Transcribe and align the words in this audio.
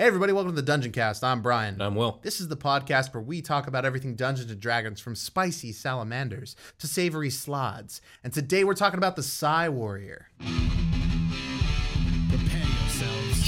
Hey, 0.00 0.04
everybody, 0.04 0.32
welcome 0.32 0.54
to 0.54 0.62
the 0.62 0.72
Dungeoncast. 0.72 1.24
I'm 1.24 1.42
Brian. 1.42 1.82
I'm 1.82 1.96
Will. 1.96 2.20
This 2.22 2.40
is 2.40 2.46
the 2.46 2.56
podcast 2.56 3.12
where 3.12 3.20
we 3.20 3.42
talk 3.42 3.66
about 3.66 3.84
everything 3.84 4.14
Dungeons 4.14 4.48
and 4.48 4.60
Dragons 4.60 5.00
from 5.00 5.16
spicy 5.16 5.72
salamanders 5.72 6.54
to 6.78 6.86
savory 6.86 7.30
slaads. 7.30 8.00
And 8.22 8.32
today 8.32 8.62
we're 8.62 8.74
talking 8.74 8.98
about 8.98 9.16
the 9.16 9.24
Psi 9.24 9.68
Warrior. 9.70 10.28
Prepare 12.28 12.62
yourselves. 12.62 13.42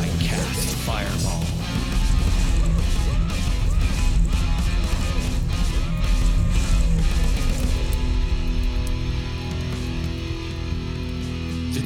I 0.00 0.08
cast 0.20 0.74
fireball. 0.78 1.57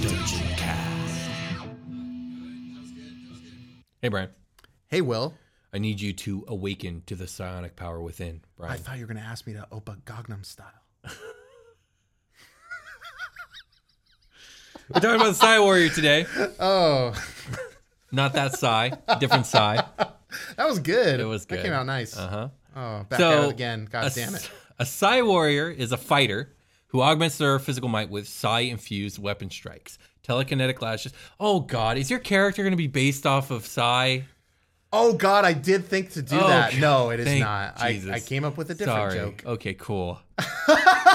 Dungeoncast. 0.03 1.33
Hey, 4.01 4.09
Brian. 4.09 4.31
Hey, 4.89 5.01
Will. 5.01 5.35
I 5.73 5.79
need 5.79 6.01
you 6.01 6.13
to 6.13 6.45
awaken 6.49 7.03
to 7.07 7.15
the 7.15 7.27
psionic 7.27 7.77
power 7.77 8.01
within, 8.03 8.43
Brian. 8.57 8.73
I 8.75 8.77
thought 8.77 8.97
you 8.97 9.03
were 9.07 9.13
going 9.15 9.23
to 9.25 9.29
ask 9.29 9.47
me 9.47 9.53
to 9.55 9.67
Oppa 9.73 9.97
Gangnam 10.03 10.45
style. 10.45 10.67
We're 14.93 15.01
talking 15.01 15.15
about 15.15 15.27
the 15.29 15.35
Psi 15.35 15.61
Warrior 15.61 15.89
today. 15.91 16.27
Oh, 16.61 17.15
Not 18.11 18.35
that 18.35 18.59
Psy, 18.59 18.91
different 19.21 19.47
Psy. 19.47 19.77
that 20.57 20.67
was 20.69 20.81
good. 20.81 21.19
It 21.21 21.25
was 21.25 21.47
That 21.47 21.57
good. 21.57 21.63
came 21.65 21.73
out 21.73 21.87
nice. 21.87 22.15
Uh 22.17 22.29
huh. 22.29 22.49
Oh, 22.77 23.05
back 23.09 23.19
So, 23.19 23.31
at 23.31 23.45
it 23.45 23.51
again. 23.53 23.89
God 23.91 24.13
damn 24.15 24.35
it. 24.35 24.51
A 24.79 24.85
Psy 24.85 25.23
Warrior 25.23 25.71
is 25.71 25.93
a 25.93 25.97
fighter 25.97 26.53
who 26.93 27.01
augments 27.03 27.39
their 27.39 27.59
physical 27.59 27.89
might 27.89 28.09
with 28.11 28.29
psi 28.29 28.61
infused 28.61 29.19
weapon 29.19 29.51
strikes, 29.51 29.99
telekinetic 30.27 30.81
lashes. 30.81 31.13
Oh, 31.41 31.61
God. 31.61 31.97
Is 31.99 32.11
your 32.11 32.21
character 32.21 32.63
going 32.63 32.73
to 32.73 32.77
be 32.77 32.87
based 32.87 33.27
off 33.27 33.51
of 33.51 33.67
psi? 33.67 34.25
Oh, 34.93 35.15
God, 35.15 35.47
I 35.47 35.55
did 35.55 35.87
think 35.87 36.11
to 36.13 36.23
do 36.23 36.37
Oh, 36.39 36.47
that. 36.49 36.73
God. 36.73 36.81
No, 36.81 37.11
it 37.11 37.19
is 37.21 37.27
Thank 37.27 37.41
not. 37.41 37.81
I, 37.81 38.01
I 38.13 38.21
came 38.21 38.45
up 38.45 38.59
with 38.59 38.71
a 38.71 38.75
different 38.75 39.13
Sorry. 39.13 39.15
joke. 39.19 39.43
Okay, 39.47 39.75
cool. 39.75 40.21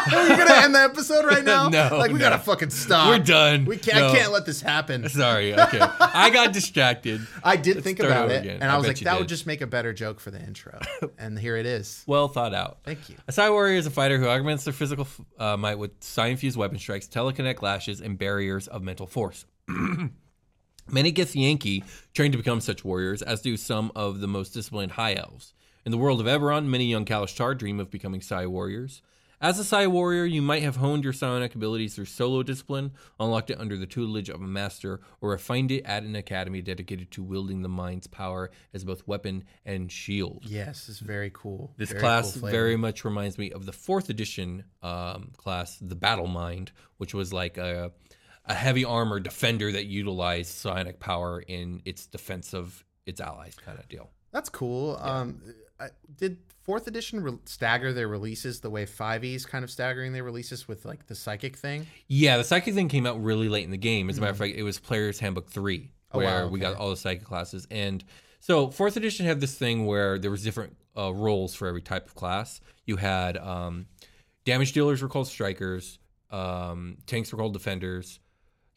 Are 0.14 0.28
you 0.30 0.46
to 0.46 0.58
end 0.64 0.76
the 0.76 0.80
episode 0.82 1.26
right 1.26 1.44
now? 1.46 1.70
No, 1.70 1.90
Like, 1.98 2.12
we 2.12 2.20
no. 2.20 2.30
got 2.30 2.38
to 2.38 2.40
fucking 2.40 2.70
stop. 2.70 3.10
We're 3.10 3.20
done. 3.24 3.66
We 3.66 3.78
can't, 3.78 3.98
No. 3.98 4.10
I 4.10 4.16
can't 4.18 4.32
let 4.32 4.46
this 4.46 4.62
happen. 4.62 5.08
Sorry. 5.10 5.54
Okay. 5.54 5.80
I 6.00 6.30
got 6.30 6.54
distracted. 6.54 7.22
I 7.44 7.56
did 7.58 7.84
think 7.84 8.00
about 8.00 8.32
it, 8.32 8.42
again. 8.44 8.60
and 8.62 8.72
I, 8.72 8.76
I 8.76 8.78
was 8.78 8.88
like, 8.88 9.00
that 9.00 9.20
would 9.20 9.28
just 9.28 9.46
make 9.48 9.62
a 9.62 9.68
better 9.68 9.94
joke 9.94 10.20
for 10.20 10.32
the 10.32 10.40
intro. 10.42 10.80
and 11.18 11.38
here 11.38 11.58
it 11.58 11.66
is. 11.66 12.04
Well 12.08 12.28
thought 12.28 12.54
out. 12.54 12.80
Thank 12.84 13.10
you. 13.10 13.16
A 13.28 13.32
Psi 13.32 13.50
Warrior 13.50 13.78
is 13.78 13.86
a 13.86 13.92
fighter 13.92 14.18
who 14.18 14.28
augments 14.28 14.64
their 14.64 14.74
physical 14.74 15.08
uh, 15.40 15.58
might 15.58 15.76
with 15.80 15.92
psi 16.02 16.28
infused 16.28 16.58
weapon 16.58 16.78
strikes, 16.80 17.08
telekinetic 17.08 17.62
lashes, 17.62 18.02
and 18.02 18.18
barriers 18.18 18.68
of 18.68 18.82
mental 18.84 19.08
force. 19.08 19.46
Many 20.90 21.12
Githyanki 21.12 21.84
train 22.14 22.32
to 22.32 22.38
become 22.38 22.62
such 22.62 22.86
warriors, 22.86 23.22
as 23.22 23.42
do 23.42 23.58
some 23.58 23.92
of 23.96 24.22
the 24.22 24.28
most 24.28 24.52
disciplined 24.54 24.94
High 24.94 25.16
Elves. 25.16 25.54
In 25.86 25.92
the 25.92 25.98
world 25.98 26.22
of 26.22 26.28
Eberron, 26.28 26.66
many 26.66 26.86
young 26.86 27.04
Kalashtar 27.06 27.58
dream 27.58 27.80
of 27.80 27.90
becoming 27.92 28.22
Psi 28.22 28.46
Warriors. 28.46 29.02
As 29.40 29.60
a 29.60 29.64
Psi 29.64 29.86
Warrior, 29.86 30.26
you 30.26 30.42
might 30.42 30.64
have 30.64 30.78
honed 30.78 31.04
your 31.04 31.14
psionic 31.14 31.54
abilities 31.54 31.94
through 31.94 32.06
solo 32.06 32.42
discipline, 32.42 32.94
unlocked 33.20 33.52
it 33.52 33.60
under 33.60 33.78
the 33.78 33.86
tutelage 33.86 34.30
of 34.30 34.42
a 34.42 34.48
master, 34.48 35.00
or 35.22 35.30
refined 35.30 35.70
it 35.72 35.84
at 35.84 36.02
an 36.02 36.16
academy 36.16 36.60
dedicated 36.64 37.12
to 37.12 37.22
wielding 37.22 37.62
the 37.62 37.70
mind's 37.70 38.08
power 38.08 38.50
as 38.74 38.84
both 38.84 39.08
weapon 39.08 39.44
and 39.64 39.92
shield. 39.92 40.44
Yes, 40.48 40.90
it's 40.90 40.98
very 40.98 41.30
cool. 41.32 41.72
This 41.78 41.90
Very 41.90 42.02
class 42.02 42.40
cool 42.40 42.50
very 42.50 42.78
much 42.78 43.06
reminds 43.06 43.38
me 43.38 43.52
of 43.52 43.68
the 43.68 43.72
fourth 43.72 44.10
edition 44.10 44.64
um, 44.82 45.30
class, 45.38 45.78
the 45.80 45.96
Battle 45.96 46.28
Mind, 46.28 46.72
which 46.98 47.14
was 47.14 47.32
like 47.32 47.60
a, 47.60 47.92
a 48.46 48.54
heavy 48.56 48.86
armor 48.86 49.20
defender 49.20 49.72
that 49.72 49.86
utilized 49.86 50.50
psionic 50.50 51.00
power 51.00 51.42
in 51.42 51.84
its 51.86 52.08
defense 52.08 52.56
of 52.56 52.84
its 53.06 53.22
allies, 53.22 53.56
kind 53.64 53.78
of 53.78 53.88
deal. 53.88 54.10
That's 54.32 54.50
cool. 54.50 54.98
Um, 55.00 55.44
I, 55.80 55.90
did 56.16 56.40
fourth 56.68 56.86
edition 56.86 57.24
re- 57.24 57.40
stagger 57.46 57.94
their 57.94 58.08
releases 58.10 58.60
the 58.60 58.70
way 58.70 58.86
5e's 58.86 59.46
kind 59.46 59.64
of 59.64 59.72
staggering 59.72 60.14
their 60.14 60.24
releases 60.24 60.68
with 60.68 60.86
like 60.86 61.08
the 61.08 61.16
psychic 61.16 61.56
thing? 61.56 61.88
Yeah, 62.08 62.38
the 62.38 62.44
psychic 62.44 62.76
thing 62.76 62.90
came 62.90 63.08
out 63.08 63.24
really 63.24 63.50
late 63.50 63.64
in 63.64 63.72
the 63.72 63.78
game. 63.78 64.10
As 64.10 64.20
a 64.20 64.22
matter 64.22 64.32
of 64.32 64.38
fact, 64.38 64.56
it 64.56 64.64
was 64.64 64.78
Player's 64.78 65.20
Handbook 65.20 65.50
three, 65.50 65.90
Mm-hmm. 66.14 66.18
Oh, 66.18 66.20
where 66.20 66.46
wow, 66.46 66.52
we 66.52 66.60
got 66.60 66.76
all 66.76 66.90
the 66.90 66.98
psychic 66.98 67.26
classes. 67.26 67.68
And 67.70 68.04
so 68.40 68.70
fourth 68.70 68.96
edition 68.96 69.26
had 69.26 69.42
this 69.42 69.56
thing 69.56 69.86
where 69.86 70.18
there 70.18 70.32
was 70.32 70.44
different 70.44 70.78
uh, 70.98 71.14
roles 71.14 71.54
for 71.54 71.68
every 71.68 71.82
type 71.82 72.06
of 72.08 72.16
class. 72.16 72.62
You 72.86 72.96
had 72.96 73.38
um, 73.38 73.88
damage 74.46 74.72
dealers 74.72 75.02
were 75.02 75.10
called 75.10 75.28
strikers, 75.28 76.00
um, 76.32 76.98
tanks 77.08 77.32
were 77.32 77.38
called 77.38 77.54
defenders, 77.54 78.20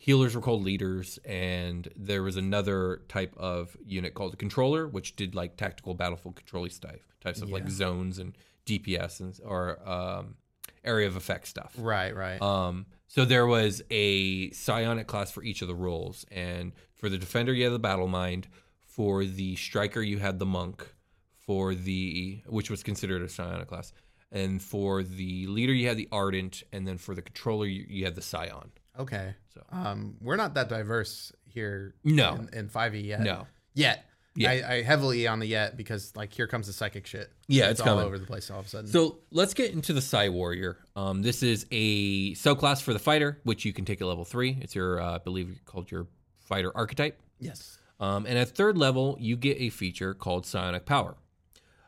healers 0.00 0.34
were 0.34 0.40
called 0.40 0.64
leaders, 0.64 1.18
and 1.26 1.86
there 1.94 2.22
was 2.22 2.36
another 2.36 3.02
type 3.08 3.34
of 3.36 3.76
unit 3.84 4.14
called 4.14 4.32
a 4.32 4.36
controller, 4.36 4.88
which 4.88 5.14
did 5.14 5.34
like 5.34 5.58
tactical 5.58 5.92
battlefield 5.94 6.36
controlling 6.36 6.70
stuff, 6.70 6.96
types 7.20 7.42
of 7.42 7.50
like 7.50 7.68
zones 7.68 8.18
and 8.18 8.36
DPS 8.64 9.20
and 9.20 9.38
or 9.44 9.78
um, 9.86 10.36
area 10.84 11.06
of 11.06 11.16
effect 11.16 11.46
stuff. 11.46 11.74
Right, 11.76 12.16
right. 12.16 12.40
Um, 12.40 12.86
so 13.08 13.26
there 13.26 13.46
was 13.46 13.82
a 13.90 14.50
psionic 14.52 15.06
class 15.06 15.30
for 15.30 15.42
each 15.42 15.60
of 15.60 15.68
the 15.68 15.74
roles, 15.74 16.24
and 16.30 16.72
for 16.94 17.10
the 17.10 17.18
defender 17.18 17.52
you 17.52 17.64
had 17.64 17.74
the 17.74 17.78
battle 17.78 18.08
mind, 18.08 18.48
for 18.86 19.26
the 19.26 19.54
striker 19.56 20.00
you 20.00 20.18
had 20.18 20.38
the 20.38 20.46
monk, 20.46 20.94
for 21.36 21.74
the 21.74 22.40
which 22.46 22.70
was 22.70 22.82
considered 22.82 23.20
a 23.20 23.28
psionic 23.28 23.68
class, 23.68 23.92
and 24.32 24.62
for 24.62 25.02
the 25.02 25.46
leader 25.46 25.74
you 25.74 25.88
had 25.88 25.98
the 25.98 26.08
ardent, 26.10 26.62
and 26.72 26.88
then 26.88 26.96
for 26.96 27.14
the 27.14 27.20
controller 27.20 27.66
you, 27.66 27.84
you 27.86 28.06
had 28.06 28.14
the 28.14 28.22
psion. 28.22 28.70
Okay. 29.00 29.34
So 29.54 29.62
Um, 29.72 30.16
we're 30.20 30.36
not 30.36 30.54
that 30.54 30.68
diverse 30.68 31.32
here. 31.46 31.94
No. 32.04 32.34
in, 32.34 32.48
in 32.52 32.68
5e 32.68 33.04
yet. 33.04 33.20
no, 33.20 33.46
yet. 33.74 34.04
Yeah. 34.36 34.50
I, 34.50 34.72
I 34.74 34.82
heavily 34.82 35.26
on 35.26 35.40
the 35.40 35.46
yet 35.46 35.76
because 35.76 36.14
like 36.14 36.32
here 36.32 36.46
comes 36.46 36.68
the 36.68 36.72
psychic 36.72 37.04
shit. 37.06 37.32
Yeah, 37.48 37.70
it's 37.70 37.80
all 37.80 37.86
coming. 37.86 38.04
over 38.04 38.16
the 38.18 38.26
place 38.26 38.48
all 38.50 38.60
of 38.60 38.66
a 38.66 38.68
sudden. 38.68 38.88
So 38.88 39.18
let's 39.32 39.54
get 39.54 39.72
into 39.72 39.92
the 39.92 40.00
Psi 40.00 40.28
Warrior. 40.28 40.78
Um, 40.94 41.22
this 41.22 41.42
is 41.42 41.66
a 41.72 42.32
subclass 42.34 42.80
for 42.80 42.92
the 42.92 43.00
fighter, 43.00 43.40
which 43.42 43.64
you 43.64 43.72
can 43.72 43.84
take 43.84 44.00
at 44.00 44.06
level 44.06 44.24
three. 44.24 44.56
It's 44.60 44.74
your, 44.74 45.00
uh, 45.00 45.16
I 45.16 45.18
believe, 45.18 45.58
called 45.66 45.90
your 45.90 46.06
fighter 46.38 46.70
archetype. 46.76 47.20
yes. 47.40 47.76
Um, 47.98 48.24
and 48.24 48.38
at 48.38 48.48
third 48.56 48.78
level, 48.78 49.16
you 49.20 49.36
get 49.36 49.58
a 49.60 49.68
feature 49.68 50.14
called 50.14 50.46
Psionic 50.46 50.86
Power. 50.86 51.16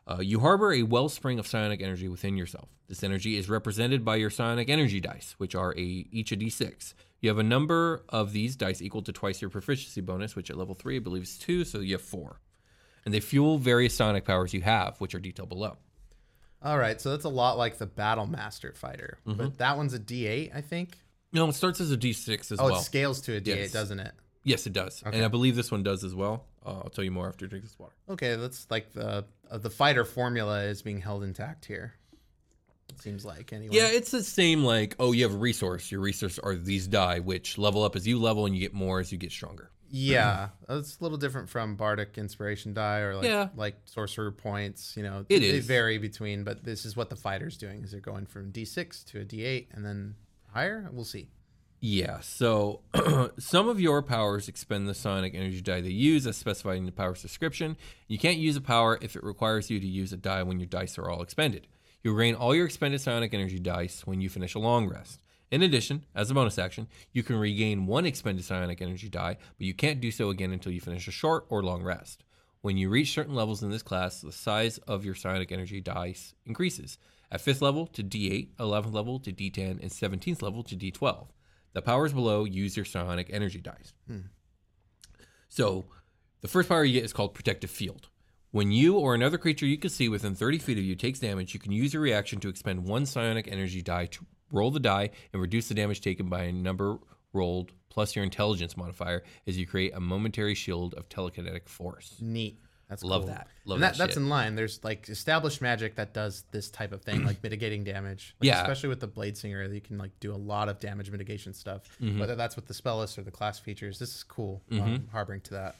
Uh, 0.05 0.19
you 0.19 0.39
harbor 0.41 0.73
a 0.73 0.83
wellspring 0.83 1.39
of 1.39 1.47
psionic 1.47 1.81
energy 1.81 2.09
within 2.09 2.35
yourself. 2.35 2.67
This 2.89 3.03
energy 3.03 3.37
is 3.37 3.49
represented 3.49 4.03
by 4.03 4.17
your 4.17 4.29
psionic 4.29 4.69
energy 4.69 4.99
dice, 4.99 5.35
which 5.37 5.55
are 5.55 5.71
a 5.77 5.81
each 5.81 6.31
a 6.31 6.35
d6. 6.37 6.93
You 7.21 7.29
have 7.29 7.37
a 7.39 7.43
number 7.43 8.03
of 8.09 8.33
these 8.33 8.57
dice 8.57 8.81
equal 8.81 9.01
to 9.03 9.13
twice 9.13 9.41
your 9.41 9.49
proficiency 9.49 10.01
bonus, 10.01 10.35
which 10.35 10.49
at 10.49 10.57
level 10.57 10.75
three, 10.75 10.97
I 10.97 10.99
believe, 10.99 11.23
is 11.23 11.37
two, 11.37 11.63
so 11.63 11.79
you 11.79 11.93
have 11.93 12.01
four. 12.01 12.41
and 13.05 13.13
they 13.13 13.19
fuel 13.21 13.57
various 13.57 13.93
psionic 13.95 14.25
powers 14.25 14.53
you 14.53 14.61
have, 14.61 14.97
which 14.99 15.13
are 15.15 15.19
detailed 15.19 15.49
below. 15.49 15.77
All 16.61 16.77
right, 16.77 16.99
so 17.01 17.09
that's 17.11 17.25
a 17.25 17.29
lot 17.29 17.57
like 17.57 17.77
the 17.77 17.85
Battle 17.85 18.25
Master 18.25 18.73
fighter, 18.73 19.19
Mm-hmm. 19.27 19.37
but 19.37 19.57
that 19.57 19.75
one's 19.77 19.93
a 19.93 19.99
D8, 19.99 20.55
I 20.55 20.61
think. 20.61 20.97
No, 21.33 21.47
it 21.49 21.53
starts 21.55 21.81
as 21.81 21.91
a 21.91 21.97
D6 21.97 22.51
as 22.53 22.59
Oh, 22.59 22.65
well. 22.65 22.75
Oh, 22.75 22.77
it 22.79 22.83
scales 22.83 23.19
to 23.21 23.35
a 23.35 23.41
D8, 23.41 23.45
Yes. 23.57 23.71
doesn't 23.71 23.99
it? 23.99 24.11
Yes, 24.43 24.65
it 24.67 24.73
does, 24.73 25.01
and 25.05 25.23
I 25.23 25.27
believe 25.27 25.55
this 25.55 25.71
one 25.71 25.83
does 25.83 26.03
as 26.03 26.13
well. 26.15 26.45
Uh, 26.65 26.69
I'll 26.83 26.89
tell 26.89 27.03
you 27.03 27.11
more 27.11 27.27
after 27.27 27.45
you 27.45 27.49
drink 27.49 27.65
this 27.65 27.77
water. 27.77 27.93
Okay, 28.09 28.35
that's 28.35 28.67
like 28.71 28.93
the 28.93 29.25
uh, 29.51 29.57
the 29.57 29.69
fighter 29.69 30.05
formula 30.05 30.63
is 30.63 30.81
being 30.81 31.01
held 31.01 31.23
intact 31.23 31.65
here. 31.65 31.93
It 32.89 32.99
seems 33.01 33.25
like 33.25 33.51
anyway. 33.53 33.75
Yeah, 33.75 33.87
it's 33.87 34.11
the 34.11 34.23
same. 34.23 34.63
Like, 34.63 34.95
oh, 34.99 35.11
you 35.13 35.23
have 35.23 35.33
a 35.33 35.37
resource. 35.37 35.91
Your 35.91 36.01
resource 36.01 36.37
are 36.39 36.55
these 36.55 36.87
die, 36.87 37.19
which 37.19 37.57
level 37.57 37.83
up 37.83 37.95
as 37.95 38.05
you 38.07 38.19
level, 38.19 38.45
and 38.45 38.53
you 38.55 38.61
get 38.61 38.73
more 38.73 38.99
as 38.99 39.11
you 39.11 39.17
get 39.17 39.31
stronger. 39.31 39.71
Yeah, 39.95 40.49
it's 40.69 40.97
a 40.99 41.03
little 41.03 41.19
different 41.19 41.49
from 41.49 41.75
Bardic 41.75 42.17
Inspiration 42.17 42.73
die 42.73 42.99
or 42.99 43.15
like 43.15 43.25
Yeah. 43.25 43.49
like 43.55 43.75
Sorcerer 43.85 44.31
points. 44.31 44.95
You 44.97 45.03
know, 45.03 45.25
It 45.29 45.39
they 45.41 45.49
is. 45.49 45.65
vary 45.67 45.97
between, 45.99 46.43
but 46.43 46.63
this 46.63 46.83
is 46.85 46.95
what 46.95 47.09
the 47.11 47.15
fighter's 47.15 47.57
doing. 47.57 47.83
Is 47.83 47.91
they're 47.91 47.99
going 47.99 48.25
from 48.25 48.51
D6 48.51 49.03
to 49.11 49.21
a 49.21 49.25
D8 49.25 49.67
and 49.71 49.85
then 49.85 50.15
higher. 50.51 50.89
We'll 50.91 51.05
see. 51.05 51.29
Yeah, 51.85 52.21
so 52.21 52.79
some 53.37 53.67
of 53.67 53.81
your 53.81 54.01
powers 54.01 54.47
expend 54.47 54.87
the 54.87 54.93
psionic 54.93 55.35
energy 55.35 55.59
die 55.59 55.81
they 55.81 55.89
use 55.89 56.25
as 56.25 56.37
specified 56.37 56.77
in 56.77 56.85
the 56.85 56.93
power's 56.93 57.21
description. 57.21 57.75
You 58.07 58.17
can't 58.17 58.37
use 58.37 58.55
a 58.55 58.61
power 58.61 58.97
if 59.01 59.17
it 59.17 59.23
requires 59.25 59.69
you 59.69 59.81
to 59.81 59.85
use 59.85 60.13
a 60.13 60.15
die 60.15 60.43
when 60.43 60.61
your 60.61 60.67
dice 60.67 60.97
are 60.97 61.09
all 61.09 61.21
expended. 61.21 61.67
You 62.01 62.17
gain 62.17 62.35
all 62.35 62.55
your 62.55 62.67
expended 62.67 63.01
psionic 63.01 63.33
energy 63.33 63.59
dice 63.59 64.07
when 64.07 64.21
you 64.21 64.29
finish 64.29 64.55
a 64.55 64.59
long 64.59 64.87
rest. 64.87 65.19
In 65.51 65.61
addition, 65.61 66.05
as 66.15 66.31
a 66.31 66.33
bonus 66.33 66.57
action, 66.57 66.87
you 67.11 67.21
can 67.21 67.35
regain 67.35 67.85
one 67.85 68.05
expended 68.05 68.45
psionic 68.45 68.81
energy 68.81 69.09
die, 69.09 69.35
but 69.57 69.67
you 69.67 69.73
can't 69.73 69.99
do 69.99 70.09
so 70.09 70.29
again 70.29 70.53
until 70.53 70.71
you 70.71 70.79
finish 70.79 71.09
a 71.09 71.11
short 71.11 71.45
or 71.49 71.63
long 71.63 71.83
rest. 71.83 72.23
When 72.61 72.77
you 72.77 72.89
reach 72.89 73.11
certain 73.11 73.35
levels 73.35 73.61
in 73.61 73.71
this 73.71 73.83
class, 73.83 74.21
the 74.21 74.31
size 74.31 74.77
of 74.87 75.03
your 75.03 75.15
psionic 75.15 75.51
energy 75.51 75.81
dice 75.81 76.33
increases. 76.45 76.97
At 77.29 77.43
5th 77.43 77.61
level 77.61 77.87
to 77.87 78.01
D8, 78.01 78.55
11th 78.57 78.93
level 78.93 79.19
to 79.19 79.33
D10, 79.33 79.81
and 79.81 79.91
17th 79.91 80.41
level 80.41 80.63
to 80.63 80.77
D12. 80.77 81.27
The 81.73 81.81
powers 81.81 82.13
below 82.13 82.45
use 82.45 82.75
your 82.75 82.85
psionic 82.85 83.29
energy 83.31 83.59
dice. 83.59 83.93
Hmm. 84.07 84.19
So, 85.49 85.85
the 86.41 86.47
first 86.47 86.69
power 86.69 86.83
you 86.83 86.93
get 86.93 87.05
is 87.05 87.13
called 87.13 87.33
Protective 87.33 87.69
Field. 87.69 88.09
When 88.51 88.71
you 88.71 88.97
or 88.97 89.15
another 89.15 89.39
creature 89.39 89.65
you 89.65 89.77
can 89.77 89.89
see 89.89 90.09
within 90.09 90.35
30 90.35 90.59
feet 90.59 90.77
of 90.77 90.83
you 90.83 90.95
takes 90.95 91.19
damage, 91.19 91.53
you 91.53 91.59
can 91.59 91.71
use 91.71 91.93
your 91.93 92.03
reaction 92.03 92.39
to 92.41 92.49
expend 92.49 92.85
one 92.85 93.05
psionic 93.05 93.47
energy 93.47 93.81
die 93.81 94.05
to 94.07 94.25
roll 94.51 94.69
the 94.69 94.79
die 94.79 95.09
and 95.31 95.41
reduce 95.41 95.67
the 95.67 95.73
damage 95.73 96.01
taken 96.01 96.29
by 96.29 96.43
a 96.43 96.51
number 96.51 96.99
rolled 97.33 97.71
plus 97.89 98.15
your 98.15 98.23
intelligence 98.23 98.77
modifier 98.77 99.23
as 99.47 99.57
you 99.57 99.65
create 99.65 99.93
a 99.95 99.99
momentary 99.99 100.55
shield 100.55 100.93
of 100.93 101.09
telekinetic 101.09 101.67
force. 101.67 102.15
Neat. 102.21 102.59
That's 102.89 103.03
Love 103.03 103.23
cool. 103.23 103.29
that. 103.31 103.47
Love 103.65 103.75
and 103.77 103.83
that, 103.83 103.93
that 103.97 104.07
that's 104.07 104.17
in 104.17 104.29
line. 104.29 104.55
There's 104.55 104.83
like 104.83 105.09
established 105.09 105.61
magic 105.61 105.95
that 105.95 106.13
does 106.13 106.43
this 106.51 106.69
type 106.69 106.91
of 106.91 107.01
thing, 107.01 107.25
like 107.25 107.41
mitigating 107.43 107.83
damage. 107.83 108.35
Like, 108.39 108.47
Yeah. 108.47 108.61
especially 108.61 108.89
with 108.89 108.99
the 108.99 109.07
Blade 109.07 109.37
Singer, 109.37 109.63
you 109.63 109.81
can 109.81 109.97
like 109.97 110.11
do 110.19 110.33
a 110.33 110.37
lot 110.37 110.69
of 110.69 110.79
damage 110.79 111.09
mitigation 111.09 111.53
stuff. 111.53 111.83
Mm-hmm. 112.01 112.19
Whether 112.19 112.35
that's 112.35 112.55
with 112.55 112.67
the 112.67 112.73
spell 112.73 112.99
list 112.99 113.17
or 113.17 113.23
the 113.23 113.31
class 113.31 113.57
features, 113.59 113.99
this 113.99 114.15
is 114.15 114.23
cool. 114.23 114.61
Um, 114.71 115.07
harboring 115.11 115.41
to 115.41 115.53
that. 115.55 115.75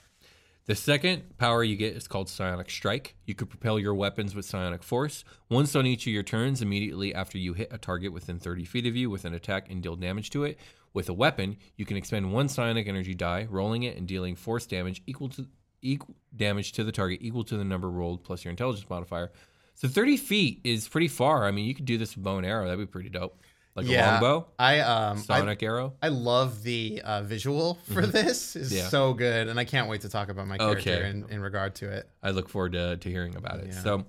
The 0.66 0.76
second 0.76 1.38
power 1.38 1.62
you 1.62 1.76
get 1.76 1.94
is 1.94 2.08
called 2.08 2.30
Psionic 2.30 2.70
Strike. 2.70 3.16
You 3.26 3.36
could 3.36 3.50
propel 3.50 3.78
your 3.78 3.94
weapons 3.94 4.34
with 4.34 4.46
Psionic 4.46 4.82
Force. 4.82 5.26
Once 5.50 5.76
on 5.76 5.86
each 5.86 6.08
of 6.08 6.14
your 6.14 6.24
turns, 6.24 6.62
immediately 6.62 7.14
after 7.14 7.38
you 7.38 7.54
hit 7.54 7.68
a 7.70 7.78
target 7.78 8.14
within 8.14 8.40
30 8.40 8.64
feet 8.64 8.88
of 8.88 8.96
you 8.96 9.10
with 9.10 9.26
an 9.26 9.34
attack 9.34 9.70
and 9.70 9.84
deal 9.84 9.98
damage 9.98 10.30
to 10.30 10.46
it. 10.46 10.58
With 10.94 11.10
a 11.10 11.14
weapon, 11.14 11.58
you 11.76 11.86
can 11.86 11.98
expend 11.98 12.32
one 12.32 12.48
Psionic 12.48 12.88
Energy 12.88 13.14
die, 13.14 13.46
rolling 13.50 13.84
it 13.84 13.98
and 13.98 14.08
dealing 14.08 14.38
force 14.38 14.66
damage 14.66 15.02
equal 15.06 15.28
to 15.30 15.48
equal 15.84 16.16
damage 16.36 16.72
to 16.74 16.84
the 16.84 16.92
target 16.92 17.20
equal 17.22 17.44
to 17.44 17.58
the 17.58 17.64
number 17.64 17.90
rolled 17.90 18.24
plus 18.24 18.44
your 18.44 18.50
intelligence 18.50 18.90
modifier. 18.90 19.32
So 19.76 19.88
30 19.88 20.18
feet 20.18 20.62
is 20.64 20.88
pretty 20.88 21.08
far. 21.08 21.46
I 21.46 21.52
mean, 21.52 21.66
you 21.66 21.76
could 21.76 21.86
do 21.86 21.98
this 21.98 22.16
with 22.16 22.24
bow 22.24 22.38
and 22.38 22.46
arrow. 22.46 22.66
That'd 22.66 22.80
be 22.80 22.86
pretty 22.86 23.10
dope. 23.10 23.40
Like 23.76 23.88
a 23.88 24.02
longbow, 24.12 24.46
I 24.60 24.82
um 24.82 25.18
I, 25.18 25.22
Sonic 25.22 25.64
arrow. 25.64 25.94
I 26.00 26.10
love 26.10 26.62
the 26.62 27.02
uh, 27.04 27.24
visual 27.24 27.80
for 27.92 28.06
this. 28.06 28.56
is 28.56 28.70
Mm-hmm. 28.70 28.78
Yeah. 28.78 28.88
so 28.90 29.14
good, 29.16 29.48
and 29.48 29.60
I 29.60 29.66
can't 29.66 29.90
wait 29.90 30.02
to 30.02 30.10
talk 30.10 30.30
about 30.30 30.46
my 30.46 30.60
character 30.60 30.92
Okay. 30.92 31.10
in, 31.10 31.26
in 31.30 31.40
regard 31.42 31.74
to 31.76 31.90
it. 31.92 32.08
I 32.22 32.30
look 32.30 32.50
forward 32.50 32.74
to, 32.74 32.98
to 32.98 33.10
hearing 33.10 33.36
about 33.36 33.62
it. 33.62 33.70
Yeah. 33.70 33.82
So, 33.82 34.06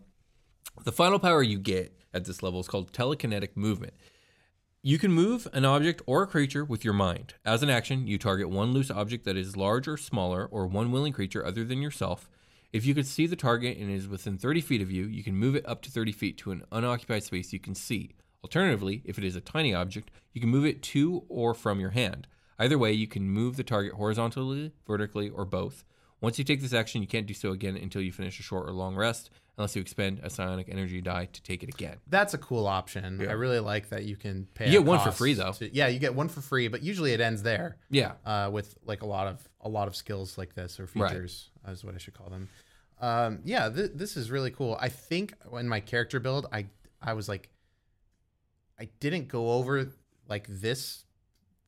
the 0.85 0.93
final 0.93 1.19
power 1.19 1.43
you 1.43 1.59
get 1.59 1.99
at 2.13 2.27
this 2.27 2.43
level 2.43 2.61
is 2.61 2.69
called 2.69 2.93
telekinetic 2.93 3.57
movement. 3.57 3.95
You 4.87 4.99
can 4.99 5.13
move 5.13 5.49
an 5.55 5.65
object 5.65 6.03
or 6.05 6.23
a 6.23 6.27
creature 6.27 6.63
with 6.63 6.85
your 6.85 6.93
mind. 6.93 7.33
As 7.43 7.63
an 7.63 7.71
action, 7.71 8.07
you 8.07 8.19
target 8.19 8.51
one 8.51 8.73
loose 8.73 8.91
object 8.91 9.25
that 9.25 9.35
is 9.35 9.57
large 9.57 9.89
or 9.89 9.97
smaller, 9.97 10.45
or 10.45 10.67
one 10.67 10.93
willing 10.93 11.15
creature 11.15 11.43
other 11.43 11.65
than 11.65 11.81
yourself. 11.81 12.29
If 12.71 12.85
you 12.85 12.95
can 12.95 13.05
see 13.05 13.27
the 13.27 13.35
target 13.35 13.79
and 13.79 13.91
it 13.91 13.95
is 13.95 14.09
within 14.09 14.37
30 14.37 14.61
feet 14.61 14.83
of 14.83 14.91
you, 14.91 15.07
you 15.07 15.25
can 15.25 15.37
move 15.37 15.57
it 15.57 15.67
up 15.67 15.81
to 15.85 15.91
30 15.91 16.13
feet 16.13 16.37
to 16.37 16.51
an 16.51 16.65
unoccupied 16.71 17.23
space 17.23 17.51
you 17.51 17.59
can 17.59 17.75
see. 17.75 18.11
Alternatively, 18.43 19.01
if 19.07 19.17
it 19.17 19.25
is 19.25 19.37
a 19.37 19.41
tiny 19.41 19.73
object, 19.73 20.11
you 20.35 20.41
can 20.43 20.51
move 20.51 20.67
it 20.67 20.83
to 20.83 21.25
or 21.31 21.55
from 21.55 21.81
your 21.81 21.93
hand. 21.93 22.27
Either 22.59 22.77
way, 22.77 22.93
you 22.93 23.07
can 23.07 23.27
move 23.27 23.57
the 23.57 23.65
target 23.65 23.95
horizontally, 23.95 24.71
vertically, 24.87 25.31
or 25.31 25.47
both. 25.47 25.83
Once 26.21 26.39
you 26.39 26.45
take 26.45 26.61
this 26.61 26.75
action, 26.75 27.01
you 27.01 27.09
can't 27.09 27.27
do 27.27 27.33
so 27.33 27.53
again 27.53 27.75
until 27.75 28.03
you 28.03 28.13
finish 28.13 28.39
a 28.39 28.43
short 28.43 28.69
or 28.69 28.73
long 28.73 28.95
rest, 28.95 29.31
unless 29.57 29.77
you 29.77 29.83
expend 29.83 30.21
a 30.23 30.31
psionic 30.31 30.69
energy 30.69 31.01
die 31.01 31.27
to 31.27 31.43
take 31.43 31.63
it 31.63 31.69
again. 31.69 31.97
That's 32.09 32.35
a 32.35 32.39
cool 32.39 32.67
option. 32.67 33.21
I 33.21 33.33
really 33.33 33.61
like 33.61 33.89
that 33.91 34.05
you 34.05 34.17
can 34.17 34.47
pay. 34.55 34.67
You 34.67 34.73
get 34.81 34.85
one 34.85 35.01
for 35.01 35.13
free, 35.13 35.35
though. 35.35 35.53
to- 35.53 35.75
yeah, 35.75 35.87
you 35.89 35.99
get 35.99 36.15
one 36.15 36.29
for 36.29 36.41
free, 36.41 36.69
but 36.69 36.83
usually 36.83 37.13
it 37.13 37.21
ends 37.21 37.43
there. 37.43 37.77
Yeah. 37.91 38.13
uh, 38.27 38.51
with 38.53 38.77
like 38.85 39.03
a 39.03 39.07
lot 39.07 39.27
of 39.29 39.49
a 39.61 39.69
lot 39.69 39.89
of 39.89 39.95
skills 39.97 40.37
like 40.37 40.55
this 40.55 40.79
or 40.81 40.89
Right. 40.95 41.11
features 41.11 41.51
is 41.69 41.85
what 41.85 41.95
I 41.95 41.99
should 41.99 42.15
call 42.15 42.29
them. 42.31 42.49
Um, 43.01 43.41
yeah, 43.45 43.69
th- 43.71 43.93
this 43.95 44.17
is 44.17 44.31
really 44.31 44.51
cool. 44.51 44.77
I 44.81 44.89
think 44.89 45.35
in 45.59 45.69
my 45.69 45.81
character 45.81 46.21
build, 46.21 46.47
I 46.53 46.67
I 47.01 47.13
was 47.15 47.29
like, 47.29 47.49
I 48.79 48.89
didn't 49.01 49.29
go 49.29 49.53
over 49.53 49.89
like 50.29 50.47
this 50.49 51.05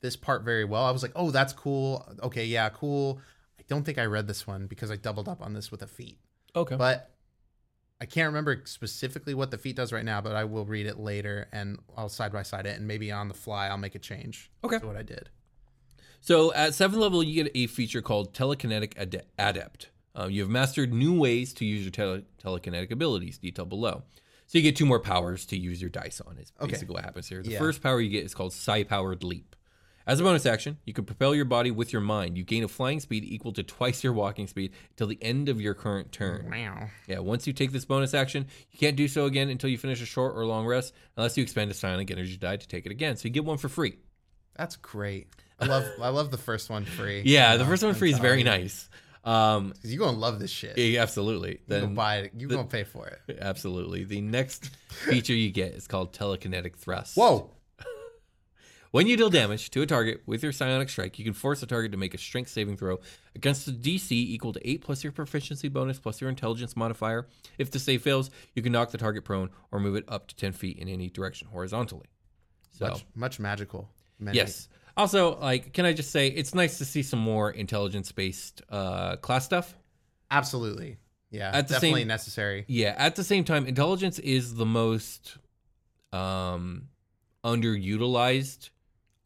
this 0.01 0.15
part 0.15 0.43
very 0.43 0.63
well. 0.65 0.83
I 0.85 0.91
was 0.91 1.01
like, 1.01 1.13
oh, 1.15 1.31
that's 1.31 1.53
cool. 1.53 2.07
Okay, 2.21 2.45
yeah, 2.45 2.69
cool. 2.69 3.19
I 3.59 3.63
don't 3.67 3.83
think 3.83 3.97
I 3.97 4.05
read 4.05 4.27
this 4.27 4.45
one 4.45 4.67
because 4.67 4.91
I 4.91 4.95
doubled 4.95 5.27
up 5.27 5.41
on 5.41 5.53
this 5.53 5.71
with 5.71 5.81
a 5.81 5.87
feat, 5.87 6.19
Okay. 6.55 6.75
but 6.75 7.11
I 7.99 8.05
can't 8.05 8.27
remember 8.27 8.61
specifically 8.65 9.33
what 9.33 9.49
the 9.51 9.57
feat 9.57 9.75
does 9.75 9.91
right 9.91 10.05
now. 10.05 10.21
But 10.21 10.35
I 10.35 10.43
will 10.43 10.65
read 10.65 10.85
it 10.85 10.99
later 10.99 11.47
and 11.51 11.79
I'll 11.97 12.09
side 12.09 12.31
by 12.31 12.43
side 12.43 12.65
it, 12.65 12.77
and 12.77 12.87
maybe 12.87 13.11
on 13.11 13.27
the 13.27 13.33
fly 13.33 13.67
I'll 13.67 13.77
make 13.77 13.95
a 13.95 13.99
change. 13.99 14.51
Okay. 14.63 14.79
to 14.79 14.85
what 14.87 14.95
I 14.97 15.03
did. 15.03 15.29
So 16.21 16.53
at 16.53 16.73
seventh 16.73 16.99
level, 17.01 17.23
you 17.23 17.43
get 17.43 17.51
a 17.55 17.67
feature 17.67 18.01
called 18.01 18.33
Telekinetic 18.33 18.93
Ade- 18.97 19.23
Adept. 19.39 19.89
Um, 20.15 20.31
you 20.31 20.41
have 20.41 20.49
mastered 20.49 20.91
new 20.93 21.17
ways 21.19 21.53
to 21.53 21.65
use 21.65 21.83
your 21.83 21.91
tele- 21.91 22.23
telekinetic 22.43 22.91
abilities, 22.91 23.37
detailed 23.37 23.69
below. 23.69 24.03
So 24.47 24.57
you 24.57 24.63
get 24.63 24.75
two 24.75 24.85
more 24.85 24.99
powers 24.99 25.45
to 25.47 25.57
use 25.57 25.79
your 25.81 25.89
dice 25.89 26.21
on. 26.21 26.37
Is 26.37 26.51
Okay. 26.59 26.71
basically 26.71 26.93
what 26.95 27.03
happens 27.03 27.27
here. 27.27 27.43
The 27.43 27.51
Yeah. 27.51 27.59
first 27.59 27.83
power 27.83 27.99
you 28.01 28.09
get 28.09 28.25
is 28.25 28.33
called 28.33 28.53
Psi 28.53 28.83
Powered 28.83 29.23
Leap. 29.23 29.55
As 30.07 30.21
a 30.21 30.23
bonus 30.23 30.45
action, 30.45 30.77
you 30.85 30.93
can 30.93 31.03
propel 31.03 31.35
your 31.35 31.43
body 31.43 31.69
with 31.69 31.91
your 31.91 32.01
mind. 32.01 32.37
You 32.37 32.45
gain 32.45 32.63
a 32.63 32.69
flying 32.69 33.01
speed 33.01 33.25
equal 33.25 33.51
to 33.51 33.61
twice 33.61 34.05
your 34.05 34.13
walking 34.13 34.47
speed 34.47 34.71
until 34.91 35.07
the 35.07 35.21
end 35.21 35.49
of 35.49 35.59
your 35.59 35.73
current 35.73 36.13
turn. 36.13 36.49
Wow. 36.49 36.87
Yeah, 37.07 37.19
once 37.19 37.45
you 37.45 37.51
take 37.51 37.73
this 37.73 37.83
bonus 37.83 38.13
action, 38.13 38.47
you 38.71 38.79
can't 38.79 38.95
do 38.95 39.09
so 39.09 39.25
again 39.25 39.49
until 39.49 39.69
you 39.69 39.77
finish 39.77 40.01
a 40.01 40.05
short 40.05 40.37
or 40.37 40.45
long 40.45 40.65
rest, 40.65 40.93
unless 41.17 41.35
you 41.35 41.43
expend 41.43 41.71
a 41.71 41.73
psionic 41.73 42.09
energy 42.09 42.37
die 42.37 42.55
to 42.55 42.67
take 42.67 42.85
it 42.85 42.91
again. 42.93 43.17
So 43.17 43.25
you 43.27 43.31
get 43.31 43.43
one 43.43 43.57
for 43.57 43.67
free. 43.67 43.97
That's 44.55 44.77
great. 44.77 45.27
I 45.59 45.65
love 45.65 45.85
I 46.01 46.07
love 46.07 46.31
the 46.31 46.37
first 46.37 46.69
one 46.69 46.85
free. 46.85 47.23
Yeah, 47.25 47.57
the 47.57 47.65
first 47.65 47.83
one 47.83 47.93
free 47.93 48.11
is 48.11 48.19
very 48.19 48.43
nice. 48.43 48.89
Um, 49.25 49.69
Because 49.75 49.93
you're 49.93 50.05
gonna 50.05 50.17
love 50.17 50.39
this 50.39 50.51
shit. 50.51 50.77
yeah, 50.77 51.01
absolutely. 51.01 51.59
Then 51.67 51.79
You're 51.79 51.79
gonna 51.81 51.87
Then, 51.87 51.95
buy 51.95 52.15
it. 52.19 52.31
You're 52.37 52.49
gonna 52.49 52.63
pay 52.63 52.85
for 52.85 53.07
it. 53.07 53.37
absolutely. 53.41 54.05
The 54.05 54.21
next 54.21 54.69
feature 54.87 55.33
you 55.33 55.51
get 55.51 55.73
is 55.73 55.85
called 55.85 56.13
telekinetic 56.13 56.77
thrust. 56.77 57.17
Whoa. 57.17 57.51
When 58.91 59.07
you 59.07 59.17
deal 59.17 59.29
damage 59.29 59.69
to 59.71 59.81
a 59.81 59.85
target 59.85 60.21
with 60.25 60.43
your 60.43 60.51
psionic 60.51 60.89
strike, 60.89 61.19
you 61.19 61.25
can 61.25 61.33
force 61.33 61.59
the 61.59 61.65
target 61.65 61.91
to 61.91 61.97
make 61.97 62.13
a 62.13 62.17
strength 62.17 62.49
saving 62.49 62.77
throw 62.77 62.99
against 63.35 63.67
a 63.67 63.71
DC 63.71 64.11
equal 64.11 64.53
to 64.53 64.69
8 64.69 64.81
plus 64.81 65.03
your 65.03 65.11
proficiency 65.11 65.67
bonus 65.67 65.99
plus 65.99 66.21
your 66.21 66.29
intelligence 66.29 66.75
modifier. 66.75 67.27
If 67.57 67.71
the 67.71 67.79
save 67.79 68.01
fails, 68.01 68.29
you 68.55 68.61
can 68.61 68.71
knock 68.71 68.91
the 68.91 68.97
target 68.97 69.25
prone 69.25 69.49
or 69.71 69.79
move 69.79 69.95
it 69.95 70.05
up 70.07 70.27
to 70.27 70.35
10 70.35 70.53
feet 70.53 70.77
in 70.77 70.87
any 70.87 71.09
direction 71.09 71.47
horizontally. 71.49 72.07
So, 72.71 72.87
Much 72.87 73.05
much 73.15 73.39
magical. 73.39 73.89
Many- 74.19 74.37
yes. 74.37 74.69
Also, 74.95 75.37
like, 75.39 75.73
can 75.73 75.85
I 75.85 75.93
just 75.93 76.09
say, 76.11 76.27
it's 76.29 76.55
nice 76.55 76.79
to 76.79 76.85
see 76.85 77.03
some 77.03 77.19
more 77.19 77.51
intelligence 77.51 78.11
based 78.11 78.61
uh, 78.69 79.17
class 79.17 79.45
stuff. 79.45 79.75
Absolutely. 80.31 80.97
Yeah. 81.29 81.51
At 81.53 81.67
the 81.67 81.75
definitely 81.75 82.01
same- 82.01 82.07
necessary. 82.07 82.65
Yeah, 82.67 82.95
at 82.97 83.15
the 83.15 83.23
same 83.23 83.43
time, 83.43 83.67
intelligence 83.67 84.17
is 84.17 84.55
the 84.55 84.65
most 84.65 85.37
um, 86.13 86.87
underutilized 87.43 88.69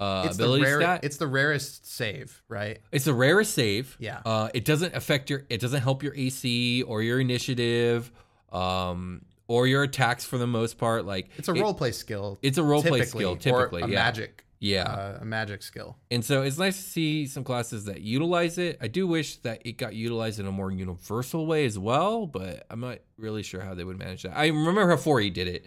uh, 0.01 0.23
It's 0.25 0.37
the 0.37 0.43
ability 0.43 0.63
rare, 0.63 0.79
stat. 0.81 0.99
It's 1.03 1.17
the 1.17 1.27
rarest 1.27 1.85
save, 1.85 2.41
right? 2.49 2.79
It's 2.91 3.05
the 3.05 3.13
rarest 3.13 3.53
save. 3.53 3.95
Yeah. 3.99 4.21
Uh, 4.25 4.49
it 4.53 4.65
doesn't 4.65 4.95
affect 4.95 5.29
your. 5.29 5.45
It 5.49 5.61
doesn't 5.61 5.81
help 5.81 6.01
your 6.03 6.15
AC 6.15 6.83
or 6.83 7.01
your 7.03 7.19
initiative, 7.19 8.11
um, 8.51 9.21
or 9.47 9.67
your 9.67 9.83
attacks 9.83 10.25
for 10.25 10.37
the 10.37 10.47
most 10.47 10.77
part. 10.77 11.05
Like 11.05 11.29
It's 11.37 11.47
a 11.49 11.53
it- 11.53 11.61
role 11.61 11.73
play 11.73 11.91
skill. 11.91 12.39
It's 12.41 12.57
a 12.57 12.63
role 12.63 12.81
play 12.81 12.99
typically, 13.01 13.21
skill, 13.21 13.31
or 13.33 13.37
typically. 13.37 13.81
a 13.83 13.87
yeah. 13.87 13.95
magic. 13.95 14.45
Yeah. 14.63 14.83
uh, 14.83 15.17
a 15.21 15.25
magic 15.25 15.63
skill. 15.63 15.97
And 16.11 16.23
so 16.23 16.43
it's 16.43 16.59
nice 16.59 16.77
to 16.77 16.83
see 16.87 17.25
some 17.25 17.43
classes 17.43 17.85
that 17.85 18.01
utilize 18.01 18.59
it. 18.59 18.77
I 18.79 18.87
do 18.89 19.07
wish 19.07 19.37
that 19.37 19.63
it 19.65 19.77
got 19.79 19.95
utilized 19.95 20.39
in 20.39 20.45
a 20.45 20.51
more 20.51 20.69
universal 20.71 21.47
way 21.47 21.65
as 21.65 21.79
well, 21.79 22.27
but 22.27 22.67
I'm 22.69 22.79
not 22.79 22.99
really 23.17 23.41
sure 23.41 23.61
how 23.61 23.73
they 23.73 23.83
would 23.83 23.97
manage 23.97 24.21
that. 24.21 24.37
I 24.37 24.47
remember 24.49 24.87
how 24.87 24.97
4E 24.97 25.33
did 25.33 25.47
it. 25.47 25.65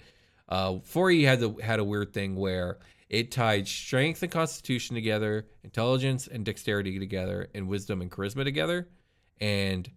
Uh, 0.48 0.74
4E 0.74 1.24
had 1.24 1.40
the 1.40 1.50
had 1.60 1.80
a 1.80 1.84
weird 1.84 2.12
thing 2.12 2.36
where 2.36 2.78
it 3.14 3.30
tied 3.30 3.68
strength 3.68 4.22
and 4.22 4.32
constitution 4.32 4.94
together, 4.94 5.46
intelligence 5.62 6.26
and 6.26 6.44
dexterity 6.44 6.98
together, 6.98 7.48
and 7.54 7.68
wisdom 7.68 8.00
and 8.02 8.10
charisma 8.10 8.42
together, 8.42 8.88
and 9.40 9.88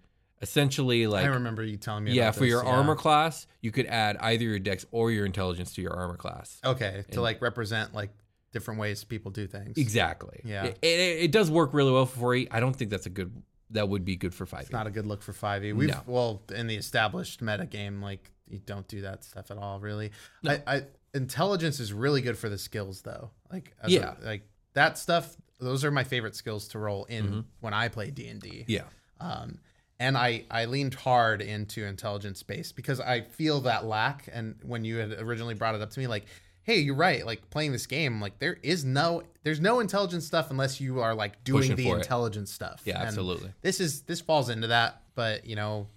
essentially 0.42 1.08
like 1.08 1.26
I 1.26 1.30
remember 1.30 1.64
you 1.64 1.78
telling 1.78 2.04
me. 2.04 2.12
yeah, 2.12 2.26
about 2.26 2.36
for 2.36 2.40
this, 2.42 2.50
your 2.50 2.64
yeah. 2.64 2.70
armor 2.70 2.96
class, 2.96 3.48
you 3.62 3.72
could 3.72 3.88
add 3.88 4.18
either 4.18 4.44
your 4.44 4.60
dex 4.60 4.86
or 4.92 5.12
your 5.12 5.26
intelligence 5.26 5.74
to 5.74 5.82
your 5.82 5.94
armor 5.94 6.16
class. 6.16 6.62
Okay, 6.64 7.06
to 7.12 7.22
like 7.22 7.42
represent 7.42 7.96
like 7.96 8.12
different 8.52 8.80
ways 8.80 9.04
people 9.04 9.32
do 9.32 9.48
things. 9.48 9.78
Exactly. 9.78 10.42
Yeah. 10.44 10.66
It, 10.66 10.78
it, 10.82 11.24
it 11.24 11.32
does 11.32 11.50
work 11.52 11.74
really 11.74 11.92
well 11.92 12.06
for 12.06 12.36
4E. 12.36 12.48
I 12.52 12.60
don't 12.60 12.76
think 12.76 12.92
that's 12.92 13.06
a 13.06 13.10
good. 13.10 13.32
That 13.72 13.90
would 13.90 14.06
be 14.06 14.16
good 14.16 14.34
for 14.34 14.46
5e. 14.46 14.62
It's 14.62 14.72
not 14.72 14.88
a 14.88 14.92
good 14.92 15.06
look 15.06 15.22
for 15.22 15.34
5e. 15.34 15.76
We've 15.76 15.90
No. 15.90 16.02
well 16.06 16.42
in 16.56 16.68
the 16.68 16.76
established 16.76 17.42
meta 17.42 17.66
game, 17.66 18.02
like 18.02 18.32
you 18.48 18.60
don't 18.60 18.88
do 18.88 19.02
that 19.02 19.24
stuff 19.24 19.52
at 19.52 19.58
all, 19.58 19.80
really. 19.80 20.12
I, 20.46 20.62
I 20.66 20.84
intelligence 21.18 21.80
is 21.82 21.92
really 21.92 22.22
good 22.22 22.38
for 22.38 22.48
the 22.50 22.58
skills 22.58 23.02
though. 23.02 23.32
Like 23.52 23.74
as 23.82 23.92
a- 23.92 23.96
Yeah. 23.96 24.14
like 24.24 24.44
that 24.74 24.98
stuff. 24.98 25.36
Those 25.60 25.84
are 25.84 25.90
my 25.92 26.04
favorite 26.04 26.36
skills 26.36 26.68
to 26.70 26.80
roll 26.80 27.06
in 27.06 27.44
when 27.62 27.74
I 27.74 27.88
play 27.88 28.12
D 28.12 28.28
and 28.28 28.40
D. 28.42 28.64
yeah. 28.68 28.84
Um, 29.20 29.58
and 30.00 30.16
I, 30.16 30.44
I 30.52 30.66
leaned 30.66 30.94
hard 30.94 31.42
into 31.42 31.84
intelligence 31.84 32.44
based 32.44 32.76
because 32.76 33.00
I 33.00 33.22
feel 33.22 33.62
that 33.62 33.84
lack. 33.86 34.30
And 34.32 34.56
when 34.62 34.86
you 34.86 34.98
had 34.98 35.14
originally 35.14 35.56
brought 35.56 35.74
it 35.74 35.82
up 35.82 35.90
to 35.90 36.00
me, 36.00 36.06
like, 36.06 36.26
hey, 36.62 36.78
you're 36.78 36.94
right. 36.94 37.26
Like 37.26 37.50
playing 37.50 37.72
this 37.72 37.88
game, 37.88 38.22
like 38.22 38.38
there 38.38 38.58
is 38.62 38.86
no, 38.86 39.24
there's 39.42 39.60
no 39.60 39.80
intelligence 39.80 40.28
stuff 40.28 40.52
unless 40.52 40.80
you 40.80 41.00
are 41.02 41.16
like 41.16 41.44
doing 41.44 41.62
Pushing 41.64 41.76
the 41.78 41.86
for 41.86 41.96
it. 41.96 42.02
intelligence 42.02 42.52
stuff. 42.52 42.84
Yeah, 42.86 43.00
And 43.00 43.08
absolutely. 43.08 43.52
This 43.64 43.80
is 43.80 44.02
this 44.04 44.22
falls 44.22 44.50
into 44.50 44.68
that, 44.68 45.02
but 45.16 45.48
you 45.48 45.56
know, 45.56 45.88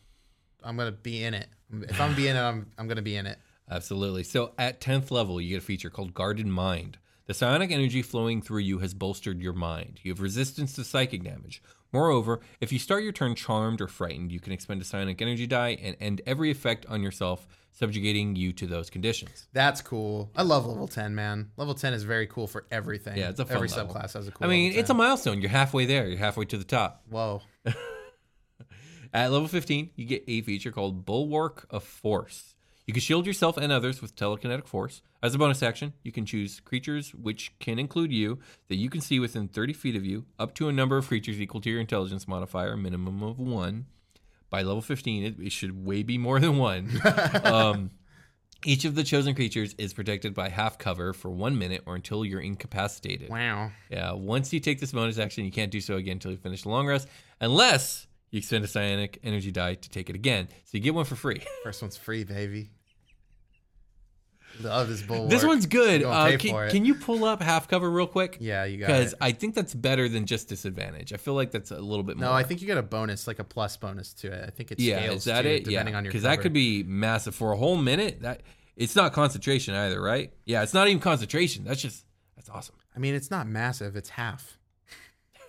I'm 0.65 0.79
gonna 0.79 0.93
be 0.93 1.23
in 1.23 1.35
it. 1.35 1.49
If 1.71 2.01
I'm 2.01 2.07
gonna 2.09 2.17
be 2.17 2.29
in 2.29 2.37
it, 2.37 2.41
I'm 2.41 2.71
I'm 2.79 2.89
gonna 2.89 3.03
be 3.03 3.17
in 3.17 3.27
it. 3.27 3.39
Absolutely. 3.71 4.25
So 4.25 4.53
at 4.59 4.81
10th 4.81 5.11
level, 5.11 5.41
you 5.41 5.51
get 5.51 5.63
a 5.63 5.67
feature 5.67 5.91
called 5.91 6.15
Guarded 6.15 6.47
Mind. 6.47 6.99
The 7.27 7.35
psionic 7.35 7.71
energy 7.71 8.03
flowing 8.03 8.43
through 8.43 8.63
you 8.63 8.81
has 8.81 8.93
bolstered 8.93 9.41
your 9.41 9.53
mind. 9.53 10.01
You 10.03 10.11
have 10.11 10.21
resistance 10.21 10.75
to 10.75 10.83
psychic 10.85 11.23
damage. 11.23 11.63
Moreover, 11.93 12.41
if 12.61 12.73
you 12.73 12.79
start 12.79 13.03
your 13.05 13.13
turn 13.13 13.35
charmed 13.35 13.81
or 13.81 13.87
frightened, 13.87 14.33
you 14.33 14.41
can 14.41 14.53
expend 14.53 14.83
a 14.83 14.85
psionic 14.85 15.23
energy 15.23 15.47
die 15.47 15.79
and 15.81 15.97
end 16.01 16.23
every 16.27 16.51
effect 16.51 16.87
on 16.87 17.03
yourself, 17.03 17.47
subjugating 17.73 18.37
you 18.37 18.53
to 18.55 18.67
those 18.67 18.91
conditions. 18.91 19.47
That's 19.53 19.81
cool. 19.81 20.31
I 20.37 20.43
love 20.43 20.67
level 20.67 20.89
10, 20.89 21.15
man. 21.15 21.51
Level 21.57 21.75
10 21.75 21.95
is 21.95 22.03
very 22.03 22.27
cool 22.27 22.49
for 22.49 22.67
everything. 22.71 23.17
Yeah, 23.17 23.29
it's 23.31 23.41
a 23.41 23.45
fun 23.45 23.57
every 23.57 23.69
level. 23.69 23.95
subclass 23.95 24.15
has 24.15 24.27
a 24.27 24.33
cool. 24.33 24.47
I 24.47 24.51
mean, 24.51 24.71
level 24.71 24.81
it's 24.81 24.91
a 24.91 24.95
10. 24.95 24.97
milestone. 24.97 25.41
You're 25.41 25.51
halfway 25.51 25.87
there. 25.87 26.09
You're 26.09 26.19
halfway 26.19 26.45
to 26.47 26.59
the 26.59 26.65
top. 26.65 27.05
whoa. 27.11 27.43
At 29.13 29.33
level 29.33 29.49
15, 29.49 29.91
you 29.97 30.05
get 30.05 30.25
a 30.29 30.41
feature 30.43 30.71
called 30.71 31.05
Bulwark 31.05 31.67
of 31.71 31.83
Force. 31.83 32.55
You 32.87 32.95
can 32.95 33.01
shield 33.01 33.27
yourself 33.27 33.57
and 33.57 33.73
others 33.73 34.03
with 34.03 34.17
telekinetic 34.17 34.67
force. 34.67 35.03
As 35.23 35.35
a 35.35 35.39
bonus 35.39 35.63
action, 35.63 35.93
you 36.03 36.13
can 36.13 36.27
choose 36.27 36.61
creatures 36.61 37.15
which 37.15 37.53
can 37.59 37.79
include 37.79 38.13
you 38.13 38.39
that 38.69 38.77
you 38.77 38.91
can 38.91 39.01
see 39.01 39.21
within 39.21 39.49
30 39.49 39.73
feet 39.75 39.97
of 39.97 40.05
you, 40.05 40.25
up 40.39 40.55
to 40.57 40.69
a 40.69 40.73
number 40.73 40.97
of 40.97 41.07
creatures 41.07 41.41
equal 41.41 41.61
to 41.61 41.71
your 41.71 41.81
intelligence 41.81 42.27
modifier, 42.27 42.77
minimum 42.77 43.23
of 43.23 43.39
one. 43.39 43.87
By 44.49 44.63
level 44.63 44.83
15, 44.83 45.25
it, 45.25 45.35
it 45.39 45.53
should 45.53 45.85
way 45.85 46.03
be 46.03 46.19
more 46.19 46.41
than 46.41 46.59
one. 46.59 46.91
um, 47.45 47.91
each 48.65 48.85
of 48.85 48.95
the 48.95 49.05
chosen 49.05 49.35
creatures 49.35 49.75
is 49.79 49.93
protected 49.93 50.35
by 50.35 50.49
half 50.49 50.77
cover 50.77 51.13
for 51.13 51.31
one 51.31 51.59
minute 51.59 51.83
or 51.87 51.95
until 51.95 52.25
you're 52.25 52.41
incapacitated. 52.41 53.31
Wow. 53.31 53.71
Yeah, 53.91 54.13
once 54.13 54.53
you 54.53 54.61
take 54.61 54.81
this 54.81 54.93
bonus 54.93 55.19
action, 55.19 55.45
you 55.45 55.53
can't 55.53 55.71
do 55.71 55.81
so 55.81 55.97
again 55.97 56.13
until 56.13 56.31
you 56.31 56.37
finish 56.37 56.63
the 56.63 56.69
long 56.69 56.87
rest, 56.87 57.09
unless 57.41 58.07
you 58.31 58.39
expend 58.39 58.65
a 58.65 58.69
psionic 58.69 59.19
energy 59.23 59.51
die 59.51 59.75
to 59.75 59.91
take 59.91 60.09
it 60.09 60.17
again. 60.17 60.49
So 60.65 60.71
you 60.73 60.81
get 60.81 60.95
one 60.95 61.05
for 61.05 61.17
free. 61.17 61.43
First 61.65 61.83
one's 61.83 61.97
free, 61.97 62.25
baby. 62.25 62.71
Love 64.61 64.89
this 64.89 65.03
bull. 65.03 65.29
this 65.29 65.45
one's 65.45 65.67
good. 65.67 66.03
Uh, 66.03 66.37
can, 66.37 66.71
can 66.71 66.85
you 66.85 66.95
pull 66.95 67.25
up 67.25 67.41
half 67.41 67.69
cover 67.69 67.91
real 67.91 68.07
quick? 68.07 68.37
Yeah, 68.41 68.65
you 68.65 68.79
got 68.79 68.91
it. 68.91 68.99
Because. 68.99 69.15
I 69.21 69.33
think 69.33 69.55
that's 69.55 69.75
better 69.75 70.09
than 70.09 70.27
just 70.27 70.49
disadvantage. 70.49 71.13
I 71.13 71.17
feel 71.17 71.35
like 71.35 71.51
that's 71.51 71.71
a 71.71 71.79
little 71.79 72.03
bit 72.03 72.17
more. 72.17 72.29
No, 72.29 72.33
I 72.35 72.43
think 72.43 72.61
you 72.61 72.67
get 72.67 72.77
a 72.77 72.83
bonus, 72.83 73.27
like 73.27 73.39
a 73.39 73.45
plus 73.45 73.77
bonus 73.77 74.13
to 74.15 74.33
it. 74.33 74.45
I 74.47 74.51
think 74.51 74.71
it 74.73 74.81
yeah, 74.81 74.99
scales 74.99 75.17
is 75.19 75.25
that 75.25 75.43
too, 75.43 75.49
it? 75.49 75.65
depending 75.65 75.95
yeah, 75.95 75.99
on 75.99 76.05
your 76.05 76.11
because 76.11 76.25
that 76.25 76.41
could 76.41 76.53
be 76.53 76.83
massive 76.83 77.35
for 77.35 77.53
a 77.53 77.57
whole 77.57 77.77
minute. 77.77 78.23
That 78.23 78.43
it's 78.77 78.97
not 78.97 79.13
concentration 79.13 79.75
either, 79.75 80.01
right? 80.01 80.33
Yeah, 80.45 80.63
it's 80.63 80.75
not 80.75 80.89
even 80.89 81.01
concentration. 81.01 81.65
That's 81.65 81.81
just 81.81 82.05
that's 82.37 82.51
awesome. 82.51 82.77
I 82.95 82.99
mean, 82.99 83.15
it's 83.15 83.31
not 83.31 83.47
massive. 83.47 83.97
It's 83.97 84.11
half. 84.11 84.59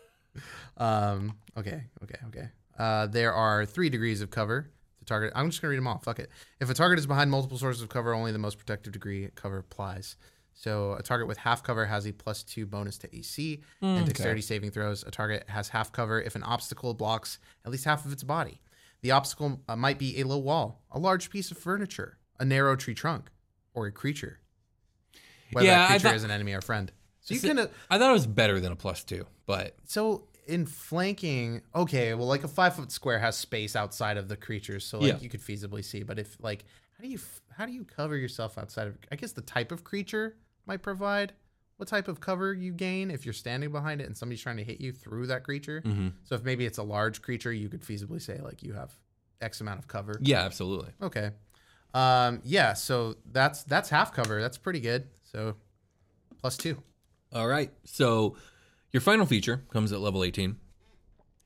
um. 0.77 1.33
Okay. 1.57 1.83
Okay. 2.03 2.19
Okay. 2.27 2.49
Uh, 2.77 3.07
there 3.07 3.33
are 3.33 3.65
three 3.65 3.89
degrees 3.89 4.21
of 4.21 4.29
cover. 4.31 4.69
The 4.99 5.05
target. 5.05 5.31
I'm 5.35 5.49
just 5.49 5.61
gonna 5.61 5.69
read 5.71 5.77
them 5.77 5.87
all. 5.87 5.99
Fuck 5.99 6.19
it. 6.19 6.29
If 6.59 6.69
a 6.69 6.73
target 6.73 6.99
is 6.99 7.07
behind 7.07 7.31
multiple 7.31 7.57
sources 7.57 7.81
of 7.81 7.89
cover, 7.89 8.13
only 8.13 8.31
the 8.31 8.37
most 8.39 8.57
protective 8.57 8.93
degree 8.93 9.29
cover 9.35 9.57
applies. 9.57 10.15
So 10.53 10.93
a 10.93 11.01
target 11.01 11.27
with 11.27 11.37
half 11.37 11.63
cover 11.63 11.85
has 11.85 12.05
a 12.05 12.11
plus 12.11 12.43
two 12.43 12.65
bonus 12.67 12.97
to 12.99 13.15
AC 13.15 13.61
and 13.81 14.05
dexterity 14.05 14.41
saving 14.41 14.69
throws. 14.71 15.03
A 15.03 15.09
target 15.09 15.45
has 15.49 15.69
half 15.69 15.91
cover 15.91 16.21
if 16.21 16.35
an 16.35 16.43
obstacle 16.43 16.93
blocks 16.93 17.39
at 17.65 17.71
least 17.71 17.85
half 17.85 18.05
of 18.05 18.11
its 18.11 18.23
body. 18.23 18.61
The 19.01 19.11
obstacle 19.11 19.59
uh, 19.67 19.75
might 19.75 19.97
be 19.97 20.19
a 20.19 20.23
low 20.25 20.37
wall, 20.37 20.83
a 20.91 20.99
large 20.99 21.31
piece 21.31 21.49
of 21.49 21.57
furniture, 21.57 22.17
a 22.39 22.45
narrow 22.45 22.75
tree 22.75 22.93
trunk, 22.93 23.31
or 23.73 23.87
a 23.87 23.91
creature. 23.91 24.39
Whether 25.51 25.65
Yeah, 25.67 25.77
that 25.79 25.87
creature 25.89 26.03
thought- 26.09 26.15
is 26.15 26.23
an 26.23 26.31
enemy 26.31 26.53
or 26.53 26.61
friend. 26.61 26.91
So 27.21 27.33
you 27.35 27.39
can 27.39 27.57
uh, 27.59 27.67
I 27.89 27.97
thought 27.97 28.09
it 28.09 28.13
was 28.13 28.27
better 28.27 28.59
than 28.59 28.71
a 28.71 28.75
plus 28.75 29.03
two, 29.03 29.25
but 29.45 29.75
so 29.85 30.27
in 30.47 30.65
flanking, 30.65 31.61
okay, 31.75 32.13
well, 32.13 32.27
like 32.27 32.43
a 32.43 32.47
five 32.47 32.75
foot 32.75 32.91
square 32.91 33.19
has 33.19 33.37
space 33.37 33.75
outside 33.75 34.17
of 34.17 34.27
the 34.27 34.35
creatures, 34.37 34.83
so 34.85 34.99
like 34.99 35.07
Yeah. 35.13 35.19
you 35.19 35.29
could 35.29 35.41
feasibly 35.41 35.83
see. 35.83 36.03
But 36.03 36.19
if 36.19 36.35
like, 36.41 36.65
how 36.97 37.03
do 37.03 37.09
you 37.09 37.19
how 37.55 37.65
do 37.65 37.71
you 37.71 37.83
cover 37.85 38.15
yourself 38.17 38.57
outside 38.57 38.87
of? 38.87 38.97
I 39.11 39.15
guess 39.15 39.31
the 39.33 39.41
type 39.41 39.71
of 39.71 39.83
creature 39.83 40.35
might 40.65 40.81
provide 40.81 41.33
what 41.77 41.87
type 41.87 42.07
of 42.07 42.19
cover 42.19 42.53
you 42.53 42.71
gain 42.73 43.09
if 43.09 43.25
you're 43.25 43.33
standing 43.33 43.71
behind 43.71 44.01
it 44.01 44.05
and 44.07 44.15
somebody's 44.15 44.41
trying 44.41 44.57
to 44.57 44.63
hit 44.63 44.79
you 44.79 44.91
through 44.91 45.25
that 45.27 45.43
creature. 45.43 45.81
Mm-hmm. 45.83 46.09
So 46.23 46.35
if 46.35 46.43
maybe 46.43 46.65
it's 46.65 46.77
a 46.77 46.83
large 46.83 47.21
creature, 47.23 47.51
you 47.51 47.69
could 47.69 47.81
feasibly 47.81 48.21
say 48.21 48.39
like 48.39 48.61
you 48.61 48.73
have 48.73 48.95
X 49.41 49.61
amount 49.61 49.79
of 49.79 49.87
cover. 49.87 50.19
yeah, 50.21 50.41
absolutely. 50.41 50.91
Okay. 51.01 51.31
Um, 51.93 52.39
yeah, 52.43 52.73
so 52.73 53.15
that's 53.31 53.63
that's 53.63 53.89
half 53.89 54.13
cover. 54.13 54.39
That's 54.41 54.57
pretty 54.57 54.79
good. 54.79 55.07
So 55.23 55.55
plus 56.39 56.55
two. 56.57 56.81
All 57.33 57.47
right. 57.47 57.71
So 57.85 58.35
your 58.91 59.01
final 59.01 59.25
feature 59.25 59.63
comes 59.71 59.91
at 59.91 59.99
level 59.99 60.23
18. 60.23 60.57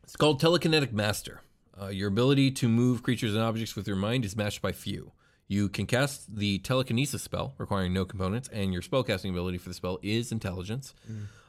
It's 0.04 0.16
called 0.16 0.42
Telekinetic 0.42 0.92
Master. 0.92 1.42
Uh, 1.80 1.88
your 1.88 2.08
ability 2.08 2.52
to 2.52 2.70
move 2.70 3.04
creatures 3.04 3.34
and 3.34 3.44
objects 3.44 3.76
with 3.76 3.88
your 3.88 3.98
mind 3.98 4.24
is 4.26 4.36
matched 4.36 4.62
by 4.62 4.72
few. 4.72 5.12
You 5.48 5.70
can 5.70 5.86
cast 5.86 6.36
the 6.36 6.58
telekinesis 6.60 7.22
spell, 7.22 7.54
requiring 7.58 7.94
no 7.94 8.06
components, 8.06 8.50
and 8.52 8.74
your 8.74 8.82
spellcasting 8.82 9.30
ability 9.30 9.60
for 9.60 9.70
the 9.70 9.76
spell 9.76 10.00
is 10.02 10.32
intelligence. 10.32 10.96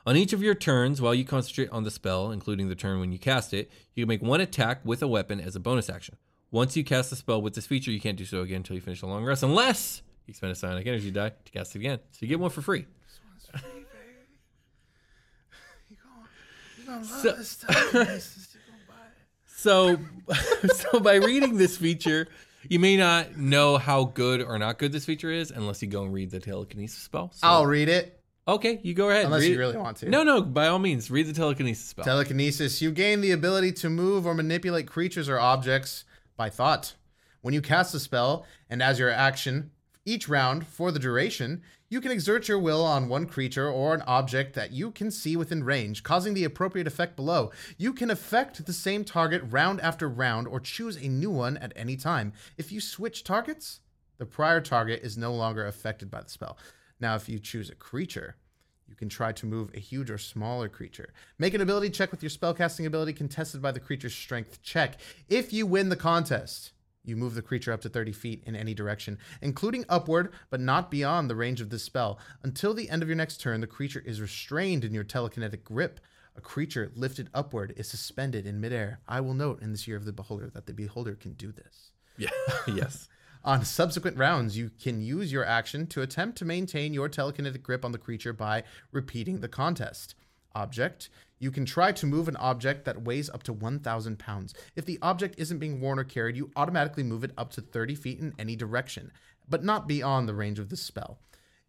On 0.04 0.16
each 0.16 0.32
of 0.32 0.42
your 0.42 0.54
turns, 0.54 1.00
while 1.00 1.14
you 1.14 1.24
concentrate 1.24 1.70
on 1.70 1.84
the 1.84 1.90
spell, 1.90 2.30
including 2.30 2.68
the 2.68 2.74
turn 2.74 3.00
when 3.00 3.10
you 3.12 3.18
cast 3.18 3.54
it, 3.54 3.70
you 3.94 4.04
can 4.04 4.08
make 4.08 4.22
one 4.22 4.40
attack 4.40 4.80
with 4.84 5.02
a 5.02 5.08
weapon 5.08 5.40
as 5.40 5.56
a 5.56 5.60
bonus 5.60 5.88
action. 5.88 6.16
Once 6.50 6.76
you 6.76 6.84
cast 6.84 7.10
the 7.10 7.16
spell 7.16 7.40
with 7.40 7.54
this 7.54 7.66
feature, 7.66 7.90
you 7.90 8.00
can't 8.00 8.18
do 8.18 8.24
so 8.24 8.42
again 8.42 8.58
until 8.58 8.76
you 8.76 8.82
finish 8.82 9.02
a 9.02 9.06
long 9.06 9.24
rest, 9.24 9.42
unless 9.42 10.02
you 10.26 10.34
spend 10.34 10.52
a 10.52 10.54
psionic 10.54 10.86
energy 10.86 11.10
die 11.10 11.30
to 11.44 11.52
cast 11.52 11.74
it 11.74 11.78
again. 11.78 11.98
So 12.12 12.18
you 12.20 12.28
get 12.28 12.38
one 12.38 12.50
for 12.50 12.62
free. 12.62 12.86
So, 19.46 19.98
so 20.68 21.00
by 21.00 21.14
reading 21.16 21.56
this 21.56 21.76
feature, 21.76 22.28
you 22.68 22.78
may 22.78 22.96
not 22.96 23.36
know 23.36 23.78
how 23.78 24.04
good 24.04 24.42
or 24.42 24.58
not 24.58 24.78
good 24.78 24.92
this 24.92 25.04
feature 25.04 25.30
is 25.30 25.50
unless 25.50 25.82
you 25.82 25.88
go 25.88 26.02
and 26.04 26.12
read 26.12 26.30
the 26.30 26.40
telekinesis 26.40 27.02
spell. 27.02 27.30
So- 27.34 27.46
I'll 27.46 27.66
read 27.66 27.88
it 27.88 28.16
okay, 28.48 28.80
you 28.82 28.94
go 28.94 29.10
ahead. 29.10 29.26
unless 29.26 29.42
read 29.42 29.48
you 29.48 29.54
it. 29.54 29.58
really 29.58 29.76
want 29.76 29.96
to. 29.98 30.08
No, 30.08 30.22
no. 30.22 30.42
By 30.42 30.68
all 30.68 30.78
means, 30.78 31.10
read 31.10 31.26
the 31.26 31.32
telekinesis 31.32 31.86
spell. 31.86 32.04
Telekinesis. 32.04 32.80
You 32.80 32.90
gain 32.90 33.20
the 33.20 33.32
ability 33.32 33.72
to 33.72 33.90
move 33.90 34.26
or 34.26 34.34
manipulate 34.34 34.86
creatures 34.86 35.28
or 35.28 35.38
objects 35.38 36.04
by 36.36 36.50
thought. 36.50 36.94
When 37.42 37.54
you 37.54 37.62
cast 37.62 37.94
a 37.94 38.00
spell, 38.00 38.44
and 38.68 38.82
as 38.82 38.98
your 38.98 39.10
action 39.10 39.70
each 40.04 40.28
round 40.28 40.66
for 40.66 40.90
the 40.90 40.98
duration, 40.98 41.62
you 41.88 42.00
can 42.00 42.10
exert 42.10 42.48
your 42.48 42.58
will 42.58 42.84
on 42.84 43.08
one 43.08 43.26
creature 43.26 43.68
or 43.68 43.94
an 43.94 44.02
object 44.02 44.54
that 44.54 44.72
you 44.72 44.90
can 44.90 45.10
see 45.10 45.36
within 45.36 45.62
range, 45.62 46.02
causing 46.02 46.34
the 46.34 46.44
appropriate 46.44 46.86
effect 46.86 47.14
below. 47.14 47.52
You 47.78 47.92
can 47.92 48.10
affect 48.10 48.66
the 48.66 48.72
same 48.72 49.04
target 49.04 49.42
round 49.44 49.80
after 49.80 50.08
round 50.08 50.48
or 50.48 50.58
choose 50.58 50.96
a 50.96 51.08
new 51.08 51.30
one 51.30 51.56
at 51.58 51.72
any 51.76 51.96
time. 51.96 52.32
If 52.56 52.72
you 52.72 52.80
switch 52.80 53.22
targets, 53.22 53.80
the 54.18 54.26
prior 54.26 54.60
target 54.60 55.02
is 55.02 55.16
no 55.16 55.32
longer 55.32 55.66
affected 55.66 56.10
by 56.10 56.22
the 56.22 56.30
spell. 56.30 56.58
Now, 56.98 57.14
if 57.14 57.28
you 57.28 57.38
choose 57.38 57.70
a 57.70 57.74
creature, 57.74 58.36
you 58.88 58.94
can 58.94 59.08
try 59.08 59.32
to 59.32 59.46
move 59.46 59.70
a 59.74 59.80
huge 59.80 60.10
or 60.10 60.18
smaller 60.18 60.68
creature. 60.68 61.12
Make 61.38 61.54
an 61.54 61.60
ability 61.60 61.90
check 61.90 62.10
with 62.10 62.22
your 62.22 62.30
spellcasting 62.30 62.86
ability 62.86 63.12
contested 63.12 63.60
by 63.60 63.72
the 63.72 63.80
creature's 63.80 64.14
strength 64.14 64.62
check. 64.62 64.98
If 65.28 65.52
you 65.52 65.66
win 65.66 65.88
the 65.88 65.96
contest, 65.96 66.72
You 67.06 67.16
move 67.16 67.34
the 67.34 67.42
creature 67.42 67.72
up 67.72 67.80
to 67.82 67.88
30 67.88 68.12
feet 68.12 68.42
in 68.44 68.56
any 68.56 68.74
direction, 68.74 69.18
including 69.40 69.84
upward, 69.88 70.32
but 70.50 70.60
not 70.60 70.90
beyond 70.90 71.30
the 71.30 71.36
range 71.36 71.60
of 71.60 71.70
this 71.70 71.84
spell. 71.84 72.18
Until 72.42 72.74
the 72.74 72.90
end 72.90 73.02
of 73.02 73.08
your 73.08 73.16
next 73.16 73.40
turn, 73.40 73.60
the 73.60 73.66
creature 73.66 74.02
is 74.04 74.20
restrained 74.20 74.84
in 74.84 74.92
your 74.92 75.04
telekinetic 75.04 75.64
grip. 75.64 76.00
A 76.36 76.40
creature 76.40 76.92
lifted 76.94 77.30
upward 77.32 77.72
is 77.76 77.88
suspended 77.88 78.46
in 78.46 78.60
midair. 78.60 79.00
I 79.08 79.20
will 79.20 79.34
note 79.34 79.62
in 79.62 79.72
this 79.72 79.88
year 79.88 79.96
of 79.96 80.04
the 80.04 80.12
beholder 80.12 80.50
that 80.50 80.66
the 80.66 80.74
beholder 80.74 81.14
can 81.14 81.32
do 81.32 81.52
this. 81.52 81.92
Yeah. 82.18 82.30
yes. 82.66 83.08
On 83.44 83.64
subsequent 83.64 84.16
rounds, 84.16 84.58
you 84.58 84.70
can 84.82 85.00
use 85.00 85.30
your 85.30 85.44
action 85.44 85.86
to 85.88 86.02
attempt 86.02 86.36
to 86.38 86.44
maintain 86.44 86.92
your 86.92 87.08
telekinetic 87.08 87.62
grip 87.62 87.84
on 87.84 87.92
the 87.92 87.98
creature 87.98 88.32
by 88.32 88.64
repeating 88.90 89.38
the 89.38 89.46
contest. 89.46 90.16
Object. 90.56 91.10
You 91.38 91.50
can 91.50 91.64
try 91.64 91.92
to 91.92 92.06
move 92.06 92.28
an 92.28 92.36
object 92.36 92.84
that 92.84 93.02
weighs 93.02 93.28
up 93.28 93.42
to 93.44 93.52
1,000 93.52 94.18
pounds. 94.18 94.54
If 94.74 94.86
the 94.86 94.98
object 95.02 95.34
isn't 95.38 95.58
being 95.58 95.80
worn 95.80 95.98
or 95.98 96.04
carried, 96.04 96.36
you 96.36 96.50
automatically 96.56 97.02
move 97.02 97.24
it 97.24 97.32
up 97.36 97.50
to 97.52 97.60
30 97.60 97.94
feet 97.94 98.20
in 98.20 98.34
any 98.38 98.56
direction, 98.56 99.12
but 99.48 99.62
not 99.62 99.86
beyond 99.86 100.28
the 100.28 100.34
range 100.34 100.58
of 100.58 100.70
the 100.70 100.76
spell. 100.76 101.18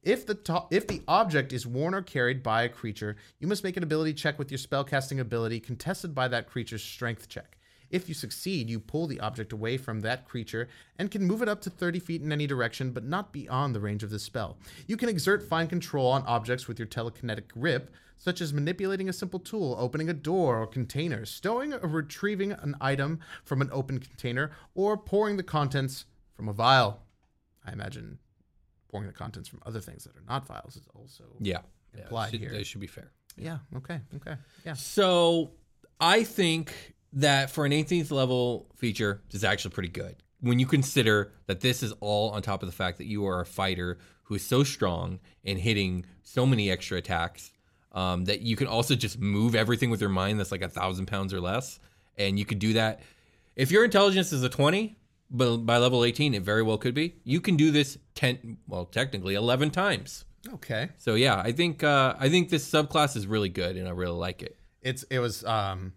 If 0.04 0.26
the 0.26 0.36
to- 0.36 0.68
if 0.72 0.88
the 0.88 1.02
object 1.08 1.52
is 1.52 1.68
worn 1.68 1.94
or 1.94 2.02
carried 2.02 2.42
by 2.42 2.64
a 2.64 2.70
creature, 2.70 3.18
you 3.40 3.48
must 3.48 3.64
make 3.64 3.76
an 3.76 3.84
ability 3.84 4.14
check 4.14 4.40
with 4.40 4.52
your 4.52 4.58
spellcasting 4.58 5.20
ability 5.20 5.60
contested 5.60 6.16
by 6.16 6.30
that 6.30 6.48
creature's 6.48 6.84
strength 6.84 7.28
check. 7.28 7.58
If 7.90 8.08
you 8.08 8.16
succeed, 8.16 8.70
you 8.70 8.80
pull 8.80 9.08
the 9.08 9.20
object 9.20 9.54
away 9.54 9.78
from 9.78 10.02
that 10.02 10.26
creature 10.26 10.68
and 10.98 11.12
can 11.12 11.24
move 11.24 11.42
it 11.42 11.50
up 11.50 11.62
to 11.62 11.70
30 11.70 12.00
feet 12.00 12.22
in 12.22 12.32
any 12.32 12.48
direction, 12.48 12.92
but 12.92 13.06
not 13.06 13.32
beyond 13.32 13.74
the 13.74 13.80
range 13.80 14.04
of 14.04 14.10
the 14.10 14.20
spell. 14.20 14.58
You 14.88 14.98
can 14.98 15.10
exert 15.10 15.48
fine 15.48 15.68
control 15.68 16.08
on 16.08 16.24
objects 16.24 16.68
with 16.68 16.80
your 16.80 16.88
telekinetic 16.88 17.48
grip, 17.48 17.94
such 18.18 18.42
as 18.42 18.54
manipulating 18.54 19.08
a 19.08 19.14
simple 19.14 19.40
tool, 19.40 19.76
opening 19.80 20.10
a 20.10 20.14
door 20.14 20.60
or 20.60 20.68
container, 20.68 21.26
stowing 21.26 21.74
or 21.74 21.88
retrieving 21.88 22.52
an 22.52 22.76
item 22.82 23.20
from 23.46 23.62
an 23.62 23.70
open 23.72 24.00
container, 24.00 24.52
or 24.76 24.98
pouring 24.98 25.38
the 25.38 25.44
contents 25.44 26.06
from 26.34 26.50
a 26.50 26.54
vial. 26.54 27.04
I 27.66 27.72
imagine 27.72 28.20
pouring 28.90 29.08
the 29.08 29.14
contents 29.14 29.48
from 29.48 29.62
other 29.66 29.80
things 29.80 30.04
that 30.04 30.16
are 30.16 30.24
not 30.28 30.48
vials 30.48 30.76
is 30.76 30.88
also. 30.96 31.24
Yeah. 31.40 31.60
yeah 31.96 32.04
Implied 32.04 32.32
should, 32.32 32.40
here. 32.40 32.52
They 32.52 32.64
should 32.64 32.82
be 32.82 32.88
fair. 32.88 33.12
Yeah. 33.38 33.60
Okay. 33.76 34.00
Okay. 34.16 34.36
Yeah. 34.66 34.74
So 34.74 35.52
I 36.00 36.24
think 36.24 36.96
that 37.14 37.52
for 37.52 37.66
an 37.66 37.72
18th 37.72 38.12
level 38.12 38.68
feature, 38.76 39.22
this 39.30 39.42
is 39.42 39.44
actually 39.44 39.72
pretty 39.72 39.90
good. 39.90 40.16
When 40.40 40.60
you 40.60 40.66
consider 40.66 41.34
that 41.48 41.62
this 41.62 41.82
is 41.82 41.94
all 42.00 42.32
on 42.32 42.42
top 42.42 42.62
of 42.62 42.68
the 42.68 42.76
fact 42.76 42.98
that 43.00 43.06
you 43.06 43.26
are 43.28 43.42
a 43.42 43.46
fighter 43.46 43.98
who 44.24 44.36
is 44.36 44.46
so 44.46 44.64
strong 44.64 45.20
and 45.44 45.58
hitting 45.58 46.06
so 46.22 46.46
many 46.46 46.70
extra 46.70 46.98
attacks 46.98 47.52
um, 47.92 48.26
that 48.26 48.42
you 48.42 48.56
can 48.56 48.68
also 48.68 48.96
just 48.96 49.20
move 49.20 49.56
everything 49.56 49.90
with 49.90 50.02
your 50.02 50.10
mind 50.10 50.40
that's 50.40 50.52
like 50.52 50.62
a 50.62 50.70
thousand 50.70 51.08
pounds 51.08 51.34
or 51.34 51.42
less. 51.42 51.80
And 52.18 52.38
you 52.38 52.46
could 52.46 52.60
do 52.60 52.74
that. 52.74 53.02
If 53.56 53.72
your 53.72 53.84
intelligence 53.84 54.32
is 54.32 54.44
a 54.44 54.50
20, 54.50 54.98
but 55.30 55.58
by 55.58 55.78
level 55.78 56.04
18, 56.04 56.34
it 56.34 56.44
very 56.44 56.64
well 56.64 56.78
could 56.78 56.94
be. 56.94 57.16
You 57.24 57.42
can 57.42 57.58
do 57.58 57.72
this 57.72 57.98
10, 58.16 58.58
well, 58.68 58.86
technically 58.86 59.36
11 59.36 59.72
times. 59.72 60.26
Okay. 60.54 60.90
So 60.98 61.16
yeah, 61.16 61.42
I 61.44 61.52
think 61.52 61.84
uh, 61.84 62.16
I 62.20 62.30
think 62.30 62.50
this 62.50 62.70
subclass 62.70 63.16
is 63.16 63.28
really 63.28 63.50
good, 63.50 63.76
and 63.76 63.88
I 63.88 63.92
really 63.92 64.16
like 64.16 64.42
it. 64.42 64.58
It's 64.82 65.04
it 65.04 65.20
was 65.20 65.44
um 65.44 65.94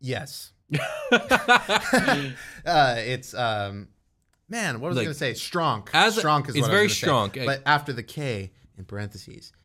yes. 0.00 0.52
uh 1.12 2.34
it's 2.98 3.34
um 3.34 3.88
man, 4.48 4.80
what 4.80 4.88
was 4.88 4.98
I 4.98 5.04
gonna 5.04 5.14
say? 5.14 5.34
Strong. 5.34 5.88
as 5.92 6.16
strong 6.16 6.46
is 6.46 6.56
it's 6.56 6.62
what 6.62 6.70
I 6.70 6.72
was 6.72 6.76
very 6.76 6.86
gonna 6.86 6.94
say. 6.94 6.94
strong. 6.94 7.30
But 7.46 7.62
after 7.66 7.92
the 7.92 8.02
K 8.02 8.50
in 8.76 8.84
parentheses 8.84 9.28
is 9.28 9.42
elekinetic. 9.42 9.46
Stronka 9.46 9.57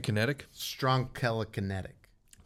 kinetic. 0.00 0.46
Strong 0.52 1.10
telekinetic. 1.14 1.92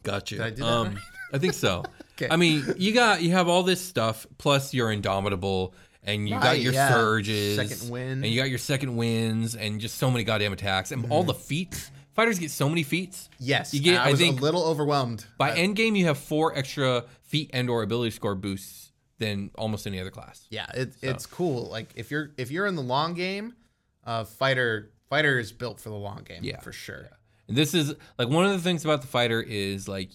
Gotcha. 0.02 0.36
Did 0.36 0.44
I 0.44 0.50
do 0.50 0.62
that 0.62 0.68
um, 0.68 0.88
right? 0.88 0.98
I 1.32 1.38
think 1.38 1.54
so. 1.54 1.84
Okay. 2.16 2.28
I 2.30 2.36
mean, 2.36 2.64
you 2.76 2.94
got 2.94 3.22
you 3.22 3.32
have 3.32 3.48
all 3.48 3.64
this 3.64 3.80
stuff 3.80 4.24
plus 4.38 4.72
you're 4.72 4.92
indomitable 4.92 5.74
and 6.04 6.28
you 6.28 6.38
got 6.38 6.60
your 6.60 6.72
yeah. 6.72 6.90
surges, 6.92 7.56
Second 7.56 7.90
wind. 7.90 8.24
and 8.24 8.26
you 8.32 8.40
got 8.40 8.48
your 8.48 8.58
second 8.58 8.94
wins, 8.94 9.56
and 9.56 9.80
just 9.80 9.96
so 9.98 10.12
many 10.12 10.22
goddamn 10.22 10.52
attacks, 10.52 10.92
and 10.92 11.10
all 11.10 11.24
the 11.24 11.34
feats. 11.34 11.90
Fighters 12.12 12.38
get 12.38 12.52
so 12.52 12.68
many 12.68 12.84
feats. 12.84 13.28
Yes. 13.40 13.74
you 13.74 13.80
get. 13.80 14.00
I 14.00 14.04
I, 14.04 14.10
was 14.12 14.20
think 14.20 14.38
a 14.38 14.44
little 14.44 14.62
overwhelmed. 14.62 15.26
by 15.36 15.50
Uh, 15.50 15.54
end 15.56 15.74
game 15.74 15.96
you 15.96 16.06
have 16.06 16.16
four 16.18 16.56
extra 16.56 17.04
feat 17.22 17.50
and 17.52 17.68
or 17.68 17.82
ability 17.82 18.12
score 18.12 18.36
boosts 18.36 18.92
than 19.18 19.50
almost 19.56 19.84
any 19.84 19.98
other 19.98 20.12
class. 20.12 20.46
yeah, 20.50 20.66
it, 20.72 20.94
it's 21.02 21.26
cool. 21.26 21.68
Like 21.68 21.88
if 21.96 22.12
you're 22.12 22.30
if 22.36 22.52
you're 22.52 22.66
in 22.66 22.76
the 22.76 22.82
long 22.82 23.14
game, 23.14 23.54
uh 24.04 24.22
fighter 24.22 24.92
fighter 25.08 25.38
is 25.38 25.52
built 25.52 25.80
for 25.80 25.88
the 25.90 25.94
long 25.96 26.22
game, 26.24 26.40
Yeah. 26.42 26.60
for 26.60 26.72
sure. 26.72 27.08
And 27.48 27.56
this 27.56 27.74
is 27.74 27.94
like 28.18 28.28
one 28.28 28.44
of 28.46 28.52
the 28.52 28.58
things 28.60 28.84
about 28.84 29.00
the 29.02 29.06
fighter 29.08 29.40
is 29.42 29.86
like 29.88 30.10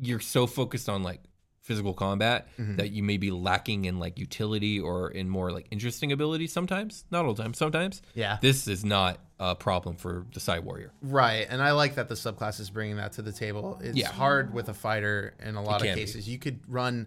you're 0.00 0.20
so 0.20 0.46
focused 0.46 0.88
on 0.88 1.02
like 1.02 1.20
physical 1.60 1.94
combat 1.94 2.48
Mm-hmm. 2.58 2.76
that 2.76 2.90
you 2.90 3.02
may 3.02 3.16
be 3.16 3.30
lacking 3.30 3.84
in 3.84 3.98
like 3.98 4.18
utility 4.18 4.80
or 4.80 5.10
in 5.10 5.28
more 5.28 5.52
like 5.52 5.66
interesting 5.70 6.10
abilities 6.12 6.52
sometimes. 6.52 7.04
Not 7.10 7.24
all 7.24 7.34
the 7.34 7.42
time, 7.42 7.54
sometimes. 7.54 8.02
Yeah. 8.14 8.38
This 8.42 8.66
is 8.68 8.84
not 8.84 9.18
a 9.38 9.54
problem 9.54 9.96
for 9.96 10.26
the 10.34 10.40
Psi 10.40 10.58
warrior. 10.60 10.92
Right, 11.02 11.46
and 11.48 11.62
I 11.62 11.72
like 11.72 11.94
that 11.96 12.08
the 12.08 12.14
subclass 12.14 12.60
is 12.60 12.70
bringing 12.70 12.96
that 12.96 13.12
to 13.12 13.22
the 13.22 13.32
table. 13.32 13.78
It's 13.82 13.96
Yeah. 13.96 14.08
hard 14.12 14.52
with 14.52 14.68
a 14.68 14.74
fighter 14.74 15.34
in 15.40 15.54
a 15.56 15.62
lot 15.62 15.80
of 15.80 15.86
can 15.86 15.94
be. 15.96 16.00
cases. 16.02 16.28
You 16.28 16.38
could 16.38 16.60
run 16.68 17.06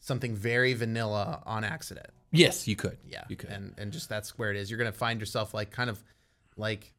something 0.00 0.34
very 0.36 0.72
vanilla 0.74 1.42
on 1.46 1.64
accident. 1.64 2.08
Yes, 2.32 2.66
you 2.68 2.76
could. 2.76 2.98
Yeah, 3.04 3.24
You 3.28 3.36
could. 3.36 3.50
and 3.50 3.74
and 3.78 3.92
just 3.92 4.08
that's 4.08 4.36
where 4.38 4.50
it 4.50 4.56
is. 4.56 4.70
You're 4.70 4.78
gonna 4.78 4.92
find 4.92 5.20
yourself 5.20 5.52
like 5.54 5.70
kind 5.70 5.88
of 5.90 6.02
like 6.56 6.92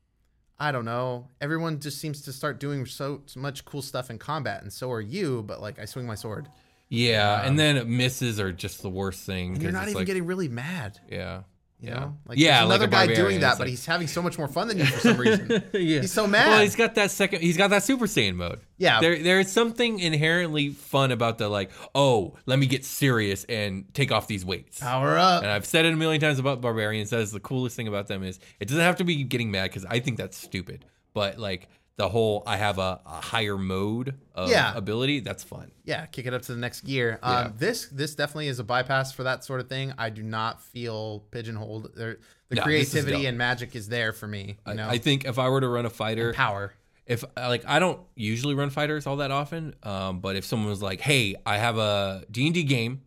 I 0.60 0.72
don't 0.72 0.86
know. 0.86 1.28
Everyone 1.40 1.80
just 1.80 2.00
seems 2.00 2.24
to 2.24 2.34
start 2.34 2.60
doing 2.60 2.86
so, 2.86 3.22
so 3.28 3.40
much 3.40 3.64
cool 3.64 3.82
stuff 3.82 4.10
in 4.10 4.18
combat, 4.18 4.64
and 4.64 4.74
so 4.74 4.92
are 4.92 5.02
you. 5.02 5.44
But 5.44 5.62
like, 5.62 5.78
I 5.80 5.86
swing 5.86 6.08
my 6.08 6.16
sword, 6.16 6.48
yeah, 6.90 7.42
and 7.42 7.52
um, 7.52 7.58
then 7.58 7.98
misses 7.98 8.40
are 8.40 8.52
just 8.52 8.82
the 8.82 8.90
worst 8.90 9.24
thing. 9.24 9.54
and 9.54 9.62
you're 9.62 9.72
not 9.72 9.84
even 9.84 9.96
like, 9.96 10.08
getting 10.08 10.26
really 10.26 10.48
mad. 10.48 11.00
Yeah. 11.10 11.44
You 11.80 11.90
yeah. 11.90 11.94
know, 12.00 12.18
like 12.28 12.40
yeah, 12.40 12.60
there's 12.60 12.70
like 12.70 12.76
another 12.78 12.88
guy 12.88 13.06
barbarian. 13.06 13.24
doing 13.30 13.42
that, 13.42 13.50
It's 13.52 13.60
but 13.60 13.68
he's 13.68 13.86
having 13.86 14.08
so 14.08 14.24
much 14.24 14.36
more 14.40 14.48
fun 14.48 14.68
than 14.68 14.80
you 14.80 14.86
for 14.86 15.00
some 15.00 15.18
reason. 15.18 15.48
yeah. 15.74 16.02
He's 16.02 16.12
so 16.12 16.26
mad. 16.26 16.48
Well, 16.48 16.62
he's 16.62 16.76
got 16.76 16.96
that 16.96 17.12
second. 17.12 17.44
He's 17.44 17.56
got 17.56 17.70
that 17.70 17.84
Super 17.84 18.08
Saiyan 18.08 18.34
mode. 18.34 18.62
Yeah. 18.78 19.00
There, 19.00 19.22
there 19.22 19.40
is 19.40 19.52
something 19.52 20.00
inherently 20.00 20.70
fun 20.70 21.12
about 21.12 21.38
the 21.38 21.50
like. 21.50 21.70
Oh, 21.94 22.34
let 22.48 22.58
me 22.58 22.66
get 22.66 22.84
serious 22.84 23.44
and 23.44 23.86
take 23.94 24.12
off 24.12 24.26
these 24.26 24.44
weights. 24.44 24.80
Power 24.80 25.20
up. 25.20 25.44
And 25.44 25.52
I've 25.52 25.68
said 25.68 25.86
it 25.86 25.94
a 25.94 25.96
million 25.96 26.20
times 26.20 26.40
about 26.40 26.62
barbarians. 26.62 27.12
That 27.12 27.20
is 27.20 27.32
the 27.32 27.40
coolest 27.40 27.76
thing 27.76 27.88
about 27.88 28.08
them 28.08 28.24
is 28.24 28.40
it 28.60 28.68
doesn't 28.68 28.84
have 28.84 28.96
to 28.96 29.04
be 29.04 29.24
getting 29.24 29.52
mad 29.52 29.70
because 29.70 29.86
I 29.86 30.00
think 30.00 30.18
that's 30.18 30.36
stupid. 30.36 30.84
But 31.14 31.38
like 31.38 31.70
the 31.98 32.08
whole 32.10 32.44
I 32.46 32.58
have 32.58 32.78
a, 32.78 33.02
a 33.06 33.22
higher 33.22 33.58
mode 33.58 34.16
of 34.36 34.50
Yeah. 34.50 34.74
ability. 34.76 35.20
That's 35.22 35.44
fun. 35.44 35.72
yeah, 35.84 36.06
kick 36.06 36.26
it 36.28 36.34
up 36.34 36.42
to 36.44 36.54
the 36.54 36.60
next 36.60 36.82
gear. 36.82 37.20
Um, 37.24 37.34
Yeah. 37.34 37.52
This 37.58 37.88
this 37.88 38.16
definitely 38.16 38.48
is 38.50 38.60
a 38.60 38.64
bypass 38.64 39.12
for 39.12 39.24
that 39.24 39.44
sort 39.44 39.60
of 39.62 39.68
thing. 39.70 39.94
I 39.98 40.10
do 40.10 40.22
not 40.24 40.62
feel 40.62 41.22
pigeonholed. 41.32 41.92
There, 41.96 42.20
the 42.50 42.56
No, 42.58 42.62
creativity 42.64 43.26
and 43.26 43.38
magic 43.38 43.76
is 43.76 43.90
there 43.90 44.14
for 44.14 44.28
me. 44.28 44.58
You 44.66 44.72
I- 44.72 44.76
know, 44.76 44.88
I 44.88 44.98
think 45.00 45.26
if 45.26 45.38
I 45.40 45.50
were 45.50 45.60
to 45.62 45.68
run 45.68 45.86
a 45.86 45.90
fighter, 45.90 46.34
power. 46.34 46.74
if 47.08 47.24
like 47.36 47.64
I 47.66 47.80
don't 47.80 48.00
usually 48.16 48.54
run 48.54 48.70
fighters 48.70 49.08
all 49.08 49.18
that 49.18 49.32
often, 49.32 49.74
um, 49.84 50.20
but 50.20 50.36
if 50.36 50.46
someone 50.46 50.70
was 50.70 50.82
like, 50.84 51.02
"Hey, 51.02 51.36
I 51.46 51.58
have 51.58 51.78
a 51.80 52.24
D 52.30 52.46
and 52.46 52.54
D 52.54 52.62
game, 52.64 53.02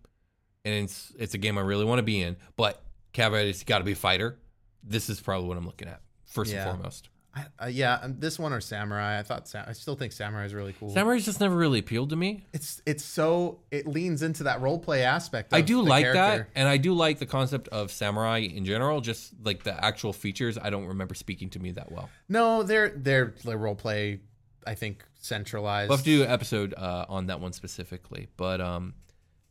and 0.65 0.75
it's 0.85 1.13
it's 1.19 1.35
a 1.35 1.39
game 1.39 1.57
I 1.59 1.63
really 1.63 1.85
want 1.85 2.01
to 2.01 2.03
be 2.03 2.21
in, 2.21 2.37
but 2.57 2.83
caveat 3.13 3.47
is 3.47 3.63
got 3.63 3.79
to 3.79 3.85
be 3.85 3.93
a 3.93 3.97
fighter," 3.97 4.37
this 4.83 5.09
is 5.09 5.21
probably 5.21 5.47
what 5.49 5.57
I'm 5.57 5.65
looking 5.67 5.87
at 5.89 6.01
first 6.27 6.53
Yeah. 6.53 6.63
and 6.69 6.71
foremost. 6.77 7.09
I, 7.33 7.45
uh, 7.65 7.67
yeah, 7.69 7.95
um, 8.03 8.17
this 8.19 8.39
one 8.39 8.53
or 8.53 8.61
samurai. 8.61 9.19
I 9.19 9.23
thought 9.23 9.47
Sa- 9.47 9.65
I 9.67 9.73
still 9.73 9.95
think 9.95 10.13
samurai 10.13 10.47
is 10.47 10.55
really 10.55 10.73
cool. 10.73 10.91
Samurai's 10.91 11.25
just 11.25 11.41
never 11.41 11.55
really 11.55 11.79
appealed 11.79 12.11
to 12.11 12.17
me. 12.17 12.45
it's 12.53 12.83
it's 12.87 13.05
so 13.05 13.61
it 13.71 13.87
leans 13.87 14.23
into 14.23 14.45
that 14.45 14.61
role 14.61 14.79
play 14.79 15.05
aspect. 15.05 15.53
Of 15.53 15.59
I 15.59 15.61
do 15.61 15.77
the 15.77 15.83
like 15.89 16.05
character. 16.05 16.49
that, 16.53 16.59
and 16.59 16.69
I 16.69 16.77
do 16.77 16.93
like 16.93 17.19
the 17.21 17.27
concept 17.27 17.69
of 17.69 17.93
samurai 17.93 18.39
in 18.39 18.65
general. 18.65 19.01
Just 19.01 19.33
like 19.45 19.63
the 19.63 19.85
actual 19.85 20.13
features, 20.13 20.59
I 20.61 20.71
don't 20.71 20.87
remember 20.87 21.15
speaking 21.15 21.51
to 21.51 21.61
me 21.61 21.71
that 21.73 21.93
well. 21.93 22.11
No, 22.29 22.65
they're 22.65 22.91
they're 22.97 23.35
the 23.45 23.57
role 23.57 23.77
play. 23.77 24.21
I 24.67 24.75
think 24.75 25.05
centralized. 25.21 25.89
We'll 25.89 25.99
have 25.99 26.05
to 26.05 26.19
do 26.19 26.23
an 26.25 26.31
episode 26.31 26.75
uh, 26.77 27.07
on 27.09 27.27
that 27.27 27.41
one 27.41 27.53
specifically. 27.53 28.29
But 28.37 28.61
um, 28.61 28.95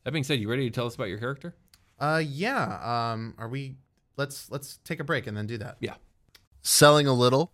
that 0.04 0.12
being 0.12 0.24
said, 0.26 0.40
you 0.40 0.50
ready 0.50 0.70
to 0.70 0.74
tell 0.74 0.86
us 0.86 0.96
about 0.96 1.08
your 1.08 1.18
character? 1.18 1.56
Uh, 1.98 2.22
yeah. 2.26 3.12
Um, 3.14 3.36
are 3.38 3.48
we? 3.48 3.78
Let's 4.18 4.52
let's 4.52 4.78
take 4.84 5.00
a 5.00 5.06
break 5.06 5.28
and 5.28 5.38
then 5.38 5.48
do 5.48 5.58
that. 5.60 5.78
Yeah. 5.80 5.96
Selling 6.62 7.08
a 7.08 7.14
little 7.14 7.54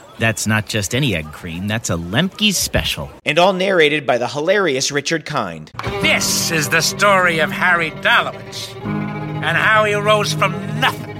That's 0.21 0.45
not 0.45 0.67
just 0.67 0.93
any 0.93 1.15
egg 1.15 1.31
cream, 1.31 1.67
that's 1.67 1.89
a 1.89 1.93
Lemke's 1.93 2.55
special. 2.55 3.09
and 3.25 3.39
all 3.39 3.53
narrated 3.53 4.05
by 4.05 4.19
the 4.19 4.27
hilarious 4.27 4.91
Richard 4.91 5.25
Kind. 5.25 5.71
This 6.03 6.51
is 6.51 6.69
the 6.69 6.81
story 6.81 7.39
of 7.39 7.49
Harry 7.49 7.89
Dalowitz 7.89 8.75
and 8.85 9.57
how 9.57 9.83
he 9.85 9.95
rose 9.95 10.31
from 10.31 10.51
nothing 10.79 11.17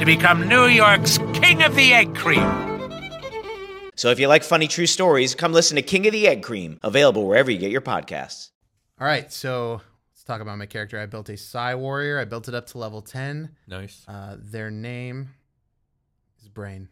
to 0.00 0.04
become 0.04 0.48
New 0.48 0.64
York's 0.66 1.18
King 1.34 1.62
of 1.62 1.76
the 1.76 1.92
Egg 1.94 2.16
Cream. 2.16 2.42
So 3.94 4.10
if 4.10 4.18
you 4.18 4.26
like 4.26 4.42
funny 4.42 4.66
true 4.66 4.88
stories, 4.88 5.36
come 5.36 5.52
listen 5.52 5.76
to 5.76 5.82
King 5.82 6.04
of 6.08 6.12
the 6.12 6.26
Egg 6.26 6.42
Cream, 6.42 6.80
available 6.82 7.28
wherever 7.28 7.48
you 7.48 7.58
get 7.58 7.70
your 7.70 7.80
podcasts. 7.80 8.50
All 9.00 9.06
right, 9.06 9.32
so 9.32 9.82
let's 10.10 10.24
talk 10.24 10.40
about 10.40 10.58
my 10.58 10.66
character. 10.66 10.98
I 10.98 11.06
built 11.06 11.28
a 11.28 11.36
Psi 11.36 11.76
Warrior, 11.76 12.18
I 12.18 12.24
built 12.24 12.48
it 12.48 12.56
up 12.56 12.66
to 12.70 12.78
level 12.78 13.02
10. 13.02 13.50
Nice. 13.68 14.04
Uh, 14.08 14.36
their 14.36 14.72
name 14.72 15.28
is 16.42 16.48
Brain. 16.48 16.88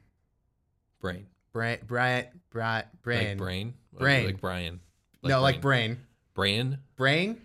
Brain. 1.01 1.27
Brain, 1.53 1.79
Brian, 1.87 2.27
Brian, 2.51 2.85
Brain. 3.03 3.29
Like 3.29 3.37
brain? 3.39 3.75
Brain. 3.99 4.27
Like 4.27 4.41
Brian. 4.41 4.81
no, 5.23 5.41
like 5.41 5.61
Brain. 5.61 5.99
Brain? 6.35 6.79
Brain? 6.97 7.41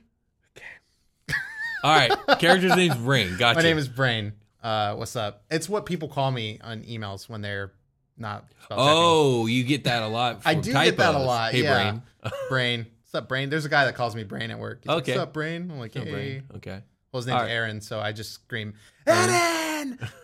Okay. 0.58 1.38
All 1.84 1.96
right. 1.96 2.40
Character's 2.40 2.76
name's 2.76 2.98
Brain. 2.98 3.36
Gotcha. 3.40 3.60
My 3.60 3.64
name 3.64 3.78
is 3.78 3.88
Brain. 3.88 4.34
Uh, 4.62 4.96
what's 4.96 5.16
up? 5.16 5.44
It's 5.50 5.68
what 5.68 5.86
people 5.86 6.08
call 6.10 6.32
me 6.32 6.60
on 6.64 6.84
emails 6.84 7.28
when 7.30 7.42
they're 7.42 7.72
not. 8.18 8.46
Oh, 8.70 9.48
you 9.48 9.64
get 9.64 9.86
that 9.86 10.04
a 10.04 10.08
lot. 10.08 10.42
I 10.46 10.56
do 10.56 10.72
get 10.74 10.98
that 10.98 11.16
a 11.16 11.20
lot. 11.20 11.54
Hey, 11.54 11.64
yeah. 11.64 11.92
Brain. 11.92 12.02
Brain. 12.50 12.86
What's 13.02 13.16
up, 13.16 13.28
Brain? 13.28 13.50
There's 13.50 13.66
a 13.66 13.70
guy 13.70 13.86
that 13.86 13.96
calls 13.96 14.16
me 14.16 14.24
Brain 14.24 14.52
at 14.52 14.60
work. 14.60 14.80
He's 14.84 14.90
like, 14.90 14.98
Okay. 15.00 15.12
What's 15.14 15.22
up, 15.22 15.34
Brain? 15.34 15.70
I'm 15.72 15.80
like, 15.80 15.94
hey. 15.94 16.10
Brain. 16.12 16.44
Okay. 16.58 16.82
Well, 17.12 17.20
his 17.20 17.28
name's 17.28 17.42
right. 17.42 17.52
Aaron, 17.52 17.80
so 17.80 18.00
I 18.00 18.12
just 18.12 18.32
scream, 18.32 18.74
Aaron! 19.06 19.30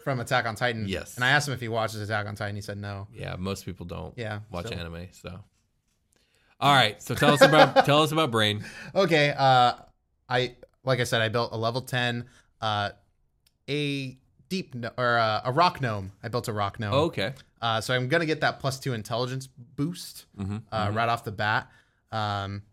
From 0.03 0.19
Attack 0.19 0.45
on 0.45 0.55
Titan. 0.55 0.87
Yes. 0.87 1.15
And 1.15 1.23
I 1.23 1.29
asked 1.29 1.47
him 1.47 1.53
if 1.53 1.59
he 1.61 1.67
watches 1.67 2.01
Attack 2.01 2.27
on 2.27 2.35
Titan. 2.35 2.55
He 2.55 2.61
said 2.61 2.77
no. 2.77 3.07
Yeah, 3.13 3.35
most 3.37 3.65
people 3.65 3.85
don't 3.85 4.13
Yeah, 4.17 4.39
watch 4.51 4.67
so- 4.67 4.73
anime, 4.75 5.07
so. 5.11 5.39
All 6.61 6.73
right, 6.73 7.01
so 7.01 7.15
tell 7.15 7.33
us 7.33 7.41
about 7.41 7.85
tell 7.85 8.01
us 8.03 8.11
about 8.11 8.31
Brain. 8.31 8.63
Okay. 8.93 9.33
Uh, 9.37 9.73
I 10.27 10.55
like 10.83 10.99
I 10.99 11.05
said, 11.05 11.21
I 11.21 11.29
built 11.29 11.53
a 11.53 11.57
level 11.57 11.81
ten, 11.81 12.25
uh, 12.61 12.89
a 13.69 14.17
deep 14.49 14.75
gno- 14.75 14.91
or 14.97 15.17
uh, 15.17 15.41
a 15.45 15.51
rock 15.53 15.79
gnome. 15.79 16.11
I 16.21 16.27
built 16.27 16.47
a 16.49 16.53
rock 16.53 16.79
gnome. 16.79 16.93
Oh, 16.93 17.03
okay. 17.05 17.33
Uh, 17.61 17.79
so 17.79 17.93
I'm 17.93 18.09
gonna 18.09 18.25
get 18.25 18.41
that 18.41 18.59
plus 18.59 18.77
two 18.79 18.93
intelligence 18.93 19.47
boost 19.77 20.25
Mm-hmm. 20.37 20.57
uh, 20.71 20.91
right 20.93 21.07
off 21.07 21.23
the 21.23 21.31
bat. 21.31 21.69
Um, 22.11 22.63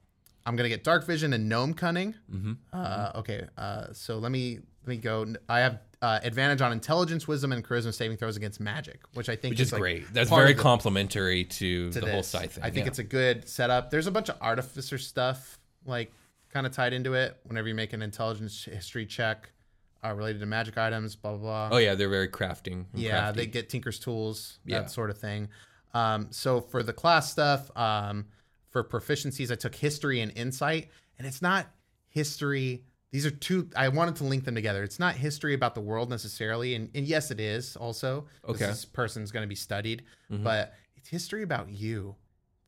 I'm 0.45 0.57
gonna 0.57 0.69
get 0.69 0.83
dark 0.83 1.07
vision 1.07 1.33
and 1.33 1.49
gnome 1.49 1.73
cunning. 1.75 2.15
Mm-hmm. 2.33 2.53
Uh, 2.73 3.13
okay. 3.17 3.47
Uh, 3.57 3.93
so 3.93 4.19
let 4.19 4.33
me 4.33 4.59
let 4.85 4.89
me 4.89 4.97
go. 4.97 5.33
I 5.49 5.61
have 5.61 5.79
uh, 6.03 6.21
advantage 6.23 6.61
on 6.61 6.73
intelligence, 6.73 7.27
wisdom, 7.27 7.53
and 7.53 7.65
charisma 7.67 7.93
saving 7.93 8.17
throws 8.17 8.37
against 8.37 8.61
magic, 8.61 9.01
which 9.15 9.29
I 9.29 9.37
think 9.37 9.53
Which 9.53 9.61
is 9.61 9.73
like, 9.73 9.81
great. 9.81 10.13
That's 10.13 10.31
very 10.31 10.53
the- 10.53 10.61
complimentary 10.63 11.45
to, 11.45 11.91
to 11.93 12.01
the 12.01 12.07
whole 12.07 12.17
this. 12.19 12.29
side 12.29 12.51
thing. 12.51 12.65
I 12.65 12.71
think 12.71 12.85
yeah. 12.85 12.91
it's 12.91 12.99
a 12.99 13.05
good 13.05 13.49
setup. 13.49 13.91
There's 13.91 14.07
a 14.07 14.11
bunch 14.11 14.29
of 14.29 14.37
artificer 14.41 14.99
stuff 14.99 15.59
like 15.87 16.13
kind 16.53 16.67
of 16.67 16.73
tied 16.73 16.93
into 16.93 17.15
it. 17.15 17.37
Whenever 17.45 17.69
you 17.69 17.75
make 17.75 17.93
an 17.93 18.03
intelligence 18.03 18.65
history 18.65 19.07
check 19.07 19.51
uh, 20.05 20.13
related 20.13 20.41
to 20.41 20.47
magic 20.47 20.77
items, 20.77 21.17
blah 21.17 21.33
blah 21.33 21.69
blah. 21.69 21.77
Oh 21.77 21.79
yeah, 21.79 21.95
they're 21.95 22.09
very 22.11 22.29
crafting. 22.29 22.85
yeah, 22.95 23.19
crafty. 23.21 23.41
they 23.41 23.47
get 23.47 23.69
Tinker's 23.71 23.99
tools, 23.99 24.59
Yeah. 24.67 24.81
that 24.81 24.91
sort 24.91 25.11
of 25.11 25.19
thing. 25.19 25.49
Um, 25.95 26.29
so 26.31 26.61
for 26.61 26.83
the 26.83 26.93
class 26.93 27.31
stuff, 27.33 27.71
um, 27.77 28.27
for 28.69 28.85
proficiencies, 28.85 29.51
I 29.51 29.55
took 29.55 29.75
history 29.75 30.21
and 30.21 30.31
insight, 30.37 30.91
and 31.19 31.27
it's 31.27 31.41
not 31.41 31.69
history. 32.11 32.85
These 33.13 33.25
are 33.25 33.31
two. 33.31 33.71
I 33.77 33.89
wanted 33.89 34.17
to 34.17 34.25
link 34.25 34.45
them 34.45 34.55
together. 34.55 34.83
It's 34.83 34.99
not 34.99 35.15
history 35.15 35.55
about 35.55 35.75
the 35.75 35.81
world 35.81 36.11
necessarily, 36.11 36.75
and, 36.75 36.91
and 36.95 37.07
yes, 37.07 37.31
it 37.31 37.41
is 37.41 37.77
also 37.77 38.27
Okay. 38.47 38.67
This 38.67 38.85
person's 38.85 39.31
going 39.31 39.45
to 39.45 39.49
be 39.49 39.55
studied, 39.55 40.03
Mhm. 40.31 40.43
but 40.43 40.75
it's 40.97 41.09
history 41.09 41.43
about 41.43 41.71
you, 41.71 42.17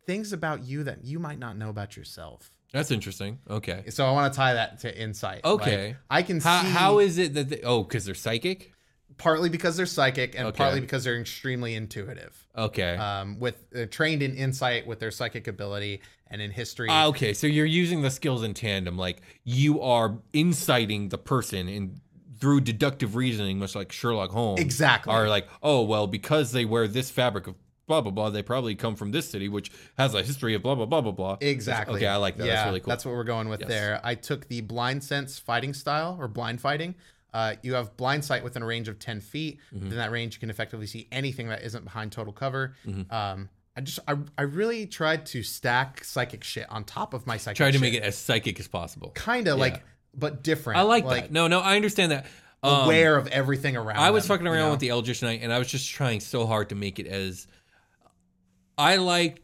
things 0.06 0.32
about 0.32 0.64
you 0.64 0.84
that 0.84 1.04
you 1.04 1.18
might 1.18 1.38
not 1.38 1.56
know 1.56 1.68
about 1.68 1.96
yourself. 1.96 2.50
That's 2.72 2.90
interesting. 2.90 3.38
Okay. 3.48 3.84
So 3.88 4.06
I 4.06 4.12
want 4.12 4.32
to 4.32 4.36
tie 4.36 4.54
that 4.54 4.78
to 4.80 4.98
insight. 5.00 5.40
Okay. 5.44 5.88
Like, 5.88 5.96
I 6.10 6.22
can 6.22 6.40
How, 6.40 6.62
see 6.62 6.68
how 6.68 6.98
is 6.98 7.18
it 7.18 7.34
that 7.34 7.48
they, 7.48 7.60
oh 7.62 7.82
because 7.82 8.04
they're 8.04 8.14
psychic? 8.14 8.72
Partly 9.18 9.48
because 9.48 9.76
they're 9.76 9.86
psychic 9.86 10.34
and 10.36 10.46
Okay. 10.48 10.56
partly 10.56 10.80
because 10.80 11.04
they're 11.04 11.20
extremely 11.20 11.74
intuitive. 11.74 12.46
Okay. 12.56 12.96
um, 12.96 13.38
with 13.38 13.62
uh, 13.76 13.86
trained 13.90 14.22
in 14.22 14.34
insight 14.34 14.86
with 14.86 14.98
their 15.00 15.10
psychic 15.10 15.46
ability 15.46 16.00
and 16.28 16.40
in 16.42 16.50
history. 16.50 16.88
Ah, 16.90 17.06
okay, 17.06 17.32
so 17.34 17.46
you're 17.46 17.66
using 17.66 18.02
the 18.02 18.10
skills 18.10 18.42
in 18.42 18.54
tandem. 18.54 18.96
Like 18.98 19.20
you 19.44 19.80
are 19.80 20.18
inciting 20.32 21.08
the 21.10 21.18
person 21.18 21.68
in 21.68 22.00
through 22.40 22.60
deductive 22.60 23.16
reasoning, 23.16 23.58
much 23.58 23.74
like 23.74 23.90
Sherlock 23.90 24.30
Holmes. 24.30 24.60
Exactly. 24.60 25.12
Are 25.12 25.28
like, 25.28 25.48
oh 25.62 25.82
well, 25.82 26.06
because 26.06 26.52
they 26.52 26.64
wear 26.64 26.86
this 26.86 27.10
fabric 27.10 27.46
of 27.48 27.54
blah 27.86 28.00
blah 28.00 28.12
blah, 28.12 28.30
they 28.30 28.42
probably 28.42 28.74
come 28.74 28.94
from 28.96 29.10
this 29.12 29.28
city, 29.30 29.48
which 29.48 29.70
has 29.96 30.14
a 30.14 30.22
history 30.22 30.54
of 30.54 30.62
blah 30.62 30.74
blah 30.74 30.86
blah 30.86 31.00
blah 31.00 31.12
blah. 31.12 31.36
exactly. 31.40 31.96
Okay, 31.96 32.06
I 32.06 32.16
like 32.16 32.36
that. 32.36 32.46
Yeah, 32.46 32.54
that's 32.56 32.66
really 32.66 32.80
cool. 32.80 32.90
That's 32.90 33.04
what 33.04 33.14
we're 33.14 33.24
going 33.24 33.48
with 33.48 33.60
Yes. 33.60 33.68
there. 33.68 34.00
I 34.04 34.14
took 34.14 34.48
the 34.48 34.60
blind 34.60 35.02
sense 35.02 35.38
fighting 35.38 35.72
style 35.74 36.16
or 36.20 36.28
blind 36.28 36.60
fighting. 36.60 36.94
Uh, 37.38 37.54
you 37.62 37.74
have 37.74 37.96
blind 37.96 38.24
sight 38.24 38.42
within 38.42 38.62
a 38.62 38.66
range 38.66 38.88
of 38.88 38.98
10 38.98 39.20
feet. 39.20 39.60
Mm-hmm. 39.72 39.84
Within 39.84 39.98
that 39.98 40.10
range, 40.10 40.34
you 40.34 40.40
can 40.40 40.50
effectively 40.50 40.86
see 40.86 41.06
anything 41.12 41.48
that 41.48 41.62
isn't 41.62 41.84
behind 41.84 42.10
total 42.10 42.32
cover. 42.32 42.74
Um, 43.10 43.48
I 43.76 43.80
just, 43.80 44.00
I, 44.08 44.16
I 44.36 44.42
really 44.42 44.86
tried 44.86 45.24
to 45.26 45.42
stack 45.44 46.02
psychic 46.02 46.42
shit 46.42 46.66
on 46.68 46.82
top 46.82 47.14
of 47.14 47.26
my 47.28 47.36
psychic 47.36 47.58
Try 47.58 47.66
to 47.70 47.72
shit. 47.74 47.80
make 47.80 47.94
it 47.94 48.02
as 48.02 48.18
psychic 48.18 48.58
as 48.58 48.66
possible. 48.66 49.12
kind 49.14 49.46
of 49.46 49.58
Yeah. 49.58 49.64
like, 49.66 49.82
but 50.14 50.42
different. 50.42 50.80
I 50.80 50.82
like, 50.82 51.06
that. 51.08 51.30
No, 51.30 51.46
no, 51.46 51.60
I 51.60 51.76
understand 51.76 52.10
that. 52.10 52.26
Um, 52.60 52.86
aware 52.86 53.16
of 53.16 53.28
everything 53.28 53.76
around. 53.76 53.98
I 53.98 54.10
was 54.10 54.24
them, 54.24 54.34
fucking 54.34 54.46
you 54.46 54.52
around 54.52 54.64
know? 54.66 54.70
with 54.72 54.80
the 54.80 54.88
Eldritch 54.88 55.22
Knight, 55.22 55.40
and 55.42 55.52
I 55.52 55.60
was 55.60 55.68
just 55.68 55.88
trying 55.88 56.18
so 56.18 56.44
hard 56.44 56.70
to 56.70 56.74
make 56.74 56.98
it 56.98 57.06
as. 57.06 57.46
I 58.76 58.96
like 58.96 59.42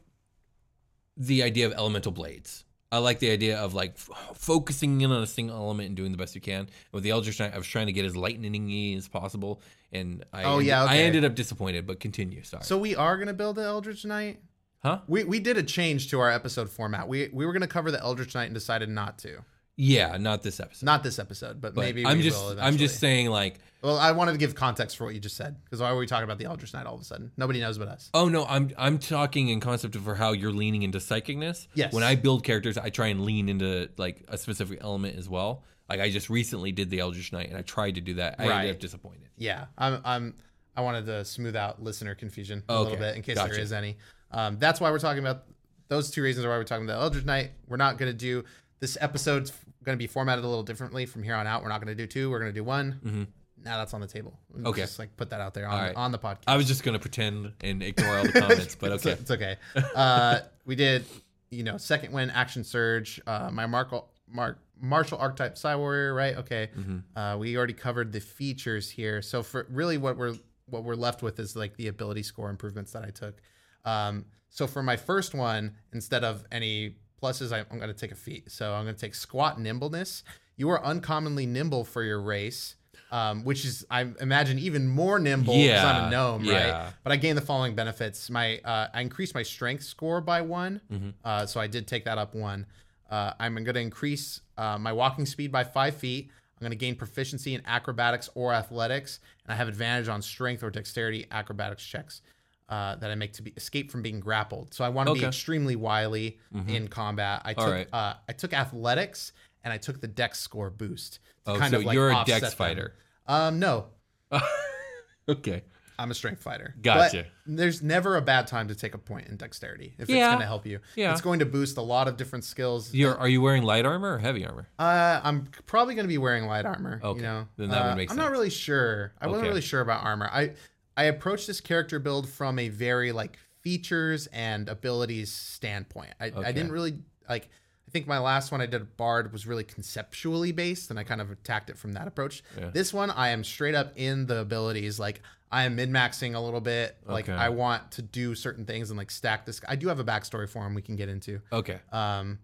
the 1.16 1.44
idea 1.44 1.66
of 1.66 1.72
elemental 1.74 2.10
blades. 2.10 2.64
I 2.94 2.98
like 2.98 3.18
the 3.18 3.30
idea 3.30 3.58
of 3.58 3.74
like 3.74 3.92
f- 3.96 4.10
focusing 4.34 5.00
in 5.00 5.10
on 5.10 5.22
a 5.22 5.26
single 5.26 5.56
element 5.56 5.88
and 5.88 5.96
doing 5.96 6.12
the 6.12 6.18
best 6.18 6.34
you 6.34 6.40
can. 6.40 6.68
With 6.92 7.02
the 7.02 7.10
Eldritch 7.10 7.40
Knight, 7.40 7.52
I 7.54 7.58
was 7.58 7.66
trying 7.66 7.86
to 7.86 7.92
get 7.92 8.04
as 8.04 8.16
lightning-y 8.16 8.94
as 8.96 9.08
possible, 9.08 9.60
and 9.92 10.24
I 10.32 10.44
Oh, 10.44 10.52
ended, 10.54 10.66
yeah, 10.66 10.84
I 10.84 10.96
ended 10.98 11.24
up 11.24 11.34
disappointed. 11.34 11.86
But 11.86 12.00
continue, 12.00 12.42
sorry. 12.42 12.64
So 12.64 12.78
we 12.78 12.94
are 12.96 13.16
gonna 13.18 13.34
build 13.34 13.56
the 13.56 13.62
Eldritch 13.64 14.04
Knight. 14.04 14.40
huh? 14.82 15.00
We 15.06 15.24
we 15.24 15.40
did 15.40 15.56
a 15.58 15.62
change 15.62 16.10
to 16.10 16.20
our 16.20 16.30
episode 16.30 16.70
format. 16.70 17.08
We 17.08 17.28
we 17.32 17.44
were 17.46 17.52
gonna 17.52 17.66
cover 17.66 17.90
the 17.90 18.00
Eldritch 18.00 18.34
Knight 18.34 18.44
and 18.46 18.54
decided 18.54 18.88
not 18.88 19.18
to. 19.18 19.44
Yeah, 19.76 20.16
not 20.18 20.42
this 20.42 20.60
episode. 20.60 20.86
Not 20.86 21.02
this 21.02 21.18
episode, 21.18 21.60
but, 21.60 21.74
But 21.74 21.80
maybe 21.82 22.06
I'm 22.06 22.18
we 22.18 22.22
just 22.22 22.58
I'm 22.60 22.76
just 22.76 23.00
saying 23.00 23.28
like 23.28 23.58
Well, 23.82 23.98
I 23.98 24.12
wanted 24.12 24.32
to 24.32 24.38
give 24.38 24.54
context 24.54 24.96
for 24.96 25.04
what 25.04 25.14
you 25.14 25.20
just 25.20 25.36
said 25.36 25.56
because 25.64 25.80
why 25.80 25.92
were 25.92 25.98
we 25.98 26.06
talking 26.06 26.24
about 26.24 26.38
the 26.38 26.44
Eldritch 26.44 26.72
Knight 26.72 26.86
all 26.86 26.94
of 26.94 27.00
a 27.00 27.04
sudden? 27.04 27.32
Nobody 27.36 27.60
knows 27.60 27.76
but 27.76 27.88
us. 27.88 28.08
Oh 28.14 28.28
no, 28.28 28.44
I'm 28.46 28.70
I'm 28.78 28.98
talking 28.98 29.48
in 29.48 29.58
concept 29.60 29.96
for 29.96 30.14
how 30.14 30.30
you're 30.32 30.52
leaning 30.52 30.82
into 30.82 30.98
psychicness. 30.98 31.66
Yes. 31.74 31.92
When 31.92 32.04
I 32.04 32.14
build 32.14 32.44
characters, 32.44 32.78
I 32.78 32.90
try 32.90 33.08
and 33.08 33.24
lean 33.24 33.48
into 33.48 33.88
like 33.96 34.24
a 34.28 34.38
specific 34.38 34.78
element 34.80 35.18
as 35.18 35.28
well. 35.28 35.64
Like 35.88 36.00
I 36.00 36.08
just 36.10 36.30
recently 36.30 36.70
did 36.72 36.88
the 36.88 37.00
Eldritch 37.00 37.32
Knight, 37.32 37.48
and 37.48 37.58
I 37.58 37.62
tried 37.62 37.96
to 37.96 38.00
do 38.00 38.14
that. 38.14 38.36
I 38.38 38.48
Right. 38.48 38.58
ended 38.60 38.76
up 38.76 38.80
disappointed. 38.80 39.28
Yeah, 39.36 39.66
I'm. 39.76 40.00
I'm. 40.04 40.34
I 40.76 40.80
wanted 40.80 41.06
to 41.06 41.24
smooth 41.24 41.54
out 41.56 41.82
listener 41.82 42.14
confusion 42.14 42.62
a 42.68 42.72
Okay, 42.72 42.82
little 42.84 42.98
bit 42.98 43.16
in 43.16 43.22
case 43.22 43.34
gotcha. 43.36 43.52
there 43.52 43.60
is 43.60 43.72
any. 43.72 43.96
Um, 44.30 44.56
that's 44.58 44.80
why 44.80 44.90
we're 44.90 44.98
talking 44.98 45.22
about 45.22 45.44
those 45.88 46.10
two 46.10 46.22
reasons 46.22 46.46
are 46.46 46.48
why 46.48 46.56
we're 46.56 46.64
talking 46.64 46.84
about 46.84 47.02
Eldritch 47.02 47.24
Knight. 47.26 47.50
We're 47.68 47.76
not 47.76 47.98
going 47.98 48.10
to 48.10 48.16
do 48.16 48.44
this 48.84 48.98
episode's 49.00 49.50
going 49.82 49.96
to 49.96 49.98
be 49.98 50.06
formatted 50.06 50.44
a 50.44 50.46
little 50.46 50.62
differently 50.62 51.06
from 51.06 51.22
here 51.22 51.34
on 51.34 51.46
out. 51.46 51.62
We're 51.62 51.70
not 51.70 51.80
going 51.82 51.96
to 51.96 52.02
do 52.02 52.06
two. 52.06 52.30
We're 52.30 52.38
going 52.38 52.52
to 52.52 52.58
do 52.60 52.62
one. 52.64 53.00
Mhm. 53.02 53.26
Now 53.64 53.78
that's 53.78 53.94
on 53.94 54.02
the 54.02 54.06
table. 54.06 54.38
Let's 54.52 54.66
Okay. 54.66 54.80
Just 54.82 54.98
like 54.98 55.16
put 55.16 55.30
that 55.30 55.40
out 55.40 55.54
there 55.54 55.66
on, 55.66 55.80
right. 55.80 55.96
on 55.96 56.12
the 56.12 56.18
podcast. 56.18 56.42
I 56.46 56.58
was 56.58 56.66
just 56.68 56.82
gonna 56.82 56.98
pretend 56.98 57.52
and 57.62 57.82
ignore 57.82 58.18
all 58.18 58.24
the 58.24 58.32
comments, 58.32 58.74
but 58.74 58.92
okay. 58.98 59.12
it's, 59.12 59.30
okay. 59.30 59.56
Uh, 59.94 60.40
we 60.66 60.76
did, 60.76 61.06
you 61.50 61.62
know, 61.62 61.78
second 61.78 62.12
win, 62.12 62.28
action 62.28 62.62
surge. 62.62 63.22
Uh, 63.26 63.48
my 63.50 63.64
Marco, 63.64 64.04
Mark, 64.28 64.58
martial 64.78 65.16
archetype 65.16 65.56
Psi 65.56 65.76
Warrior, 65.76 66.12
right? 66.12 66.36
Okay. 66.36 66.68
Mhm. 66.76 67.04
Uh, 67.16 67.38
we 67.38 67.56
already 67.56 67.72
covered 67.72 68.12
the 68.12 68.20
features 68.20 68.90
here. 68.90 69.22
So 69.22 69.42
for 69.42 69.66
really, 69.70 69.96
what 69.96 70.18
we're 70.18 70.34
what 70.66 70.84
we're 70.84 70.94
left 70.96 71.22
with 71.22 71.38
is 71.40 71.56
like 71.56 71.74
the 71.78 71.88
ability 71.88 72.22
score 72.24 72.50
improvements 72.50 72.92
that 72.92 73.04
I 73.04 73.10
took. 73.10 73.40
Um, 73.86 74.26
so 74.50 74.66
for 74.66 74.82
my 74.82 74.96
first 74.96 75.32
one, 75.34 75.76
instead 75.94 76.22
of 76.22 76.44
any 76.52 76.96
pluses, 77.24 77.52
I, 77.52 77.60
I'm 77.70 77.78
going 77.78 77.88
to 77.88 77.94
take 77.94 78.12
a 78.12 78.16
feat. 78.16 78.50
So 78.50 78.72
I'm 78.74 78.84
going 78.84 78.94
to 78.94 79.00
take 79.00 79.14
squat 79.14 79.58
nimbleness. 79.58 80.22
You 80.56 80.68
are 80.70 80.84
uncommonly 80.84 81.46
nimble 81.46 81.84
for 81.84 82.02
your 82.02 82.20
race. 82.20 82.76
Um, 83.10 83.44
which 83.44 83.64
is, 83.64 83.84
I 83.90 84.08
imagine, 84.20 84.58
even 84.58 84.88
more 84.88 85.20
nimble 85.20 85.54
because 85.54 85.84
I'm 85.84 86.08
a 86.08 86.10
gnome, 86.10 86.42
yeah. 86.44 86.52
right? 86.84 86.92
But 87.04 87.12
I 87.12 87.16
gained 87.16 87.38
the 87.38 87.42
following 87.42 87.76
benefits. 87.76 88.28
My 88.28 88.58
uh, 88.64 88.88
I 88.92 89.02
increased 89.02 89.34
my 89.36 89.44
strength 89.44 89.84
score 89.84 90.20
by 90.20 90.40
one, 90.40 90.80
Mhm. 90.92 91.12
uh, 91.24 91.46
so 91.46 91.60
I 91.60 91.68
did 91.68 91.86
take 91.86 92.06
that 92.06 92.18
up 92.18 92.34
one. 92.34 92.66
Uh, 93.08 93.32
I'm 93.38 93.54
going 93.54 93.74
to 93.74 93.80
increase 93.80 94.40
uh, 94.58 94.78
my 94.78 94.92
walking 94.92 95.26
speed 95.26 95.52
by 95.52 95.62
five 95.62 95.94
feet. 95.94 96.30
I'm 96.56 96.60
going 96.60 96.72
to 96.72 96.76
gain 96.76 96.96
proficiency 96.96 97.54
in 97.54 97.62
acrobatics 97.66 98.30
or 98.34 98.52
athletics, 98.52 99.20
and 99.44 99.52
I 99.52 99.56
have 99.56 99.68
advantage 99.68 100.08
on 100.08 100.20
strength 100.20 100.64
or 100.64 100.70
dexterity 100.70 101.26
acrobatics 101.30 101.84
checks 101.86 102.20
uh, 102.68 102.96
that 102.96 103.10
I 103.10 103.14
make 103.14 103.32
to 103.34 103.42
be 103.42 103.52
escape 103.56 103.90
from 103.90 104.02
being 104.02 104.20
grappled. 104.20 104.72
So 104.74 104.84
I 104.84 104.88
want 104.88 105.08
to 105.08 105.14
be 105.14 105.24
extremely 105.24 105.76
wily 105.76 106.38
Mhm. 106.54 106.68
in 106.68 106.88
combat. 106.88 107.42
I 107.44 107.54
took 107.54 107.66
right. 107.70 107.88
uh, 107.92 108.14
I 108.28 108.32
took 108.32 108.52
athletics 108.54 109.32
and 109.62 109.72
I 109.72 109.76
took 109.78 110.00
the 110.00 110.08
dex 110.08 110.38
score 110.40 110.70
boost. 110.70 111.20
to 111.44 111.52
Oh, 111.52 111.58
kind 111.58 111.72
so 111.72 111.78
of, 111.78 111.84
like, 111.84 111.94
you're 111.94 112.10
a 112.10 112.24
dex 112.26 112.40
them. 112.40 112.50
fighter. 112.52 112.94
Um, 113.26 113.58
no, 113.58 113.88
Okay. 115.28 115.62
I'm 115.98 116.10
a 116.10 116.14
strength 116.14 116.42
fighter. 116.42 116.74
Gotcha. 116.82 117.26
But 117.46 117.56
there's 117.56 117.80
never 117.80 118.16
a 118.16 118.20
bad 118.22 118.48
time 118.48 118.66
to 118.68 118.74
take 118.74 118.94
a 118.94 118.98
point 118.98 119.28
in 119.28 119.36
dexterity 119.36 119.94
if 119.96 120.08
it's 120.10 120.12
going 120.18 120.40
to 120.40 120.44
help 120.44 120.66
you. 120.66 120.80
Yeah. 120.96 121.12
It's 121.12 121.20
going 121.20 121.38
to 121.38 121.46
boost 121.46 121.76
a 121.76 121.82
lot 121.82 122.08
of 122.08 122.16
different 122.16 122.44
skills. 122.44 122.92
You're 122.92 123.16
are 123.16 123.28
you 123.28 123.40
wearing 123.40 123.62
light 123.62 123.86
armor 123.86 124.14
or 124.14 124.18
heavy 124.18 124.44
armor? 124.44 124.66
Uh, 124.78 125.20
I'm 125.22 125.46
probably 125.66 125.94
going 125.94 126.04
to 126.04 126.08
be 126.08 126.18
wearing 126.18 126.46
light 126.46 126.66
armor. 126.66 127.00
Okay. 127.02 127.18
You 127.20 127.22
know, 127.22 127.48
Then 127.56 127.68
that 127.70 127.84
would 127.84 127.92
Uh, 127.92 127.96
make 127.96 128.10
I'm 128.10 128.16
sense. 128.16 128.24
not 128.24 128.32
really 128.32 128.50
sure. 128.50 129.12
I 129.20 129.28
wasn't 129.28 129.48
really 129.48 129.60
sure 129.60 129.80
about 129.82 130.02
armor. 130.02 130.28
I 130.32 130.54
I 130.96 131.04
approached 131.04 131.46
this 131.46 131.60
character 131.60 131.98
build 131.98 132.28
from 132.28 132.58
a 132.58 132.68
very 132.68 133.12
like 133.12 133.38
features 133.62 134.26
and 134.28 134.68
abilities 134.68 135.32
standpoint. 135.32 136.14
I, 136.20 136.26
I 136.36 136.52
didn't 136.52 136.72
really 136.72 136.98
like. 137.28 137.48
I 137.86 137.90
think 137.90 138.06
my 138.06 138.18
last 138.18 138.50
one 138.50 138.60
I 138.60 138.66
did 138.66 138.80
a 138.80 138.84
bard 138.84 139.32
was 139.32 139.46
really 139.46 139.62
conceptually 139.62 140.52
based, 140.52 140.90
and 140.90 140.98
I 140.98 141.04
kind 141.04 141.20
of 141.20 141.30
attacked 141.30 141.70
it 141.70 141.78
from 141.78 141.92
that 141.92 142.08
approach. 142.08 142.42
Yeah. 142.58 142.70
This 142.70 142.92
one 142.92 143.10
I 143.10 143.28
am 143.28 143.44
straight 143.44 143.74
up 143.74 143.92
in 143.96 144.26
the 144.26 144.38
abilities. 144.38 144.98
Like 144.98 145.20
I 145.52 145.64
am 145.64 145.76
min 145.76 145.92
maxing 145.92 146.34
a 146.34 146.40
little 146.40 146.60
bit. 146.60 146.96
Like 147.06 147.28
Okay. 147.28 147.38
I 147.38 147.50
want 147.50 147.92
to 147.92 148.02
do 148.02 148.34
certain 148.34 148.64
things 148.64 148.90
and 148.90 148.98
like 148.98 149.10
stack 149.10 149.46
this. 149.46 149.60
I 149.68 149.76
do 149.76 149.88
have 149.88 150.00
a 150.00 150.04
backstory 150.04 150.48
for 150.48 150.66
him 150.66 150.74
we 150.74 150.82
can 150.82 150.96
get 150.96 151.08
into. 151.08 151.40
Okay. 151.52 151.78
Um, 151.92 152.38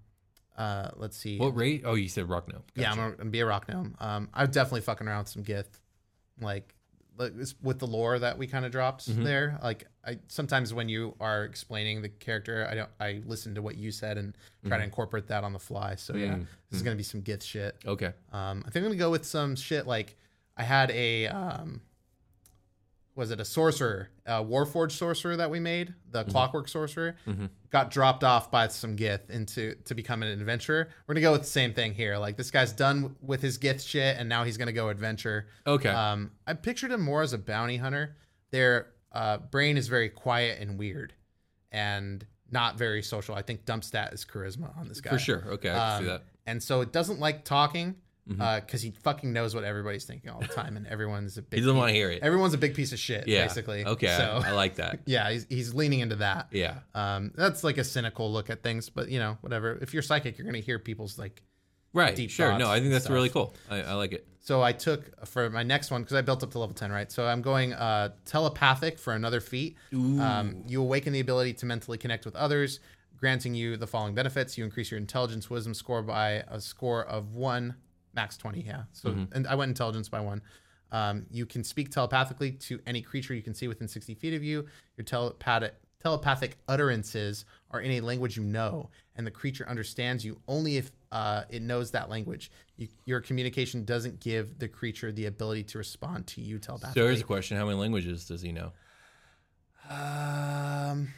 uh, 0.56 0.90
let's 0.96 1.16
see. 1.16 1.38
What 1.38 1.56
rate? 1.56 1.82
Oh, 1.84 1.94
you 1.94 2.08
said 2.08 2.28
rock 2.28 2.46
gnome. 2.52 2.62
Yeah, 2.74 2.92
I'm 2.92 3.16
gonna 3.16 3.30
be 3.30 3.40
a 3.40 3.46
rock 3.46 3.68
gnome. 3.68 3.96
Um, 3.98 4.28
I'm 4.34 4.50
definitely 4.50 4.82
fucking 4.82 5.08
around 5.08 5.20
with 5.20 5.28
some 5.28 5.42
Gith, 5.42 5.66
like, 6.40 6.46
like 6.46 6.74
with 7.62 7.78
the 7.78 7.86
lore 7.86 8.18
that 8.18 8.38
we 8.38 8.46
kind 8.46 8.64
of 8.64 8.72
dropped 8.72 9.08
Mhm. 9.10 9.24
there. 9.24 9.58
Like, 9.62 9.86
I 10.04 10.18
sometimes 10.28 10.72
when 10.72 10.88
you 10.88 11.14
are 11.20 11.44
explaining 11.44 12.00
the 12.02 12.08
character, 12.08 12.66
I 12.70 12.74
don't. 12.74 12.90
I 12.98 13.22
listen 13.26 13.54
to 13.56 13.62
what 13.62 13.76
you 13.76 13.90
said 13.90 14.16
and 14.18 14.34
try 14.66 14.76
to 14.78 14.82
Mhm. 14.82 14.86
incorporate 14.86 15.26
that 15.26 15.44
on 15.44 15.52
the 15.52 15.58
fly. 15.58 15.94
So 15.96 16.14
yeah, 16.16 16.34
Mm, 16.36 16.46
this 16.70 16.78
is 16.78 16.82
gonna 16.82 16.96
be 16.96 17.02
some 17.02 17.22
Gith 17.22 17.42
shit. 17.42 17.76
Okay. 17.86 18.12
Um, 18.32 18.62
I 18.66 18.70
think 18.70 18.76
I'm 18.84 18.90
gonna 18.90 18.96
go 18.96 19.10
with 19.10 19.26
some 19.26 19.54
shit 19.56 19.86
like 19.86 20.16
I 20.56 20.62
had 20.62 20.90
a 20.90 21.26
um, 21.28 21.82
was 23.16 23.30
it 23.30 23.40
a 23.40 23.44
sorcerer, 23.44 24.08
a 24.24 24.42
Warforged 24.42 24.92
sorcerer 24.92 25.36
that 25.36 25.50
we 25.50 25.58
made, 25.60 25.92
the 26.10 26.24
Mhm. 26.24 26.30
Clockwork 26.30 26.68
sorcerer, 26.68 27.16
Mhm. 27.26 27.50
got 27.70 27.90
dropped 27.90 28.24
off 28.24 28.50
by 28.50 28.68
some 28.68 28.96
Gith 28.96 29.28
into 29.30 29.74
to 29.84 29.94
become 29.94 30.22
an 30.22 30.28
adventurer. 30.28 30.88
We're 31.06 31.14
gonna 31.14 31.22
go 31.22 31.32
with 31.32 31.42
the 31.42 31.46
same 31.48 31.74
thing 31.74 31.92
here. 31.94 32.16
Like 32.18 32.36
this 32.36 32.50
guy's 32.50 32.72
done 32.72 33.16
with 33.20 33.42
his 33.42 33.58
Gith 33.58 33.86
shit, 33.86 34.16
and 34.16 34.28
now 34.28 34.44
he's 34.44 34.56
gonna 34.56 34.72
go 34.72 34.88
adventure. 34.88 35.48
Okay. 35.66 35.88
Um, 35.90 36.30
I 36.46 36.54
pictured 36.54 36.92
him 36.92 37.00
more 37.02 37.22
as 37.22 37.32
a 37.32 37.38
bounty 37.38 37.76
hunter. 37.78 38.16
Their 38.52 38.92
uh, 39.12 39.38
brain 39.38 39.76
is 39.76 39.88
very 39.88 40.08
quiet 40.08 40.60
and 40.60 40.78
weird, 40.78 41.12
and 41.72 42.24
not 42.48 42.78
very 42.78 43.02
social. 43.02 43.34
I 43.34 43.42
think 43.42 43.64
dump 43.64 43.82
stat 43.84 44.12
is 44.12 44.24
charisma 44.24 44.76
on 44.78 44.88
this 44.88 45.00
guy 45.00 45.10
For 45.10 45.18
sure. 45.18 45.44
Okay, 45.48 45.70
I 45.70 45.74
can 45.74 46.02
see 46.04 46.08
Um, 46.10 46.14
that. 46.14 46.24
And 46.46 46.62
so 46.62 46.80
it 46.80 46.92
doesn't 46.92 47.18
like 47.20 47.44
talking 47.44 47.96
Because 48.28 48.80
he 48.82 48.92
fucking 49.02 49.32
knows 49.32 49.54
what 49.54 49.64
everybody's 49.64 50.04
thinking 50.04 50.30
all 50.30 50.40
the 50.40 50.46
time, 50.46 50.76
and 50.76 50.86
everyone's 50.86 51.36
a 51.36 51.42
big. 51.42 51.58
He 51.58 51.60
doesn't 51.62 51.74
piece- 51.74 51.78
wanna 51.80 51.92
hear 51.92 52.10
it. 52.10 52.22
Everyone's 52.22 52.54
a 52.54 52.58
big 52.58 52.74
piece 52.74 52.92
of 52.92 52.98
shit, 52.98 53.26
Yeah. 53.26 53.44
basically. 53.46 53.84
Okay, 53.84 54.06
so 54.16 54.40
I 54.44 54.52
like 54.52 54.76
that. 54.76 55.00
yeah, 55.06 55.30
he's, 55.30 55.46
he's 55.48 55.74
leaning 55.74 56.00
into 56.00 56.16
that. 56.16 56.48
Yeah. 56.52 56.78
um, 56.94 57.32
that's 57.34 57.64
like 57.64 57.78
a 57.78 57.84
cynical 57.84 58.32
look 58.32 58.48
at 58.50 58.62
things, 58.62 58.88
but 58.88 59.08
you 59.08 59.18
know, 59.18 59.36
whatever. 59.40 59.78
If 59.82 59.92
you're 59.92 60.02
psychic, 60.02 60.38
you're 60.38 60.44
gonna 60.46 60.58
hear 60.58 60.78
people's 60.78 61.18
like 61.18 61.42
Right. 61.92 62.14
deep 62.14 62.30
sure. 62.30 62.56
No, 62.56 62.70
I 62.70 62.78
think 62.78 62.92
that's 62.92 63.10
really 63.10 63.30
cool. 63.30 63.56
I, 63.68 63.82
I 63.82 63.92
like 63.94 64.12
it. 64.12 64.24
So 64.38 64.62
I 64.62 64.70
took 64.72 65.26
for 65.26 65.50
my 65.50 65.64
next 65.64 65.90
one 65.90 66.02
because 66.02 66.16
I 66.16 66.22
built 66.22 66.44
up 66.44 66.52
to 66.52 66.58
level 66.60 66.74
ten, 66.74 66.92
right? 66.92 67.10
So 67.10 67.26
I'm 67.26 67.42
going 67.42 67.72
uh, 67.72 68.10
telepathic 68.24 68.96
for 68.98 69.12
another 69.12 69.40
feat. 69.40 69.76
Um, 69.92 70.62
you 70.68 70.80
awaken 70.80 71.12
the 71.12 71.18
ability 71.20 71.54
to 71.54 71.66
mentally 71.66 71.98
connect 71.98 72.24
with 72.24 72.36
others, 72.36 72.78
granting 73.16 73.54
you 73.56 73.76
the 73.76 73.88
following 73.88 74.14
benefits: 74.14 74.56
you 74.56 74.64
increase 74.64 74.90
your 74.92 74.98
intelligence 74.98 75.50
wisdom 75.50 75.74
score 75.74 76.00
by 76.02 76.44
a 76.48 76.60
score 76.60 77.04
of 77.04 77.34
one, 77.34 77.74
max 78.14 78.36
twenty. 78.36 78.62
Yeah. 78.62 78.84
So 78.92 79.10
Mhm. 79.10 79.32
and 79.32 79.46
I 79.46 79.54
went 79.54 79.68
intelligence 79.70 80.08
by 80.08 80.20
one. 80.20 80.42
Um, 80.92 81.26
you 81.30 81.46
can 81.46 81.62
speak 81.62 81.90
telepathically 81.90 82.52
to 82.52 82.80
any 82.86 83.00
creature 83.02 83.32
you 83.34 83.42
can 83.42 83.54
see 83.54 83.68
within 83.68 83.86
sixty 83.88 84.14
feet 84.14 84.34
of 84.34 84.42
you. 84.42 84.66
Your 84.96 85.04
telepathic 85.04 85.74
telepathic 86.02 86.56
utterances 86.66 87.44
are 87.70 87.80
in 87.80 87.90
a 87.92 88.00
language 88.00 88.34
you 88.36 88.42
know, 88.42 88.88
and 89.16 89.26
the 89.26 89.30
creature 89.30 89.68
understands 89.68 90.24
you 90.24 90.40
only 90.48 90.78
if 90.78 90.90
uh, 91.12 91.44
it 91.50 91.60
knows 91.60 91.90
that 91.90 92.08
language. 92.08 92.50
You, 92.76 92.88
your 93.04 93.20
communication 93.20 93.84
doesn't 93.84 94.18
give 94.20 94.58
the 94.58 94.66
creature 94.68 95.12
the 95.12 95.26
ability 95.26 95.64
to 95.64 95.78
respond 95.78 96.26
to 96.28 96.40
you 96.40 96.56
So 96.56 96.60
telepathically. 96.60 97.02
here's 97.02 97.20
a 97.20 97.24
question: 97.24 97.56
How 97.58 97.66
many 97.66 97.76
languages 97.78 98.24
does 98.26 98.40
he 98.42 98.50
know? 98.50 98.72
Um, 99.88 101.08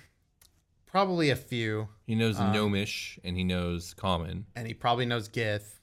probably 0.86 1.30
a 1.30 1.36
few, 1.36 1.88
He 2.06 2.14
knows 2.14 2.38
Um, 2.38 2.52
Gnomish 2.52 3.18
and 3.24 3.36
he 3.36 3.44
knows 3.44 3.94
Common. 3.94 4.46
and 4.56 4.66
he 4.66 4.74
probably 4.74 5.06
knows 5.06 5.28
Gith. 5.28 5.78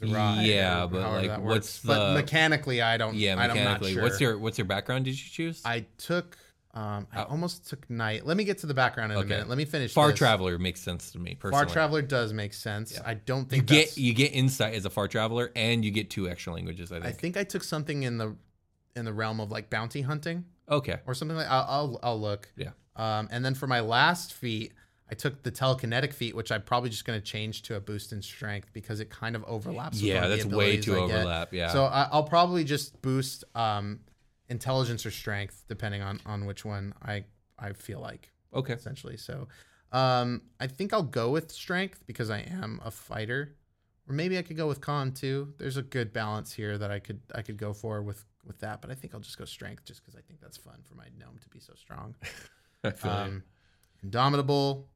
Zerai, 0.00 0.46
Yeah, 0.46 0.86
but, 0.86 1.00
like, 1.00 1.30
what's 1.40 1.42
works. 1.44 1.80
but 1.84 2.14
mechanically, 2.14 2.82
I 2.82 2.96
don't. 2.96 3.14
Yeah, 3.14 3.32
I 3.38 3.46
don't- 3.46 3.56
I'm 3.58 3.64
not 3.64 3.80
mechanically. 3.80 3.92
sure. 3.94 4.02
What's 4.02 4.20
your 4.20 4.38
what's 4.38 4.58
your 4.58 4.64
background? 4.66 5.04
Did 5.04 5.12
you 5.12 5.30
choose? 5.30 5.62
I 5.64 5.86
took. 5.98 6.36
Um, 6.74 7.06
I 7.12 7.22
Oh. 7.22 7.26
almost 7.30 7.68
took 7.68 7.88
night. 7.88 8.26
Let 8.26 8.36
me 8.36 8.42
get 8.42 8.58
to 8.58 8.66
the 8.66 8.74
background 8.74 9.12
in 9.12 9.18
a 9.18 9.24
minute. 9.24 9.48
Let 9.48 9.56
me 9.58 9.64
finish. 9.64 9.92
Far 9.94 10.08
this. 10.10 10.18
Traveler 10.18 10.58
makes 10.58 10.80
sense 10.80 11.12
to 11.12 11.20
me 11.20 11.38
Far. 11.40 11.64
Traveler 11.66 12.02
does 12.02 12.32
make 12.32 12.52
sense. 12.52 13.00
I 13.06 13.14
don't 13.14 13.48
think 13.48 13.70
you 13.70 13.76
get 13.78 13.96
you 13.96 14.12
get 14.12 14.32
insight 14.34 14.74
as 14.74 14.84
a 14.84 14.90
Far 14.90 15.06
Traveler, 15.06 15.52
and 15.54 15.84
you 15.84 15.92
get 15.92 16.10
two 16.10 16.28
extra 16.28 16.52
languages. 16.52 16.90
I 16.90 16.96
think. 16.96 17.06
I 17.06 17.12
think 17.12 17.36
I 17.36 17.44
took 17.44 17.62
something 17.62 18.02
in 18.02 18.18
the 18.18 18.34
in 18.96 19.04
the 19.04 19.12
realm 19.12 19.38
of 19.40 19.52
like 19.52 19.70
bounty 19.70 20.00
hunting. 20.02 20.44
Okay. 20.68 20.98
Or 21.06 21.14
something 21.14 21.36
like 21.36 21.46
I'll 21.48 21.66
I'll, 21.68 22.00
I'll 22.02 22.20
look. 22.20 22.48
Yeah. 22.56 22.70
Um, 22.96 23.28
and 23.30 23.44
then 23.44 23.54
for 23.54 23.66
my 23.68 23.78
last 23.80 24.32
feat, 24.32 24.72
I 25.10 25.14
took 25.14 25.42
the 25.42 25.52
telekinetic 25.52 26.14
feat, 26.14 26.34
which 26.34 26.50
I'm 26.50 26.62
probably 26.62 26.88
just 26.88 27.04
going 27.04 27.20
to 27.20 27.24
change 27.24 27.62
to 27.62 27.76
a 27.76 27.80
boost 27.80 28.12
in 28.12 28.22
strength 28.22 28.72
because 28.72 29.00
it 29.00 29.10
kind 29.10 29.36
of 29.36 29.44
overlaps. 29.44 30.00
with 30.00 30.04
Yeah, 30.04 30.14
one 30.16 30.24
of 30.24 30.30
the 30.30 30.36
that's 30.36 30.54
way 30.54 30.80
too 30.80 30.96
overlap, 30.96 31.52
yeah. 31.52 31.68
So 31.68 31.84
I, 31.84 32.08
I'll 32.10 32.24
probably 32.24 32.64
just 32.64 33.00
boost 33.02 33.44
um, 33.54 34.00
intelligence 34.48 35.04
or 35.04 35.10
strength 35.10 35.64
depending 35.68 36.02
on 36.02 36.20
on 36.24 36.46
which 36.46 36.64
one 36.64 36.94
I 37.02 37.24
I 37.58 37.72
feel 37.72 38.00
like. 38.00 38.30
Okay. 38.54 38.72
Essentially, 38.72 39.16
so 39.16 39.48
um, 39.92 40.42
I 40.58 40.68
think 40.68 40.92
I'll 40.92 41.02
go 41.02 41.30
with 41.30 41.50
strength 41.52 42.04
because 42.06 42.30
I 42.30 42.38
am 42.38 42.80
a 42.84 42.90
fighter, 42.90 43.56
or 44.08 44.14
maybe 44.14 44.38
I 44.38 44.42
could 44.42 44.56
go 44.56 44.66
with 44.66 44.80
con 44.80 45.12
too. 45.12 45.52
There's 45.58 45.76
a 45.76 45.82
good 45.82 46.12
balance 46.14 46.52
here 46.52 46.78
that 46.78 46.90
I 46.90 46.98
could 46.98 47.20
I 47.34 47.42
could 47.42 47.58
go 47.58 47.74
for 47.74 48.00
with 48.02 48.24
with 48.46 48.58
that, 48.60 48.80
but 48.80 48.90
I 48.90 48.94
think 48.94 49.12
I'll 49.12 49.20
just 49.20 49.38
go 49.38 49.44
strength 49.44 49.84
just 49.84 50.02
because 50.02 50.16
I 50.16 50.22
think 50.22 50.40
that's 50.40 50.56
fun 50.56 50.78
for 50.82 50.94
my 50.94 51.06
gnome 51.18 51.38
to 51.42 51.48
be 51.50 51.60
so 51.60 51.74
strong. 51.76 52.14
I 52.84 52.90
feel 52.90 53.10
um, 53.10 53.42
Indomitable, 54.04 54.86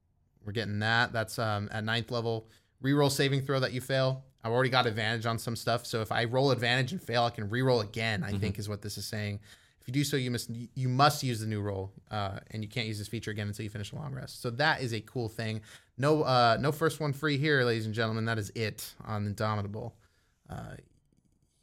we're 0.45 0.53
getting 0.53 0.79
that. 0.81 1.13
That's 1.13 1.39
um, 1.39 1.69
at 1.73 1.85
ninth 1.85 2.11
level. 2.11 2.49
Reroll 2.83 3.11
saving 3.11 3.43
throw 3.43 3.61
that 3.61 3.73
you 3.73 3.81
fail. 3.81 4.25
I've 4.45 4.53
already 4.53 4.71
got 4.71 4.87
advantage 4.87 5.27
on 5.27 5.39
some 5.39 5.57
stuff. 5.57 5.85
So 5.85 6.01
if 6.01 6.13
I 6.13 6.25
roll 6.25 6.53
advantage 6.53 6.93
and 6.93 7.03
fail, 7.03 7.25
I 7.25 7.31
can 7.31 7.51
re-roll 7.51 7.81
again. 7.81 8.23
I 8.23 8.33
think 8.33 8.59
is 8.59 8.69
what 8.69 8.83
this 8.83 8.97
is 8.97 9.05
saying. 9.05 9.41
If 9.81 9.89
you 9.89 9.93
do 9.93 10.05
so, 10.05 10.17
you 10.17 10.31
must 10.31 10.51
you 10.75 10.89
must 10.89 11.23
use 11.23 11.41
the 11.41 11.47
new 11.47 11.61
roll, 11.61 11.93
uh, 12.11 12.39
and 12.51 12.63
you 12.63 12.69
can't 12.69 12.87
use 12.87 12.99
this 12.99 13.09
feature 13.09 13.31
again 13.31 13.49
until 13.49 13.65
you 13.65 13.71
finish 13.71 13.93
a 13.93 13.97
long 13.97 14.15
rest. 14.15 14.41
So 14.41 14.51
that 14.51 14.81
is 14.81 14.93
a 14.93 15.01
cool 15.01 15.29
thing. 15.29 15.61
No, 15.97 16.23
uh, 16.23 16.57
no 16.61 16.73
first 16.73 17.01
one 17.01 17.13
free 17.13 17.37
here, 17.37 17.65
ladies 17.65 17.87
and 17.87 17.95
gentlemen. 17.95 18.27
That 18.27 18.39
is 18.39 18.51
it 18.55 18.95
on 19.05 19.27
Indomitable. 19.27 19.97
Uh, 20.49 20.77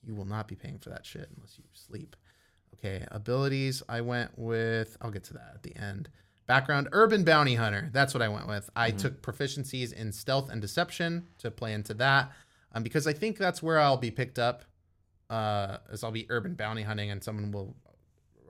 you 0.03 0.13
will 0.13 0.25
not 0.25 0.47
be 0.47 0.55
paying 0.55 0.77
for 0.77 0.89
that 0.89 1.05
shit 1.05 1.29
unless 1.35 1.57
you 1.57 1.63
sleep. 1.73 2.15
Okay, 2.75 3.05
abilities. 3.09 3.81
I 3.87 4.01
went 4.01 4.37
with. 4.37 4.97
I'll 5.01 5.11
get 5.11 5.23
to 5.25 5.33
that 5.33 5.51
at 5.55 5.63
the 5.63 5.75
end. 5.77 6.09
Background: 6.47 6.89
Urban 6.91 7.23
Bounty 7.23 7.55
Hunter. 7.55 7.89
That's 7.91 8.13
what 8.13 8.21
I 8.21 8.27
went 8.27 8.47
with. 8.47 8.69
I 8.75 8.91
took 8.91 9.21
proficiencies 9.21 9.93
in 9.93 10.11
stealth 10.11 10.49
and 10.49 10.61
deception 10.61 11.27
to 11.39 11.51
play 11.51 11.73
into 11.73 11.93
that, 11.95 12.31
um, 12.73 12.83
because 12.83 13.07
I 13.07 13.13
think 13.13 13.37
that's 13.37 13.63
where 13.63 13.79
I'll 13.79 13.97
be 13.97 14.11
picked 14.11 14.39
up. 14.39 14.63
Uh, 15.27 15.77
as 15.91 16.03
I'll 16.03 16.11
be 16.11 16.27
urban 16.29 16.53
bounty 16.53 16.83
hunting, 16.83 17.09
and 17.09 17.23
someone 17.23 17.51
will 17.51 17.75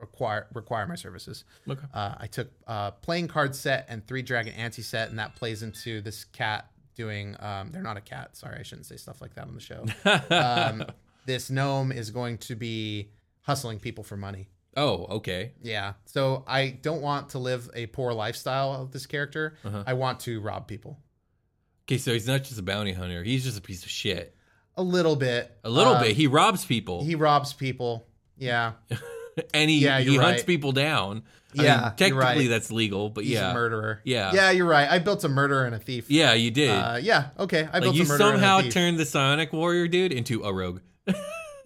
require 0.00 0.46
require 0.52 0.86
my 0.86 0.94
services. 0.94 1.44
Okay. 1.68 1.86
Uh, 1.92 2.14
I 2.18 2.26
took 2.26 2.50
uh, 2.66 2.92
playing 2.92 3.28
card 3.28 3.54
set 3.54 3.86
and 3.88 4.06
three 4.06 4.22
dragon 4.22 4.54
ante 4.54 4.82
set, 4.82 5.10
and 5.10 5.18
that 5.18 5.34
plays 5.36 5.62
into 5.62 6.00
this 6.00 6.24
cat 6.24 6.70
doing. 6.94 7.36
Um, 7.40 7.70
they're 7.72 7.82
not 7.82 7.96
a 7.96 8.00
cat. 8.00 8.36
Sorry, 8.36 8.58
I 8.58 8.62
shouldn't 8.62 8.86
say 8.86 8.96
stuff 8.96 9.20
like 9.20 9.34
that 9.34 9.46
on 9.46 9.54
the 9.54 9.60
show. 9.60 9.86
um, 10.34 10.84
this 11.26 11.50
gnome 11.50 11.92
is 11.92 12.10
going 12.10 12.38
to 12.38 12.56
be 12.56 13.10
hustling 13.42 13.78
people 13.78 14.04
for 14.04 14.16
money. 14.16 14.48
Oh, 14.76 15.06
okay. 15.16 15.52
Yeah. 15.62 15.94
So 16.04 16.44
I 16.46 16.68
don't 16.82 17.00
want 17.00 17.30
to 17.30 17.38
live 17.38 17.70
a 17.74 17.86
poor 17.86 18.12
lifestyle 18.12 18.74
of 18.74 18.90
this 18.92 19.06
character. 19.06 19.56
Uh-huh. 19.64 19.84
I 19.86 19.94
want 19.94 20.20
to 20.20 20.40
rob 20.40 20.66
people. 20.68 20.98
Okay, 21.86 21.98
so 21.98 22.12
he's 22.12 22.26
not 22.26 22.42
just 22.44 22.58
a 22.58 22.62
bounty 22.62 22.92
hunter. 22.92 23.22
He's 23.24 23.44
just 23.44 23.56
a 23.58 23.62
piece 23.62 23.84
of 23.84 23.90
shit. 23.90 24.34
A 24.76 24.82
little 24.82 25.16
bit. 25.16 25.50
A 25.64 25.70
little 25.70 25.94
Um, 25.94 26.02
bit. 26.02 26.16
He 26.16 26.26
robs 26.26 26.64
people. 26.64 27.02
He 27.04 27.14
robs 27.14 27.52
people. 27.54 28.06
Yeah. 28.36 28.72
and 29.54 29.70
he, 29.70 29.78
Yeah, 29.78 30.00
he 30.00 30.16
hunts 30.16 30.40
right. 30.40 30.46
people 30.46 30.72
down. 30.72 31.22
I 31.58 31.62
Yeah, 31.62 31.80
mean, 31.80 31.92
technically 31.96 32.20
right. 32.20 32.48
that's 32.50 32.70
legal, 32.70 33.08
but 33.08 33.24
He's 33.24 33.34
yeah, 33.34 33.52
a 33.52 33.54
murderer. 33.54 34.02
Yeah, 34.04 34.32
Yeah, 34.34 34.50
you're 34.50 34.66
right. 34.66 34.90
I 34.90 34.98
built 34.98 35.24
a 35.24 35.28
murderer 35.30 35.64
and 35.64 35.74
a 35.74 35.78
thief. 35.78 36.10
yeah, 36.10 36.34
you 36.34 36.50
did. 36.50 36.68
Uh, 36.70 36.98
yeah. 37.00 37.28
Okay. 37.38 37.60
I 37.72 37.78
like 37.78 37.82
built 37.84 37.96
a 37.96 37.98
murderer 38.00 38.18
somehow 38.18 38.56
and 38.58 38.60
a 38.60 38.62
thief. 38.66 38.74
turned 38.74 38.98
the 38.98 39.06
Psionic 39.06 39.54
Warrior 39.54 39.88
dude 39.88 40.12
into 40.12 40.42
a 40.42 40.52
rogue. 40.52 40.80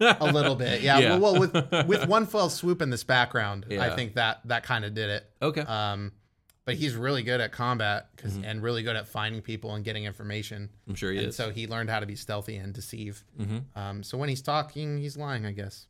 a 0.01 0.31
little 0.31 0.55
bit. 0.55 0.81
Yeah. 0.81 0.99
Yeah. 0.99 1.17
Well, 1.17 1.33
well, 1.33 1.39
with 1.41 1.87
with 1.87 2.07
one 2.07 2.25
fell 2.25 2.49
swoop 2.49 2.81
in 2.81 2.89
this 2.89 3.03
background, 3.03 3.65
I 3.71 3.89
think 3.95 4.15
that 4.15 4.41
that 4.45 4.63
kind 4.63 4.83
of 4.85 4.93
did 4.93 5.09
it. 5.09 5.29
Okay. 5.41 5.61
Um, 5.61 6.11
but 6.65 6.75
he's 6.75 6.95
really 6.95 7.23
good 7.23 7.41
at 7.41 7.51
combat 7.51 8.09
'cause- 8.17 8.37
and 8.43 8.61
really 8.61 8.83
good 8.83 8.95
at 8.95 9.07
finding 9.07 9.41
people 9.41 9.73
and 9.73 9.83
getting 9.83 10.03
information. 10.05 10.63
Mm-hmm. 10.69 10.89
I'm 10.91 10.95
sure 10.95 11.11
he 11.11 11.17
and 11.17 11.27
is. 11.29 11.35
So 11.35 11.49
he 11.49 11.65
learned 11.67 11.89
how 11.89 11.99
to 11.99 12.05
be 12.05 12.15
stealthy 12.15 12.55
and 12.57 12.71
deceive. 12.73 13.23
Mhm. 13.39 13.63
Um, 13.75 14.03
so 14.03 14.17
when 14.17 14.29
he's 14.29 14.41
talking, 14.43 14.99
he's 14.99 15.17
lying, 15.17 15.45
I 15.45 15.51
guess. 15.53 15.87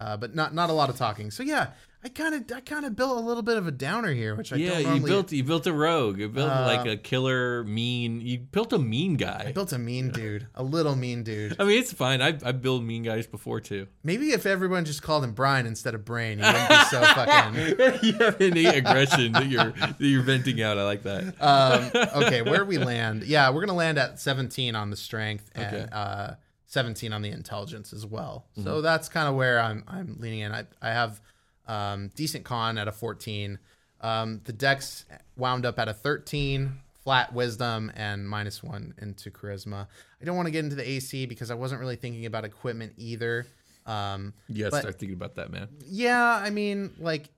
Uh, 0.00 0.16
but 0.16 0.34
not 0.34 0.54
not 0.54 0.68
a 0.70 0.72
lot 0.74 0.90
of 0.90 0.96
talking. 0.96 1.30
So 1.30 1.42
yeah, 1.42 1.68
I 2.04 2.10
kind 2.10 2.34
of 2.34 2.44
I 2.54 2.60
kind 2.60 2.84
of 2.84 2.94
built 2.94 3.16
a 3.16 3.20
little 3.20 3.42
bit 3.42 3.56
of 3.56 3.66
a 3.66 3.70
downer 3.70 4.12
here, 4.12 4.34
which 4.34 4.52
I 4.52 4.56
yeah, 4.56 4.82
don't 4.82 4.96
you 4.96 5.00
built 5.06 5.32
you 5.32 5.42
built 5.42 5.66
a 5.66 5.72
rogue. 5.72 6.18
You 6.18 6.28
built 6.28 6.50
Uh, 6.50 6.66
like 6.66 6.86
a 6.86 6.98
killer, 6.98 7.64
mean. 7.64 8.20
You 8.20 8.38
built 8.40 8.74
a 8.74 8.78
mean 8.78 9.14
guy. 9.14 9.46
I 9.48 9.52
built 9.52 9.72
a 9.72 9.78
mean 9.78 10.10
dude, 10.10 10.48
a 10.54 10.62
little 10.62 10.94
mean 10.96 11.22
dude. 11.22 11.56
I 11.58 11.64
mean, 11.64 11.78
it's 11.78 11.94
fine. 11.94 12.20
I 12.20 12.38
I 12.44 12.52
built 12.52 12.82
mean 12.82 13.04
guys 13.04 13.26
before 13.26 13.58
too. 13.60 13.86
Maybe 14.04 14.32
if 14.32 14.44
everyone 14.44 14.84
just 14.84 15.02
called 15.02 15.24
him 15.24 15.32
Brian 15.32 15.64
instead 15.66 15.94
of 15.94 16.04
Brain, 16.04 16.40
he 16.40 16.44
wouldn't 16.44 16.68
be 16.68 16.74
so 16.90 17.00
fucking. 17.02 17.54
you 18.02 18.12
have 18.18 18.38
innate 18.38 18.76
aggression 18.76 19.32
that 19.32 19.46
you're 19.48 19.70
that 19.72 19.96
you're 19.98 20.22
venting 20.22 20.60
out. 20.60 20.76
I 20.76 20.84
like 20.84 21.04
that. 21.04 21.34
um, 21.40 22.22
okay, 22.24 22.42
where 22.42 22.66
we 22.66 22.76
land? 22.76 23.22
Yeah, 23.24 23.48
we're 23.48 23.64
gonna 23.64 23.72
land 23.78 23.96
at 23.96 24.20
17 24.20 24.74
on 24.74 24.90
the 24.90 24.96
strength 24.96 25.50
and 25.54 25.74
Okay. 25.74 25.86
uh, 25.90 26.32
17 26.66 27.12
on 27.12 27.22
the 27.22 27.30
intelligence 27.30 27.92
as 27.92 28.04
well. 28.04 28.46
Mm-hmm. 28.52 28.64
So 28.64 28.80
that's 28.80 29.08
kind 29.08 29.28
of 29.28 29.34
where 29.34 29.60
I'm 29.60 29.84
I'm 29.86 30.16
leaning 30.18 30.40
in. 30.40 30.52
I 30.52 30.64
I 30.82 30.88
have 30.88 31.20
um, 31.66 32.10
decent 32.14 32.44
con 32.44 32.78
at 32.78 32.88
a 32.88 32.92
14. 32.92 33.58
Um, 34.00 34.40
the 34.44 34.52
dex 34.52 35.04
wound 35.36 35.64
up 35.64 35.78
at 35.78 35.88
a 35.88 35.94
13, 35.94 36.72
flat 37.02 37.32
wisdom 37.32 37.90
and 37.96 38.28
minus 38.28 38.62
one 38.62 38.94
into 38.98 39.30
charisma. 39.30 39.86
I 40.20 40.24
don't 40.24 40.36
want 40.36 40.46
to 40.46 40.52
get 40.52 40.64
into 40.64 40.76
the 40.76 40.88
AC 40.88 41.26
because 41.26 41.50
I 41.50 41.54
wasn't 41.54 41.80
really 41.80 41.96
thinking 41.96 42.26
about 42.26 42.44
equipment 42.44 42.92
either. 42.96 43.46
Um, 43.86 44.34
gotta 44.48 44.70
but- 44.70 44.80
start 44.80 44.98
thinking 44.98 45.16
about 45.16 45.36
that, 45.36 45.50
man. 45.50 45.68
yeah, 45.86 46.40
I 46.42 46.50
mean, 46.50 46.92
like 46.98 47.30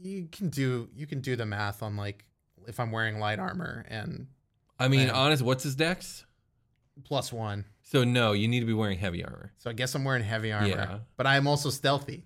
you 0.00 0.28
can 0.30 0.48
do 0.48 0.88
you 0.94 1.06
can 1.06 1.20
do 1.20 1.36
the 1.36 1.46
math 1.46 1.82
on 1.82 1.96
like 1.96 2.24
if 2.66 2.80
I'm 2.80 2.90
wearing 2.92 3.18
light 3.18 3.38
armor 3.38 3.84
and 3.88 4.26
I 4.78 4.88
mean, 4.88 5.06
Man. 5.06 5.10
honest, 5.10 5.42
what's 5.42 5.64
his 5.64 5.74
dex? 5.74 6.24
plus 7.04 7.32
one. 7.32 7.64
So 7.84 8.02
no, 8.04 8.32
you 8.32 8.48
need 8.48 8.60
to 8.60 8.66
be 8.66 8.72
wearing 8.72 8.98
heavy 8.98 9.24
armor. 9.24 9.52
So 9.58 9.70
I 9.70 9.72
guess 9.72 9.94
I'm 9.94 10.04
wearing 10.04 10.24
heavy 10.24 10.50
armor, 10.52 10.66
Yeah. 10.68 10.98
but 11.16 11.26
I 11.26 11.36
am 11.36 11.46
also 11.46 11.70
stealthy. 11.70 12.24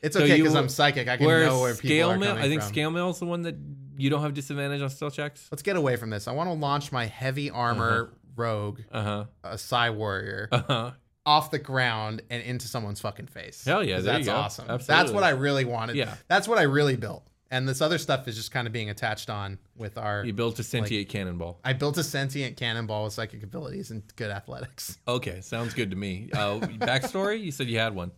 It's 0.00 0.16
So 0.16 0.22
okay 0.24 0.36
you- 0.36 0.42
because 0.42 0.56
I'm 0.56 0.68
psychic. 0.68 1.08
I 1.08 1.16
can 1.16 1.26
Whereas 1.26 1.48
know 1.48 1.60
where 1.60 1.74
people 1.74 1.88
scale 1.88 2.10
are 2.10 2.18
mail, 2.18 2.28
coming 2.30 2.44
I 2.44 2.48
think 2.48 2.62
from. 2.62 2.68
scale 2.70 2.90
mail 2.90 3.10
is 3.10 3.18
the 3.18 3.26
one 3.26 3.42
that 3.42 3.56
you 3.96 4.10
don't 4.10 4.22
have 4.22 4.34
disadvantage 4.34 4.80
on 4.82 4.90
stealth 4.90 5.14
checks. 5.14 5.48
Let's 5.52 5.62
get 5.62 5.76
away 5.76 5.96
from 5.96 6.10
this. 6.10 6.26
I 6.26 6.32
want 6.32 6.48
to 6.48 6.54
launch 6.54 6.90
my 6.92 7.06
heavy 7.06 7.50
armor 7.50 8.12
rogue, 8.34 8.80
Uh 8.90 9.02
huh. 9.02 9.24
a 9.44 9.58
Psi 9.58 9.90
warrior, 9.90 10.48
Uh 10.50 10.62
huh. 10.66 10.90
off 11.26 11.50
the 11.50 11.58
ground 11.58 12.22
and 12.30 12.42
into 12.42 12.66
someone's 12.66 13.00
fucking 13.00 13.26
face. 13.26 13.64
Hell 13.64 13.84
yeah, 13.84 13.96
'Cause 13.96 14.04
there 14.04 14.18
you 14.18 14.24
that's 14.24 14.26
go. 14.34 14.34
awesome. 14.40 14.66
That's 14.68 14.88
Absolutely. 14.88 15.14
what 15.14 15.24
I 15.24 15.30
really 15.30 15.64
wanted. 15.64 15.96
Yeah. 15.96 16.14
that's 16.28 16.48
what 16.48 16.58
I 16.58 16.62
really 16.62 16.96
built. 16.96 17.24
And 17.52 17.68
this 17.68 17.82
other 17.82 17.98
stuff 17.98 18.26
is 18.28 18.34
just 18.34 18.50
kind 18.50 18.66
of 18.66 18.72
being 18.72 18.88
attached 18.88 19.28
on 19.28 19.58
with 19.76 19.98
our. 19.98 20.24
You 20.24 20.32
built 20.32 20.58
a 20.58 20.62
sentient 20.62 21.10
cannonball. 21.10 21.60
I 21.62 21.74
built 21.74 21.98
a 21.98 22.02
sentient 22.02 22.56
cannonball 22.56 23.04
with 23.04 23.12
psychic 23.12 23.42
abilities 23.42 23.90
and 23.90 24.02
good 24.16 24.30
athletics. 24.30 24.98
Okay, 25.06 25.42
sounds 25.42 25.74
good 25.74 25.90
to 25.90 25.96
me. 25.96 26.30
Uh, 26.32 26.58
backstory? 26.60 27.40
You 27.42 27.50
said 27.52 27.66
you 27.68 27.78
had 27.78 27.94
one. 27.94 28.10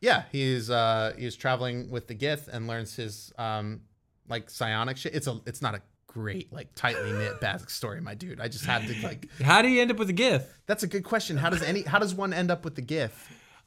Yeah, 0.00 0.22
he's 0.32 0.70
uh 0.70 1.12
he's 1.18 1.36
traveling 1.36 1.90
with 1.90 2.06
the 2.06 2.14
Gith 2.14 2.48
and 2.48 2.66
learns 2.66 2.96
his 2.96 3.32
um 3.36 3.82
like 4.28 4.48
psionic 4.48 4.96
shit. 4.96 5.14
It's 5.14 5.26
a 5.26 5.38
it's 5.46 5.60
not 5.60 5.74
a 5.74 5.82
great 6.06 6.50
like 6.52 6.74
tightly 6.74 7.12
knit 7.12 7.40
backstory, 7.42 8.00
my 8.00 8.14
dude. 8.14 8.40
I 8.40 8.48
just 8.48 8.64
had 8.64 8.86
to 8.86 8.94
like 9.02 9.28
How 9.42 9.60
do 9.60 9.68
you 9.68 9.82
end 9.82 9.90
up 9.90 9.98
with 9.98 10.08
a 10.08 10.14
Gith? 10.14 10.46
that's 10.66 10.82
a 10.82 10.86
good 10.86 11.04
question. 11.04 11.36
How 11.36 11.50
does 11.50 11.62
any 11.62 11.82
how 11.82 11.98
does 11.98 12.14
one 12.14 12.32
end 12.32 12.50
up 12.50 12.64
with 12.64 12.74
the 12.76 12.82
Gith? 12.82 13.10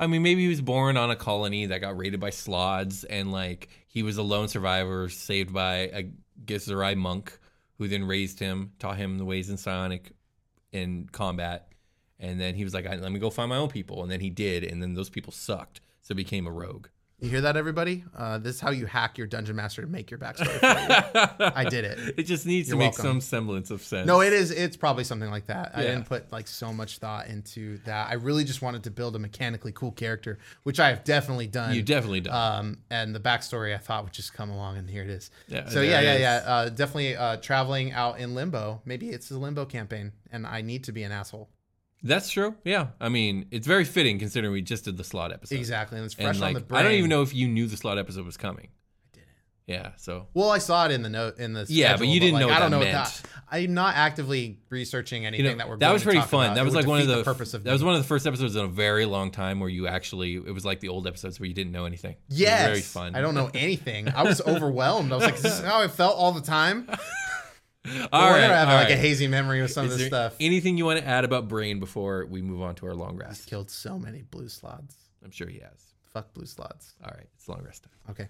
I 0.01 0.07
mean, 0.07 0.23
maybe 0.23 0.41
he 0.41 0.47
was 0.47 0.61
born 0.61 0.97
on 0.97 1.11
a 1.11 1.15
colony 1.15 1.67
that 1.67 1.79
got 1.79 1.95
raided 1.95 2.19
by 2.19 2.31
slaads, 2.31 3.05
and 3.07 3.31
like 3.31 3.69
he 3.87 4.01
was 4.01 4.17
a 4.17 4.23
lone 4.23 4.47
survivor 4.47 5.09
saved 5.09 5.53
by 5.53 5.75
a 5.93 6.11
Githzerai 6.43 6.97
monk 6.97 7.37
who 7.77 7.87
then 7.87 8.05
raised 8.05 8.39
him, 8.39 8.71
taught 8.79 8.97
him 8.97 9.19
the 9.19 9.25
ways 9.25 9.51
in 9.51 9.57
psionic 9.57 10.13
in 10.71 11.07
combat, 11.11 11.71
and 12.19 12.41
then 12.41 12.55
he 12.55 12.63
was 12.63 12.73
like, 12.73 12.85
"Let 12.85 13.11
me 13.11 13.19
go 13.19 13.29
find 13.29 13.49
my 13.49 13.57
own 13.57 13.69
people," 13.69 14.01
and 14.01 14.11
then 14.11 14.21
he 14.21 14.31
did, 14.31 14.63
and 14.63 14.81
then 14.81 14.95
those 14.95 15.11
people 15.11 15.31
sucked, 15.31 15.81
so 16.01 16.15
became 16.15 16.47
a 16.47 16.51
rogue. 16.51 16.87
You 17.21 17.29
hear 17.29 17.41
that, 17.41 17.55
everybody? 17.55 18.03
Uh, 18.17 18.39
this 18.39 18.55
is 18.55 18.61
how 18.61 18.71
you 18.71 18.87
hack 18.87 19.19
your 19.19 19.27
dungeon 19.27 19.55
master 19.55 19.83
to 19.83 19.87
make 19.87 20.09
your 20.09 20.17
backstory. 20.17 20.55
You. 20.55 21.51
I 21.55 21.65
did 21.65 21.85
it. 21.85 22.15
It 22.17 22.23
just 22.23 22.47
needs 22.47 22.67
You're 22.67 22.77
to 22.77 22.79
make 22.79 22.93
welcome. 22.93 23.05
some 23.05 23.21
semblance 23.21 23.69
of 23.69 23.83
sense. 23.83 24.07
No, 24.07 24.21
it 24.21 24.33
is. 24.33 24.49
It's 24.49 24.75
probably 24.75 25.03
something 25.03 25.29
like 25.29 25.45
that. 25.45 25.73
I 25.75 25.83
didn't 25.83 26.05
put 26.05 26.31
like 26.31 26.47
so 26.47 26.73
much 26.73 26.97
thought 26.97 27.27
into 27.27 27.77
that. 27.85 28.09
I 28.09 28.15
really 28.15 28.43
just 28.43 28.63
wanted 28.63 28.85
to 28.85 28.89
build 28.89 29.15
a 29.15 29.19
mechanically 29.19 29.71
cool 29.71 29.91
character, 29.91 30.39
which 30.63 30.79
I 30.79 30.89
have 30.89 31.03
definitely 31.03 31.45
done. 31.45 31.75
You 31.75 31.83
definitely 31.83 32.21
done. 32.21 32.33
Um, 32.65 32.77
and 32.89 33.13
the 33.13 33.19
backstory 33.19 33.75
I 33.75 33.77
thought 33.77 34.03
would 34.03 34.13
just 34.13 34.33
come 34.33 34.49
along, 34.49 34.77
and 34.77 34.89
here 34.89 35.03
it 35.03 35.09
is. 35.11 35.29
Yeah, 35.47 35.69
so 35.69 35.81
yeah, 35.81 36.01
yeah, 36.01 36.17
yeah. 36.17 36.43
Uh, 36.43 36.69
definitely 36.69 37.15
uh, 37.15 37.37
traveling 37.37 37.91
out 37.91 38.19
in 38.19 38.33
limbo. 38.33 38.81
Maybe 38.83 39.09
it's 39.09 39.29
a 39.29 39.37
limbo 39.37 39.65
campaign, 39.65 40.11
and 40.31 40.47
I 40.47 40.61
need 40.61 40.85
to 40.85 40.91
be 40.91 41.03
an 41.03 41.11
asshole. 41.11 41.49
That's 42.03 42.29
true. 42.29 42.55
Yeah, 42.63 42.87
I 42.99 43.09
mean, 43.09 43.45
it's 43.51 43.67
very 43.67 43.85
fitting 43.85 44.17
considering 44.19 44.51
we 44.53 44.61
just 44.61 44.85
did 44.85 44.97
the 44.97 45.03
slaad 45.03 45.31
episode. 45.33 45.55
Exactly, 45.55 45.97
and 45.97 46.05
it's 46.05 46.15
And 46.15 46.25
fresh 46.25 46.39
like, 46.39 46.47
on 46.49 46.53
the 46.55 46.59
brain. 46.61 46.79
I 46.79 46.83
don't 46.83 46.93
even 46.93 47.09
know 47.09 47.21
if 47.21 47.33
you 47.33 47.47
knew 47.47 47.67
the 47.67 47.77
slaad 47.77 47.99
episode 47.99 48.25
was 48.25 48.37
coming. 48.37 48.69
I 49.13 49.17
didn't. 49.17 49.27
Yeah. 49.67 49.91
So 49.97 50.27
Well, 50.33 50.49
I 50.49 50.57
saw 50.57 50.85
it 50.85 50.91
in 50.91 51.03
the 51.03 51.09
note 51.09 51.37
in 51.37 51.53
the 51.53 51.65
Yeah, 51.69 51.97
but 51.97 52.07
you 52.07 52.19
didn't 52.19 52.39
know 52.39 52.47
like, 52.47 52.55
what 52.55 52.57
I 52.57 52.59
don't 52.61 52.71
know 52.71 52.79
meant. 52.79 52.97
what 52.97 53.05
that. 53.23 53.23
I'm 53.53 53.73
not 53.73 53.95
actively 53.97 54.59
researching 54.69 55.25
anything 55.25 55.45
you 55.45 55.51
know 55.51 55.57
that 55.57 55.67
we're. 55.69 55.75
that 55.77 55.79
going 55.85 55.93
was 55.93 56.01
to 56.01 56.05
pretty 56.07 56.19
talk 56.21 56.29
fun. 56.29 56.45
about. 56.45 56.55
That 56.55 56.61
It 56.61 56.65
was 56.65 56.73
like 56.75 56.87
one 56.87 57.01
of 57.01 57.07
defeat 57.07 57.17
the, 57.19 57.23
purpose 57.23 57.53
of 57.53 57.63
that 57.65 57.73
was 57.73 57.83
one 57.83 57.93
of 57.95 58.01
the 58.01 58.07
first 58.07 58.25
episodes 58.25 58.55
in 58.55 58.63
a 58.65 58.67
very 58.67 59.05
long 59.05 59.29
time 59.29 59.59
where 59.59 59.69
you 59.69 59.87
actually 59.87 60.35
it 60.35 60.53
was 60.53 60.65
like 60.65 60.79
the 60.79 60.87
old 60.89 61.05
episodes 61.05 61.39
where 61.39 61.47
you 61.47 61.53
didn't 61.53 61.71
know 61.73 61.85
anything. 61.85 62.13
It 62.13 62.19
was 62.29 62.39
Yes, 62.39 62.65
very 62.67 62.81
fun. 62.81 63.15
I 63.15 63.21
don't 63.21 63.35
know 63.35 63.51
anything. 63.53 64.09
I 64.09 64.23
was 64.23 64.41
overwhelmed. 64.47 65.11
I 65.11 65.15
was 65.17 65.25
like, 65.25 65.35
This 65.35 65.45
"Is 65.53 65.59
this 65.59 65.65
how 65.69 65.81
I 65.81 65.87
felt 65.87 66.15
all 66.17 66.31
the 66.31 66.41
time?" 66.41 66.89
All 67.83 67.91
No 67.93 67.99
right, 68.11 68.31
wonder 68.41 68.45
I 68.53 68.57
have 68.59 68.67
all 68.69 68.75
like 68.75 68.89
a 68.91 68.95
hazy 68.95 69.27
memory 69.27 69.61
with 69.61 69.71
some 69.71 69.87
Is 69.87 69.93
of 69.93 69.97
this 69.99 70.07
stuff. 70.07 70.35
Anything 70.39 70.77
you 70.77 70.85
want 70.85 70.99
to 70.99 71.07
add 71.07 71.25
about 71.25 71.47
Brain 71.47 71.79
before 71.79 72.25
we 72.27 72.41
move 72.41 72.61
on 72.61 72.75
to 72.75 72.85
our 72.85 72.93
long 72.93 73.17
rest? 73.17 73.47
Killed 73.47 73.71
so 73.71 73.97
many 73.97 74.21
blue 74.21 74.45
slaads. 74.45 74.93
I'm 75.23 75.31
sure 75.31 75.47
he 75.47 75.59
has. 75.59 75.83
Fuck 76.13 76.33
blue 76.33 76.45
slaads. 76.45 76.93
All 77.03 77.11
right, 77.15 77.27
it's 77.35 77.47
long 77.49 77.63
rest 77.63 77.83
time. 77.83 77.93
Okay, 78.11 78.27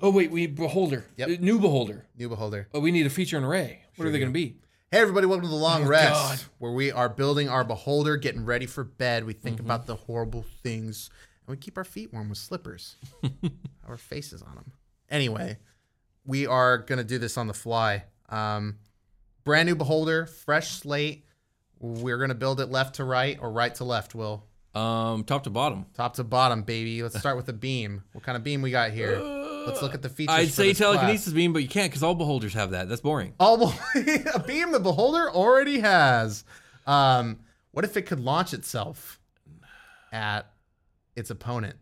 Oh 0.00 0.10
wait, 0.10 0.30
we 0.30 0.46
beholder. 0.46 1.04
Yep. 1.16 1.28
Uh, 1.28 1.32
New 1.40 1.58
beholder. 1.58 2.04
new 2.16 2.28
beholder. 2.28 2.68
Oh, 2.74 2.80
we 2.80 2.90
need 2.92 3.06
a 3.06 3.10
feature 3.10 3.36
and 3.36 3.46
array. 3.46 3.82
What 3.96 4.06
are 4.06 4.10
they 4.10 4.18
going 4.18 4.30
to 4.30 4.34
be? 4.34 4.56
Hey 4.92 4.98
everybody, 5.00 5.26
welcome 5.26 5.44
to 5.44 5.50
the 5.50 5.54
long 5.56 5.84
Oh, 5.84 5.88
rest, 5.88 6.12
God. 6.12 6.40
where 6.58 6.72
we 6.72 6.92
are 6.92 7.08
building 7.08 7.48
our 7.48 7.64
beholder, 7.64 8.16
getting 8.16 8.44
ready 8.44 8.66
for 8.66 8.84
bed. 8.84 9.24
We 9.24 9.32
Mm-hmm. 9.34 9.42
think 9.42 9.60
about 9.60 9.86
the 9.86 9.96
horrible 9.96 10.44
things, 10.62 11.10
and 11.46 11.56
we 11.56 11.58
keep 11.58 11.76
our 11.78 11.84
feet 11.84 12.12
warm 12.12 12.28
with 12.28 12.38
slippers. 12.38 12.96
our 13.88 13.96
faces 13.96 14.40
on 14.42 14.54
them. 14.54 14.72
Anyway, 15.10 15.58
we 16.24 16.46
are 16.46 16.78
gonna 16.78 17.04
do 17.04 17.18
this 17.18 17.36
on 17.38 17.46
the 17.48 17.54
fly. 17.54 18.04
Um, 18.28 18.78
brand 19.44 19.66
new 19.68 19.74
beholder, 19.74 20.26
fresh 20.26 20.70
slate. 20.72 21.24
We're 21.80 22.18
gonna 22.18 22.34
build 22.34 22.60
it 22.60 22.66
left 22.66 22.96
to 22.96 23.04
right 23.04 23.38
or 23.40 23.50
right 23.50 23.74
to 23.76 23.84
left. 23.84 24.14
Will 24.14 24.44
Um, 24.74 25.24
top 25.24 25.44
to 25.44 25.50
bottom. 25.50 25.86
top 25.94 26.14
to 26.16 26.24
bottom, 26.24 26.62
baby. 26.62 27.02
Let's 27.02 27.18
start 27.18 27.36
with 27.36 27.46
the 27.46 27.52
beam. 27.52 28.02
What 28.12 28.24
kind 28.24 28.36
of 28.36 28.42
beam 28.44 28.62
we 28.62 28.70
got 28.70 28.90
here? 28.90 29.18
Let's 29.66 29.82
look 29.82 29.94
at 29.94 30.02
the 30.02 30.08
features. 30.08 30.34
I'd 30.34 30.46
for 30.48 30.52
say 30.52 30.68
this 30.68 30.78
telekinesis 30.78 31.26
class. 31.26 31.34
beam, 31.34 31.52
but 31.52 31.62
you 31.62 31.68
can't 31.68 31.90
because 31.90 32.02
all 32.02 32.14
beholders 32.14 32.54
have 32.54 32.70
that. 32.70 32.88
That's 32.88 33.00
boring. 33.00 33.34
All 33.38 33.72
a 33.94 34.42
beam 34.46 34.72
the 34.72 34.80
beholder 34.80 35.30
already 35.30 35.80
has. 35.80 36.44
Um, 36.86 37.40
what 37.72 37.84
if 37.84 37.96
it 37.96 38.02
could 38.02 38.20
launch 38.20 38.54
itself 38.54 39.20
at 40.10 40.50
its 41.16 41.30
opponent? 41.30 41.76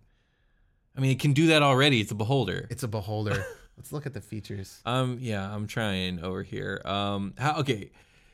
I 0.96 1.00
mean, 1.00 1.10
it 1.12 1.20
can 1.20 1.32
do 1.32 1.48
that 1.48 1.62
already. 1.62 2.00
It's 2.00 2.10
a 2.10 2.14
beholder. 2.16 2.66
It's 2.70 2.82
a 2.82 2.88
beholder. 2.88 3.44
Let's 3.76 3.92
look 3.92 4.06
at 4.06 4.14
the 4.14 4.20
features. 4.20 4.80
Um, 4.86 5.18
yeah, 5.20 5.52
I'm 5.54 5.66
trying 5.66 6.20
over 6.20 6.42
here. 6.42 6.80
Um, 6.84 7.34
how? 7.38 7.56
Okay, 7.60 7.90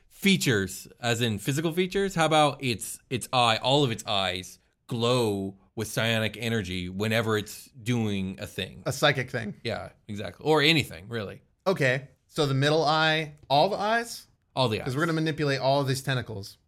features, 0.08 0.88
as 1.00 1.20
in 1.20 1.38
physical 1.38 1.72
features. 1.72 2.14
How 2.14 2.26
about 2.26 2.62
its 2.62 2.98
its 3.10 3.28
eye? 3.32 3.58
All 3.62 3.84
of 3.84 3.90
its 3.90 4.04
eyes 4.06 4.58
glow 4.86 5.56
with 5.74 5.88
psionic 5.88 6.36
energy 6.38 6.88
whenever 6.88 7.36
it's 7.38 7.70
doing 7.82 8.38
a 8.40 8.46
thing. 8.46 8.82
A 8.86 8.92
psychic 8.92 9.30
thing. 9.30 9.54
Yeah, 9.64 9.88
exactly. 10.08 10.44
Or 10.44 10.62
anything 10.62 11.06
really. 11.08 11.40
Okay. 11.66 12.08
So 12.28 12.46
the 12.46 12.54
middle 12.54 12.84
eye, 12.84 13.34
all 13.50 13.68
the 13.68 13.76
eyes, 13.78 14.26
All 14.56 14.68
the 14.68 14.76
eyes. 14.78 14.80
because 14.84 14.96
we're 14.96 15.02
gonna 15.02 15.12
manipulate 15.14 15.60
all 15.60 15.80
of 15.80 15.88
these 15.88 16.02
tentacles. 16.02 16.58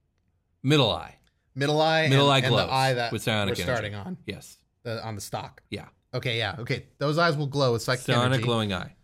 middle 0.62 0.90
eye. 0.90 1.16
Middle 1.54 1.80
eye, 1.80 2.08
Middle 2.08 2.30
and, 2.32 2.44
eye 2.44 2.46
and 2.48 2.54
the 2.58 2.72
eye 2.72 2.92
that 2.94 3.12
with 3.12 3.22
psionic 3.22 3.56
we're 3.56 3.62
energy. 3.62 3.62
starting 3.62 3.94
on 3.94 4.16
Yes. 4.26 4.58
the, 4.82 5.02
on 5.06 5.14
the 5.14 5.20
stock. 5.20 5.62
Yeah. 5.70 5.86
Okay, 6.14 6.38
yeah, 6.38 6.54
okay. 6.60 6.86
Those 6.98 7.18
eyes 7.18 7.36
will 7.36 7.48
glow 7.48 7.72
with 7.72 7.82
psychic 7.82 8.04
Psionic 8.04 8.24
energy. 8.26 8.42
glowing 8.44 8.72
eye. 8.72 8.94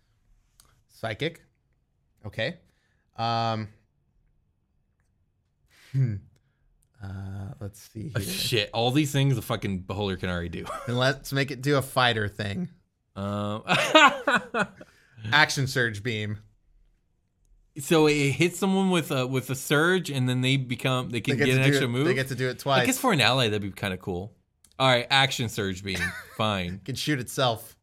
Psychic. 0.89 1.43
Okay. 2.25 2.59
Um. 3.17 3.69
Hmm. 5.93 6.15
Uh, 7.03 7.09
let's 7.61 7.81
see 7.81 8.13
Uh, 8.15 8.21
here. 8.21 8.33
Shit, 8.33 8.71
all 8.73 8.91
these 8.91 9.11
things 9.11 9.35
the 9.35 9.43
fucking 9.43 9.81
beholder 9.81 10.17
can 10.17 10.29
already 10.29 10.51
do. 10.51 10.67
and 10.87 10.99
let's 10.99 11.33
make 11.33 11.51
it 11.51 11.63
do 11.63 11.77
a 11.77 11.83
fighter 11.83 12.29
thing. 12.29 12.69
Um, 13.17 13.63
Action 15.33 15.67
surge 15.67 16.03
beam. 16.03 16.39
so 17.79 18.07
it 18.07 18.31
hits 18.33 18.59
someone 18.59 18.91
with 18.91 19.11
a 19.11 19.27
with 19.27 19.51
a 19.51 19.55
surge, 19.55 20.11
and 20.11 20.29
then 20.29 20.43
they 20.43 20.57
become 20.57 21.11
they 21.11 21.21
can 21.21 21.39
They 21.39 21.47
get, 21.47 21.53
get 21.53 21.57
an 21.59 21.65
extra 21.65 21.87
it- 21.87 21.91
move. 21.91 22.07
they 22.07 22.15
get 22.15 22.29
to 22.29 22.35
do 22.35 22.49
it 22.49 22.59
twice. 22.59 22.83
I 22.83 22.87
guess 22.87 22.99
for 22.99 23.13
an 23.13 23.21
ally 23.21 23.49
that'd 23.49 23.63
be 23.63 23.71
kind 23.71 23.93
of 23.95 24.01
cool. 24.01 24.33
All 24.81 24.89
right, 24.89 25.07
action 25.11 25.51
surge 25.51 25.85
beam. 25.85 25.99
Fine. 26.39 26.81
Can 26.87 26.95
shoot 26.95 27.21
itself. 27.21 27.77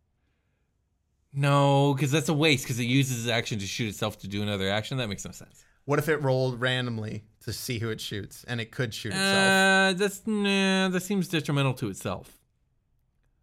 No, 1.32 1.94
because 1.94 2.10
that's 2.10 2.28
a 2.28 2.34
waste. 2.34 2.64
Because 2.64 2.80
it 2.80 2.86
uses 2.86 3.26
its 3.26 3.32
action 3.32 3.60
to 3.60 3.68
shoot 3.68 3.90
itself 3.90 4.18
to 4.22 4.28
do 4.28 4.42
another 4.42 4.68
action. 4.68 4.98
That 4.98 5.08
makes 5.08 5.24
no 5.24 5.30
sense. 5.30 5.64
What 5.86 6.00
if 6.00 6.10
it 6.10 6.24
rolled 6.24 6.60
randomly 6.60 7.24
to 7.42 7.54
see 7.54 7.78
who 7.78 7.92
it 7.92 8.02
shoots, 8.02 8.44
and 8.48 8.60
it 8.60 8.72
could 8.72 8.96
shoot 8.96 9.10
itself? 9.10 9.28
Uh, 9.28 9.94
that's 9.94 10.26
nah. 10.26 10.90
That 10.90 11.04
seems 11.04 11.28
detrimental 11.28 11.76
to 11.76 11.90
itself. 11.90 12.36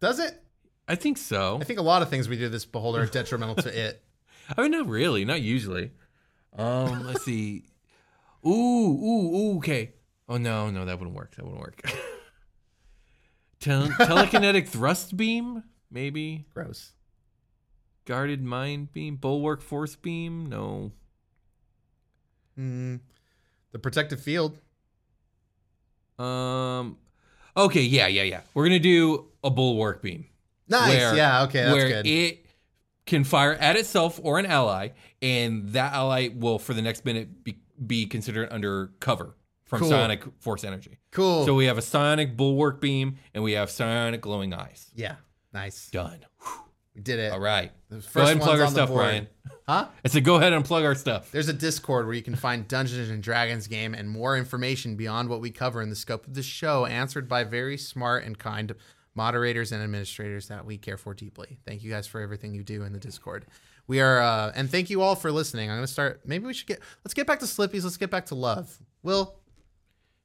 Does 0.01 0.19
it? 0.19 0.43
I 0.89 0.95
think 0.95 1.17
so. 1.17 1.57
I 1.61 1.63
think 1.63 1.79
a 1.79 1.83
lot 1.83 2.01
of 2.01 2.09
things 2.09 2.27
we 2.27 2.37
do 2.37 2.49
this 2.49 2.65
beholder 2.65 3.03
are 3.03 3.05
detrimental 3.05 3.55
to 3.55 3.85
it. 3.85 4.03
I 4.57 4.63
mean, 4.63 4.71
not 4.71 4.87
really, 4.87 5.23
not 5.23 5.41
usually. 5.41 5.91
Um, 6.57 7.07
let's 7.07 7.23
see. 7.23 7.63
Ooh, 8.45 8.49
ooh, 8.49 9.37
ooh. 9.37 9.57
Okay. 9.59 9.93
Oh 10.27 10.35
no, 10.35 10.69
no, 10.71 10.83
that 10.83 10.99
wouldn't 10.99 11.15
work. 11.15 11.35
That 11.37 11.45
wouldn't 11.45 11.61
work. 11.61 11.81
Tel- 13.65 13.87
telekinetic 13.99 14.67
thrust 14.67 15.17
beam, 15.17 15.63
maybe. 15.89 16.45
Gross. 16.53 16.91
Guarded 18.05 18.43
mind 18.43 18.93
beam, 18.93 19.15
bulwark 19.15 19.61
force 19.61 19.95
beam. 19.95 20.45
No. 20.45 20.91
Hmm. 22.55 22.97
The 23.71 23.79
protective 23.79 24.21
field. 24.21 24.57
Um. 26.19 26.97
Okay. 27.57 27.81
Yeah. 27.81 28.05
Yeah. 28.05 28.23
Yeah. 28.23 28.41
We're 28.53 28.65
gonna 28.65 28.77
do 28.79 29.25
a 29.43 29.49
bulwark 29.49 30.03
beam. 30.03 30.27
Nice. 30.69 31.15
yeah. 31.15 31.43
Okay. 31.43 31.63
That's 31.63 31.75
where 31.75 31.87
good. 31.89 32.07
it 32.07 32.45
can 33.07 33.23
fire 33.23 33.53
at 33.53 33.75
itself 33.75 34.19
or 34.21 34.37
an 34.37 34.45
ally, 34.45 34.89
and 35.21 35.69
that 35.69 35.93
ally 35.93 36.29
will, 36.33 36.59
for 36.59 36.73
the 36.73 36.81
next 36.81 37.03
minute, 37.05 37.43
be, 37.43 37.59
be 37.85 38.05
considered 38.05 38.47
under 38.51 38.91
cover 38.99 39.35
from 39.65 39.79
Cool. 39.79 39.89
psionic 39.89 40.23
force 40.39 40.63
energy. 40.63 40.99
cool. 41.11 41.45
So 41.45 41.53
we 41.55 41.65
have 41.65 41.77
a 41.77 41.81
psionic 41.81 42.37
bulwark 42.37 42.79
beam, 42.81 43.17
and 43.33 43.43
we 43.43 43.53
have 43.53 43.69
psionic 43.69 44.21
glowing 44.21 44.53
eyes. 44.53 44.91
yeah. 44.95 45.15
Nice. 45.53 45.89
Done. 45.89 46.19
We 46.93 47.01
did 47.01 47.17
it. 47.19 47.31
All 47.31 47.39
right. 47.39 47.71
The 47.89 48.05
Go 48.13 48.21
ahead 48.21 48.33
and 48.33 48.41
plug 48.41 48.59
our 48.59 48.67
stuff, 48.67 48.89
board. 48.89 48.99
Brian. 48.99 49.27
Huh? 49.67 49.87
I 50.03 50.07
said, 50.09 50.23
go 50.25 50.35
ahead 50.35 50.51
and 50.53 50.63
plug 50.65 50.83
our 50.83 50.95
stuff. 50.95 51.31
There's 51.31 51.47
a 51.47 51.53
Discord 51.53 52.05
where 52.05 52.13
you 52.13 52.21
can 52.21 52.35
find 52.35 52.67
Dungeons 52.67 53.09
and 53.09 53.23
Dragons 53.23 53.67
game 53.67 53.93
and 53.93 54.09
more 54.09 54.37
information 54.37 54.95
beyond 54.97 55.29
what 55.29 55.39
we 55.41 55.51
cover 55.51 55.81
in 55.81 55.89
the 55.89 55.95
scope 55.95 56.27
of 56.27 56.33
the 56.33 56.43
show, 56.43 56.85
answered 56.85 57.27
by 57.29 57.43
very 57.45 57.77
smart 57.77 58.25
and 58.25 58.37
kind 58.37 58.75
moderators 59.13 59.71
and 59.71 59.81
administrators 59.81 60.49
that 60.49 60.65
we 60.65 60.77
care 60.77 60.97
for 60.97 61.13
deeply. 61.13 61.57
Thank 61.65 61.83
you 61.83 61.89
guys 61.89 62.05
for 62.05 62.19
everything 62.19 62.53
you 62.53 62.63
do 62.63 62.83
in 62.83 62.91
the 62.91 62.99
Discord. 62.99 63.45
We 63.87 64.01
are, 64.01 64.19
uh, 64.19 64.51
and 64.55 64.69
thank 64.69 64.89
you 64.89 65.01
all 65.01 65.15
for 65.15 65.31
listening. 65.31 65.69
I'm 65.69 65.77
gonna 65.77 65.87
start. 65.87 66.21
Maybe 66.25 66.45
we 66.45 66.53
should 66.53 66.67
get. 66.67 66.81
Let's 67.05 67.13
get 67.13 67.27
back 67.27 67.39
to 67.39 67.45
Slippies. 67.45 67.83
Let's 67.83 67.97
get 67.97 68.09
back 68.11 68.25
to 68.27 68.35
love. 68.35 68.77
Will, 69.03 69.35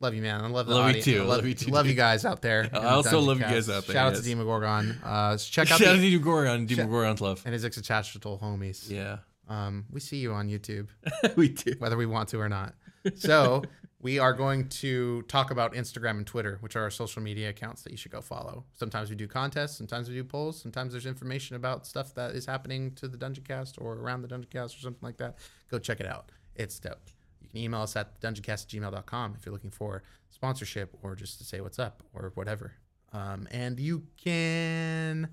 love 0.01 0.15
you, 0.15 0.23
man. 0.23 0.41
I 0.43 0.49
love 0.49 0.67
the 0.67 0.75
Love 0.75 0.97
you 0.97 1.03
too. 1.03 1.17
I 1.17 1.19
Love, 1.21 1.29
Love 1.29 1.47
you 1.47 1.55
too, 1.55 1.71
Love 1.71 1.87
you 1.87 1.95
guys 1.95 2.25
out 2.25 2.43
there. 2.43 2.69
I 2.75 2.87
also 2.87 3.21
love 3.21 3.39
you 3.39 3.45
guys 3.45 3.69
out 3.69 3.87
there, 3.87 3.95
Shout 3.95 4.07
out 4.09 4.13
yes. 4.15 4.23
to 4.23 4.29
Demogorgon. 4.29 4.99
Uh, 5.05 5.37
check 5.37 5.71
out 5.71 5.79
Shout 5.79 5.89
out 5.89 5.97
the, 5.99 6.11
to 6.11 6.11
Demogorgon, 6.11 6.67
Demogorgon's 6.67 7.21
love. 7.21 7.43
and 7.45 7.53
his 7.53 7.65
extraterrestrial 7.65 8.39
homies. 8.39 8.91
Yeah. 8.91 9.19
Um, 9.49 9.85
we 9.91 10.01
see 10.01 10.19
you 10.19 10.33
on 10.33 10.49
YouTube 10.49 10.89
we 11.37 11.49
do. 11.49 11.75
whether 11.79 11.97
we 11.97 12.07
want 12.07 12.29
to 12.31 12.41
or 12.41 12.49
not. 12.49 12.75
So 13.17 13.63
we 14.01 14.19
are 14.19 14.33
going 14.33 14.69
to 14.69 15.23
talk 15.23 15.51
about 15.51 15.75
Instagram 15.75 16.19
and 16.19 16.27
Twitter, 16.27 16.59
which 16.61 16.77
are 16.77 16.83
our 16.83 16.91
social 16.91 17.21
media 17.21 17.51
accounts 17.51 17.83
that 17.83 17.91
you 17.91 17.97
should 17.99 18.13
go 18.13 18.21
follow. 18.21 18.65
Sometimes 18.73 19.11
we 19.11 19.17
do 19.17 19.27
contests, 19.27 19.77
sometimes 19.77 20.09
we 20.09 20.15
do 20.15 20.25
polls, 20.25 20.61
sometimes 20.61 20.93
there's 20.93 21.07
information 21.07 21.57
about 21.57 21.87
stuff 21.87 22.15
that 22.15 22.35
is 22.35 22.47
happening 22.47 22.93
to 22.95 23.09
the 23.09 23.19
Dungeoncast 23.19 23.75
or 23.81 23.95
around 23.95 24.23
the 24.23 24.29
Dungeoncast 24.29 24.77
or 24.77 24.81
something 24.81 25.03
like 25.03 25.17
that. 25.19 25.37
Go 25.71 25.79
check 25.79 26.01
it 26.01 26.07
out. 26.07 26.31
It's 26.55 26.79
dope. 26.79 27.11
You 27.53 27.59
can 27.59 27.65
email 27.65 27.83
us 27.83 27.97
at 27.97 28.21
dungeoncast@gmail.com 28.21 29.35
if 29.39 29.45
you're 29.45 29.53
looking 29.53 29.71
for 29.71 30.03
sponsorship 30.29 30.97
or 31.03 31.17
just 31.17 31.39
to 31.39 31.45
say 31.45 31.61
what's 31.61 31.79
up 31.79 32.03
or 32.15 32.31
whatever. 32.35 32.75
Um, 33.13 33.49
and 33.51 33.81
you 33.81 34.05
can 34.17 35.29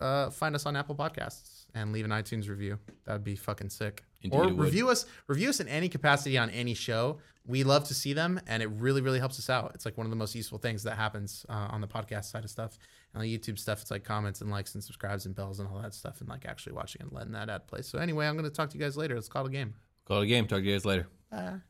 uh, 0.00 0.30
find 0.30 0.54
us 0.54 0.66
on 0.66 0.74
Apple 0.74 0.96
Podcasts 0.96 1.66
and 1.74 1.92
leave 1.92 2.04
an 2.04 2.10
iTunes 2.10 2.48
review. 2.48 2.78
That 3.04 3.12
would 3.12 3.24
be 3.24 3.36
fucking 3.36 3.70
sick. 3.70 4.04
Indeed 4.20 4.36
or 4.36 4.48
review 4.52 4.88
us, 4.88 5.06
review 5.28 5.48
us 5.48 5.60
in 5.60 5.68
any 5.68 5.88
capacity 5.88 6.36
on 6.36 6.50
any 6.50 6.74
show. 6.74 7.18
We 7.46 7.62
love 7.62 7.84
to 7.84 7.94
see 7.94 8.12
them, 8.12 8.40
and 8.48 8.62
it 8.62 8.66
really, 8.66 9.00
really 9.00 9.20
helps 9.20 9.38
us 9.38 9.48
out. 9.48 9.70
It's 9.74 9.84
like 9.84 9.96
one 9.96 10.06
of 10.06 10.10
the 10.10 10.16
most 10.16 10.34
useful 10.34 10.58
things 10.58 10.82
that 10.82 10.96
happens 10.96 11.46
uh, 11.48 11.68
on 11.70 11.80
the 11.80 11.86
podcast 11.86 12.24
side 12.24 12.42
of 12.44 12.50
stuff. 12.50 12.76
And 13.14 13.22
on 13.22 13.26
the 13.26 13.38
YouTube 13.38 13.58
stuff, 13.58 13.80
it's 13.80 13.90
like 13.92 14.02
comments 14.02 14.40
and 14.40 14.50
likes 14.50 14.74
and 14.74 14.82
subscribes 14.82 15.24
and 15.24 15.34
bells 15.36 15.60
and 15.60 15.68
all 15.68 15.80
that 15.80 15.94
stuff, 15.94 16.20
and 16.20 16.28
like 16.28 16.44
actually 16.46 16.72
watching 16.72 17.00
and 17.00 17.12
letting 17.12 17.32
that 17.32 17.48
ad 17.48 17.68
play. 17.68 17.82
So 17.82 17.98
anyway, 17.98 18.26
I'm 18.26 18.36
going 18.36 18.44
to 18.44 18.54
talk 18.54 18.70
to 18.70 18.76
you 18.76 18.82
guys 18.82 18.96
later. 18.96 19.14
Let's 19.14 19.28
call 19.28 19.46
it 19.46 19.48
a 19.48 19.52
game. 19.52 19.74
Call 20.04 20.20
it 20.20 20.24
a 20.24 20.26
game. 20.26 20.46
Talk 20.46 20.58
to 20.58 20.64
you 20.64 20.72
guys 20.72 20.84
later. 20.84 21.06
Bye. 21.30 21.60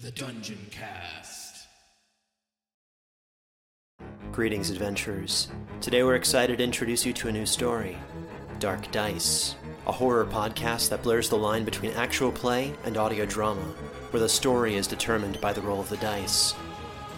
The 0.00 0.10
Dungeon 0.10 0.58
Cast. 0.70 1.66
Greetings, 4.32 4.68
adventurers. 4.68 5.48
Today 5.80 6.02
we're 6.02 6.16
excited 6.16 6.58
to 6.58 6.64
introduce 6.64 7.06
you 7.06 7.14
to 7.14 7.28
a 7.28 7.32
new 7.32 7.46
story 7.46 7.96
Dark 8.58 8.90
Dice, 8.90 9.56
a 9.86 9.92
horror 9.92 10.26
podcast 10.26 10.90
that 10.90 11.02
blurs 11.02 11.30
the 11.30 11.36
line 11.36 11.64
between 11.64 11.92
actual 11.92 12.30
play 12.30 12.74
and 12.84 12.98
audio 12.98 13.24
drama, 13.24 13.62
where 14.10 14.20
the 14.20 14.28
story 14.28 14.76
is 14.76 14.86
determined 14.86 15.40
by 15.40 15.52
the 15.54 15.62
roll 15.62 15.80
of 15.80 15.88
the 15.88 15.96
dice. 15.96 16.54